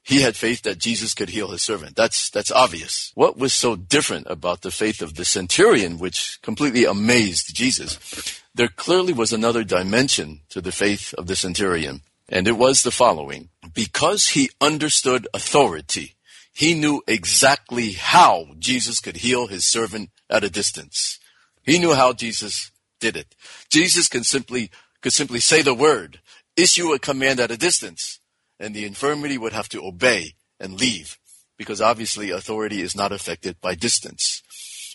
he 0.03 0.21
had 0.21 0.35
faith 0.35 0.63
that 0.63 0.79
Jesus 0.79 1.13
could 1.13 1.29
heal 1.29 1.49
his 1.49 1.61
servant. 1.61 1.95
That's, 1.95 2.29
that's 2.29 2.51
obvious. 2.51 3.11
What 3.15 3.37
was 3.37 3.53
so 3.53 3.75
different 3.75 4.27
about 4.29 4.61
the 4.61 4.71
faith 4.71 5.01
of 5.01 5.15
the 5.15 5.25
centurion, 5.25 5.99
which 5.99 6.39
completely 6.41 6.85
amazed 6.85 7.55
Jesus? 7.55 8.41
There 8.53 8.67
clearly 8.67 9.13
was 9.13 9.31
another 9.31 9.63
dimension 9.63 10.41
to 10.49 10.59
the 10.59 10.71
faith 10.71 11.13
of 11.17 11.27
the 11.27 11.35
centurion, 11.35 12.01
and 12.27 12.47
it 12.47 12.57
was 12.57 12.83
the 12.83 12.91
following. 12.91 13.49
Because 13.73 14.29
he 14.29 14.49
understood 14.59 15.27
authority, 15.33 16.15
he 16.51 16.73
knew 16.73 17.01
exactly 17.07 17.91
how 17.93 18.47
Jesus 18.57 18.99
could 18.99 19.17
heal 19.17 19.47
his 19.47 19.65
servant 19.65 20.09
at 20.29 20.43
a 20.43 20.49
distance. 20.49 21.19
He 21.63 21.77
knew 21.77 21.93
how 21.93 22.13
Jesus 22.13 22.71
did 22.99 23.15
it. 23.15 23.35
Jesus 23.69 24.07
can 24.07 24.23
simply, 24.23 24.71
could 25.01 25.13
simply 25.13 25.39
say 25.39 25.61
the 25.61 25.73
word, 25.73 26.19
issue 26.57 26.91
a 26.91 26.99
command 26.99 27.39
at 27.39 27.51
a 27.51 27.57
distance, 27.57 28.19
and 28.61 28.75
the 28.75 28.85
infirmity 28.85 29.37
would 29.37 29.53
have 29.53 29.67
to 29.69 29.83
obey 29.83 30.35
and 30.59 30.79
leave 30.79 31.17
because 31.57 31.81
obviously 31.81 32.29
authority 32.29 32.81
is 32.81 32.95
not 32.95 33.11
affected 33.11 33.59
by 33.59 33.75
distance. 33.75 34.41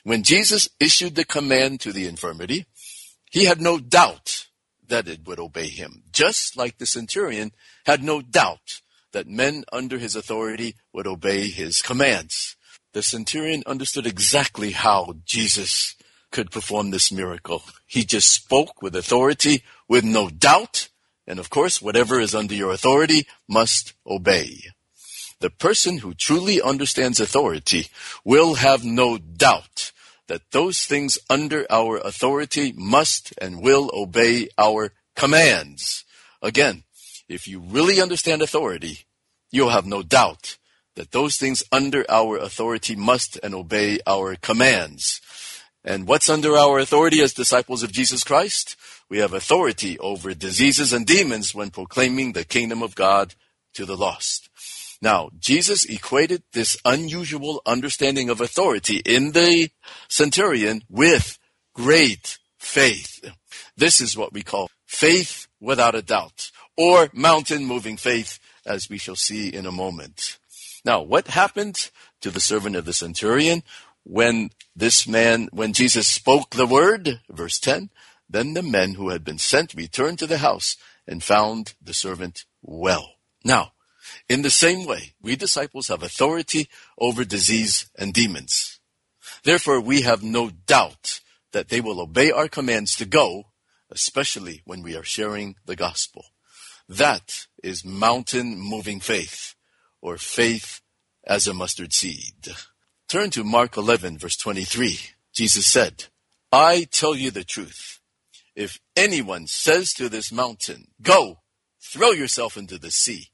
When 0.05 0.23
Jesus 0.23 0.69
issued 0.81 1.17
the 1.17 1.25
command 1.25 1.81
to 1.81 1.93
the 1.93 2.07
infirmity, 2.07 2.67
he 3.31 3.45
had 3.45 3.61
no 3.61 3.79
doubt 3.79 4.47
that 4.89 5.09
it 5.09 5.27
would 5.27 5.41
obey 5.41 5.67
him, 5.67 6.05
just 6.13 6.57
like 6.57 6.79
the 6.79 6.87
centurion 6.87 7.51
had 7.85 8.03
no 8.03 8.23
doubt 8.23 8.81
that 9.13 9.27
men 9.27 9.65
under 9.73 9.99
his 9.99 10.15
authority 10.15 10.77
would 10.93 11.07
obey 11.07 11.49
his 11.49 11.83
commands. 11.83 12.57
The 12.93 13.03
centurion 13.03 13.65
understood 13.67 14.07
exactly 14.07 14.71
how 14.71 15.17
Jesus 15.25 15.97
could 16.31 16.51
perform 16.51 16.91
this 16.91 17.11
miracle. 17.11 17.63
He 17.87 18.05
just 18.05 18.33
spoke 18.33 18.81
with 18.81 18.95
authority, 18.95 19.65
with 19.89 20.05
no 20.05 20.29
doubt, 20.29 20.89
and 21.27 21.39
of 21.39 21.51
course, 21.51 21.83
whatever 21.83 22.21
is 22.21 22.35
under 22.35 22.55
your 22.55 22.73
authority 22.73 23.27
must 23.49 23.95
obey. 24.07 24.61
The 25.41 25.51
person 25.51 25.99
who 25.99 26.15
truly 26.15 26.63
understands 26.63 27.21
authority 27.21 27.89
will 28.25 28.55
have 28.55 28.85
no 28.85 29.19
doubt 29.19 29.93
that 30.29 30.51
those 30.51 30.85
things 30.85 31.19
under 31.29 31.67
our 31.71 31.99
authority 31.99 32.73
must 32.77 33.35
and 33.39 33.63
will 33.63 33.91
obey 33.93 34.49
our 34.57 34.93
commands. 35.15 36.05
Again, 36.43 36.85
if 37.29 37.47
you 37.47 37.61
really 37.61 38.01
understand 38.01 38.43
authority, 38.43 39.01
you'll 39.51 39.71
have 39.71 39.87
no 39.87 40.03
doubt 40.03 40.57
that 40.95 41.13
those 41.13 41.37
things 41.37 41.63
under 41.71 42.05
our 42.09 42.39
authority 42.39 42.97
must 42.97 43.39
and 43.43 43.55
obey 43.55 43.99
our 44.07 44.37
commands. 44.37 45.21
And 45.85 46.09
what's 46.09 46.29
under 46.29 46.57
our 46.57 46.79
authority 46.79 47.21
as 47.21 47.33
disciples 47.33 47.83
of 47.83 47.93
Jesus 47.93 48.25
Christ? 48.25 48.77
We 49.09 49.19
have 49.19 49.33
authority 49.33 49.99
over 49.99 50.35
diseases 50.35 50.93
and 50.93 51.07
demons 51.07 51.55
when 51.55 51.71
proclaiming 51.71 52.33
the 52.33 52.45
kingdom 52.45 52.83
of 52.83 52.95
God 52.95 53.35
to 53.75 53.85
the 53.85 53.97
lost. 53.97 54.49
Now, 55.01 55.31
Jesus 55.39 55.85
equated 55.85 56.43
this 56.53 56.77
unusual 56.85 57.63
understanding 57.67 58.31
of 58.31 58.41
authority 58.41 59.03
in 59.05 59.33
the 59.33 59.71
centurion 60.09 60.83
with 60.89 61.39
great 61.75 62.39
faith. 62.59 63.33
This 63.77 64.01
is 64.01 64.17
what 64.17 64.33
we 64.33 64.43
call 64.43 64.71
faith 64.87 65.47
without 65.61 65.95
a 65.95 66.03
doubt, 66.03 66.51
or 66.77 67.11
mountain 67.13 67.65
moving 67.65 67.97
faith, 67.97 68.39
as 68.65 68.89
we 68.89 68.99
shall 68.99 69.17
see 69.17 69.49
in 69.49 69.67
a 69.67 69.73
moment. 69.73 70.39
Now, 70.85 71.03
what 71.03 71.29
happened 71.29 71.91
to 72.23 72.31
the 72.31 72.41
servant 72.41 72.77
of 72.77 72.85
the 72.85 72.93
centurion 72.93 73.63
when 74.05 74.51
this 74.75 75.07
man, 75.07 75.49
when 75.53 75.73
Jesus 75.73 76.09
spoke 76.09 76.51
the 76.51 76.67
word? 76.67 77.21
Verse 77.31 77.59
10 77.59 77.91
Then 78.29 78.55
the 78.55 78.63
men 78.63 78.95
who 78.95 79.11
had 79.11 79.25
been 79.25 79.39
sent 79.39 79.75
returned 79.75 80.19
to 80.19 80.27
the 80.27 80.39
house 80.39 80.77
and 81.07 81.23
found 81.23 81.75
the 81.81 81.95
servant 81.95 82.45
well. 82.63 83.15
Now, 83.45 83.73
in 84.29 84.43
the 84.43 84.51
same 84.51 84.87
way, 84.87 85.15
we 85.21 85.37
disciples 85.37 85.89
have 85.89 86.03
authority 86.03 86.69
over 86.99 87.25
disease 87.25 87.91
and 87.97 88.13
demons. 88.13 88.81
Therefore, 89.43 89.81
we 89.81 90.03
have 90.03 90.23
no 90.23 90.51
doubt 90.51 91.21
that 91.53 91.69
they 91.69 91.81
will 91.81 92.01
obey 92.01 92.31
our 92.31 92.49
commands 92.49 92.97
to 92.97 93.05
go, 93.07 93.45
especially 93.91 94.63
when 94.65 94.83
we 94.83 94.97
are 94.97 95.05
sharing 95.05 95.57
the 95.65 95.77
gospel. 95.77 96.25
That 96.89 97.47
is 97.63 97.85
mountain 97.85 98.59
moving 98.59 99.01
faith, 99.01 99.55
or 100.01 100.19
faith 100.19 100.81
as 101.27 101.47
a 101.47 101.55
mustard 101.55 101.93
seed. 101.93 102.49
Turn 103.09 103.31
to 103.31 103.45
Mark 103.45 103.77
11, 103.77 104.19
verse 104.19 104.37
23. 104.37 104.99
Jesus 105.33 105.67
said, 105.67 106.07
I 106.53 106.87
tell 106.91 107.15
you 107.15 107.31
the 107.31 107.45
truth. 107.45 107.96
If 108.57 108.81
anyone 108.97 109.47
says 109.47 109.93
to 109.93 110.09
this 110.09 110.33
mountain, 110.33 110.87
Go, 111.03 111.41
throw 111.81 112.11
yourself 112.11 112.57
into 112.57 112.79
the 112.79 112.91
sea, 112.91 113.29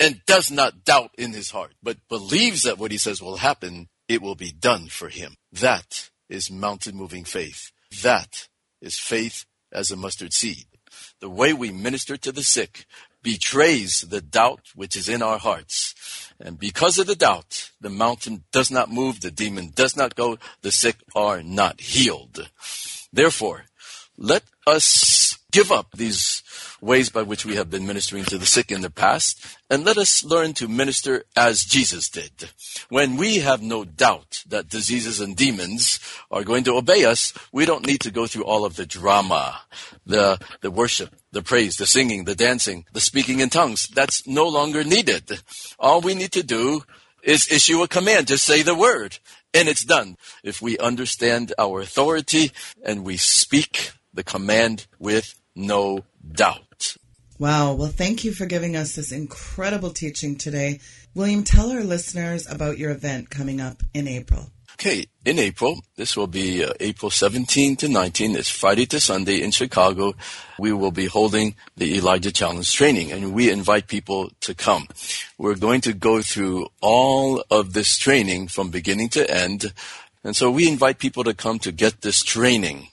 and 0.00 0.22
does 0.26 0.50
not 0.50 0.84
doubt 0.84 1.10
in 1.18 1.32
his 1.32 1.50
heart, 1.50 1.74
but 1.82 2.08
believes 2.08 2.62
that 2.62 2.78
what 2.78 2.90
he 2.90 2.98
says 2.98 3.22
will 3.22 3.36
happen, 3.36 3.88
it 4.08 4.22
will 4.22 4.34
be 4.34 4.50
done 4.50 4.86
for 4.86 5.10
him. 5.10 5.36
That 5.52 6.10
is 6.28 6.50
mountain 6.50 6.96
moving 6.96 7.24
faith. 7.24 7.70
That 8.02 8.48
is 8.80 8.98
faith 8.98 9.44
as 9.70 9.90
a 9.90 9.96
mustard 9.96 10.32
seed. 10.32 10.64
The 11.20 11.30
way 11.30 11.52
we 11.52 11.70
minister 11.70 12.16
to 12.16 12.32
the 12.32 12.42
sick 12.42 12.86
betrays 13.22 14.02
the 14.02 14.20
doubt 14.20 14.68
which 14.74 14.96
is 14.96 15.08
in 15.08 15.22
our 15.22 15.38
hearts. 15.38 16.32
And 16.40 16.58
because 16.58 16.98
of 16.98 17.06
the 17.06 17.14
doubt, 17.14 17.70
the 17.80 17.90
mountain 17.90 18.44
does 18.52 18.70
not 18.70 18.90
move, 18.90 19.20
the 19.20 19.30
demon 19.30 19.72
does 19.74 19.96
not 19.96 20.14
go, 20.14 20.38
the 20.62 20.72
sick 20.72 20.96
are 21.14 21.42
not 21.42 21.80
healed. 21.80 22.50
Therefore, 23.12 23.64
let 24.16 24.42
us 24.66 25.38
give 25.50 25.70
up 25.70 25.92
these 25.92 26.42
ways 26.80 27.10
by 27.10 27.22
which 27.22 27.46
we 27.46 27.54
have 27.56 27.70
been 27.70 27.86
ministering 27.86 28.24
to 28.24 28.38
the 28.38 28.46
sick 28.46 28.72
in 28.72 28.80
the 28.80 28.90
past, 28.90 29.44
and 29.70 29.84
let 29.84 29.96
us 29.96 30.24
learn 30.24 30.52
to 30.52 30.66
minister 30.66 31.24
as 31.36 31.62
Jesus 31.62 32.08
did. 32.08 32.50
When 32.88 33.16
we 33.16 33.38
have 33.38 33.62
no 33.62 33.84
doubt 33.84 34.42
that 34.48 34.68
diseases 34.68 35.20
and 35.20 35.36
demons 35.36 36.00
are 36.30 36.44
going 36.44 36.64
to 36.64 36.74
obey 36.74 37.04
us, 37.04 37.32
we 37.52 37.66
don't 37.66 37.86
need 37.86 38.00
to 38.00 38.10
go 38.10 38.26
through 38.26 38.44
all 38.44 38.64
of 38.64 38.76
the 38.76 38.86
drama, 38.86 39.60
the, 40.04 40.38
the 40.60 40.70
worship, 40.70 41.14
the 41.30 41.42
praise, 41.42 41.76
the 41.76 41.86
singing, 41.86 42.24
the 42.24 42.34
dancing, 42.34 42.84
the 42.92 43.00
speaking 43.00 43.40
in 43.40 43.48
tongues. 43.48 43.86
That's 43.88 44.26
no 44.26 44.48
longer 44.48 44.82
needed. 44.82 45.40
All 45.78 46.00
we 46.00 46.14
need 46.14 46.32
to 46.32 46.42
do 46.42 46.82
is 47.22 47.50
issue 47.50 47.82
a 47.82 47.88
command, 47.88 48.26
just 48.26 48.44
say 48.44 48.62
the 48.62 48.74
word, 48.74 49.18
and 49.54 49.68
it's 49.68 49.84
done. 49.84 50.16
If 50.42 50.60
we 50.60 50.76
understand 50.78 51.54
our 51.58 51.80
authority 51.80 52.50
and 52.84 53.04
we 53.04 53.16
speak 53.16 53.92
the 54.14 54.24
command 54.24 54.86
with 54.98 55.34
no 55.54 56.04
doubt. 56.32 56.96
Wow. 57.38 57.74
Well, 57.74 57.88
thank 57.88 58.24
you 58.24 58.32
for 58.32 58.46
giving 58.46 58.76
us 58.76 58.94
this 58.94 59.12
incredible 59.12 59.90
teaching 59.90 60.36
today. 60.36 60.80
William, 61.14 61.42
tell 61.42 61.70
our 61.70 61.82
listeners 61.82 62.50
about 62.50 62.78
your 62.78 62.90
event 62.90 63.28
coming 63.28 63.60
up 63.60 63.82
in 63.92 64.08
April. 64.08 64.50
Okay, 64.74 65.06
in 65.24 65.38
April, 65.38 65.80
this 65.94 66.16
will 66.16 66.26
be 66.26 66.64
uh, 66.64 66.72
April 66.80 67.08
17 67.08 67.76
to 67.76 67.88
19. 67.88 68.34
It's 68.34 68.50
Friday 68.50 68.86
to 68.86 68.98
Sunday 68.98 69.40
in 69.40 69.52
Chicago. 69.52 70.14
We 70.58 70.72
will 70.72 70.90
be 70.90 71.06
holding 71.06 71.54
the 71.76 71.96
Elijah 71.96 72.32
Challenge 72.32 72.70
training 72.70 73.12
and 73.12 73.32
we 73.32 73.50
invite 73.50 73.86
people 73.86 74.30
to 74.40 74.52
come. 74.52 74.88
We're 75.38 75.54
going 75.54 75.80
to 75.82 75.92
go 75.92 76.22
through 76.22 76.68
all 76.80 77.44
of 77.52 77.72
this 77.72 77.96
training 77.96 78.48
from 78.48 78.70
beginning 78.70 79.10
to 79.10 79.30
end. 79.30 79.72
And 80.24 80.34
so 80.34 80.50
we 80.50 80.68
invite 80.68 80.98
people 80.98 81.22
to 81.22 81.34
come 81.34 81.60
to 81.60 81.70
get 81.70 82.00
this 82.00 82.22
training. 82.22 82.88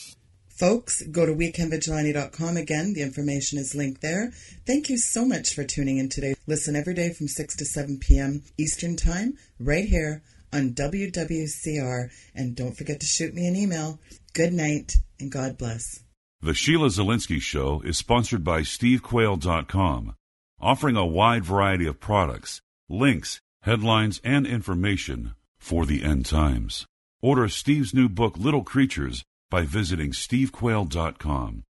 Folks, 0.47 1.03
go 1.09 1.27
to 1.27 1.35
weekendvigilante.com 1.35 2.57
again. 2.57 2.95
The 2.95 3.03
information 3.03 3.59
is 3.59 3.75
linked 3.75 4.03
there. 4.03 4.31
Thank 4.64 4.89
you 4.89 4.97
so 4.97 5.25
much 5.25 5.53
for 5.53 5.64
tuning 5.64 5.99
in 5.99 6.09
today. 6.09 6.37
Listen 6.47 6.77
every 6.77 6.95
day 6.95 7.12
from 7.12 7.27
6 7.27 7.57
to 7.57 7.64
7 7.64 7.99
p.m. 7.99 8.45
Eastern 8.57 8.95
Time, 8.95 9.35
right 9.59 9.87
here 9.87 10.22
on 10.53 10.75
WWCR. 10.75 12.11
And 12.37 12.55
don't 12.55 12.77
forget 12.77 13.01
to 13.01 13.07
shoot 13.07 13.35
me 13.35 13.49
an 13.49 13.57
email. 13.57 13.99
Good 14.33 14.53
night 14.53 14.93
and 15.18 15.33
God 15.33 15.59
bless. 15.59 16.03
The 16.45 16.53
Sheila 16.53 16.88
Zilinsky 16.88 17.40
Show 17.40 17.80
is 17.86 17.97
sponsored 17.97 18.45
by 18.45 18.61
SteveQuayle.com, 18.61 20.14
offering 20.61 20.95
a 20.95 21.07
wide 21.07 21.42
variety 21.42 21.86
of 21.86 22.01
products, 22.01 22.61
links, 22.86 23.40
headlines, 23.62 24.20
and 24.22 24.47
information 24.47 25.36
for 25.57 25.86
the 25.86 26.05
end 26.05 26.26
times. 26.26 26.86
Order 27.22 27.49
Steve's 27.49 27.95
new 27.95 28.11
book, 28.11 28.36
Little 28.36 28.62
Creatures, 28.62 29.24
by 29.51 29.62
visiting 29.62 30.11
SteveQuayle.com. 30.11 31.62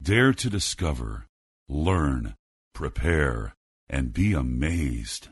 Dare 0.00 0.32
to 0.34 0.48
discover, 0.48 1.26
learn, 1.68 2.36
prepare, 2.76 3.56
and 3.88 4.12
be 4.12 4.34
amazed. 4.34 5.30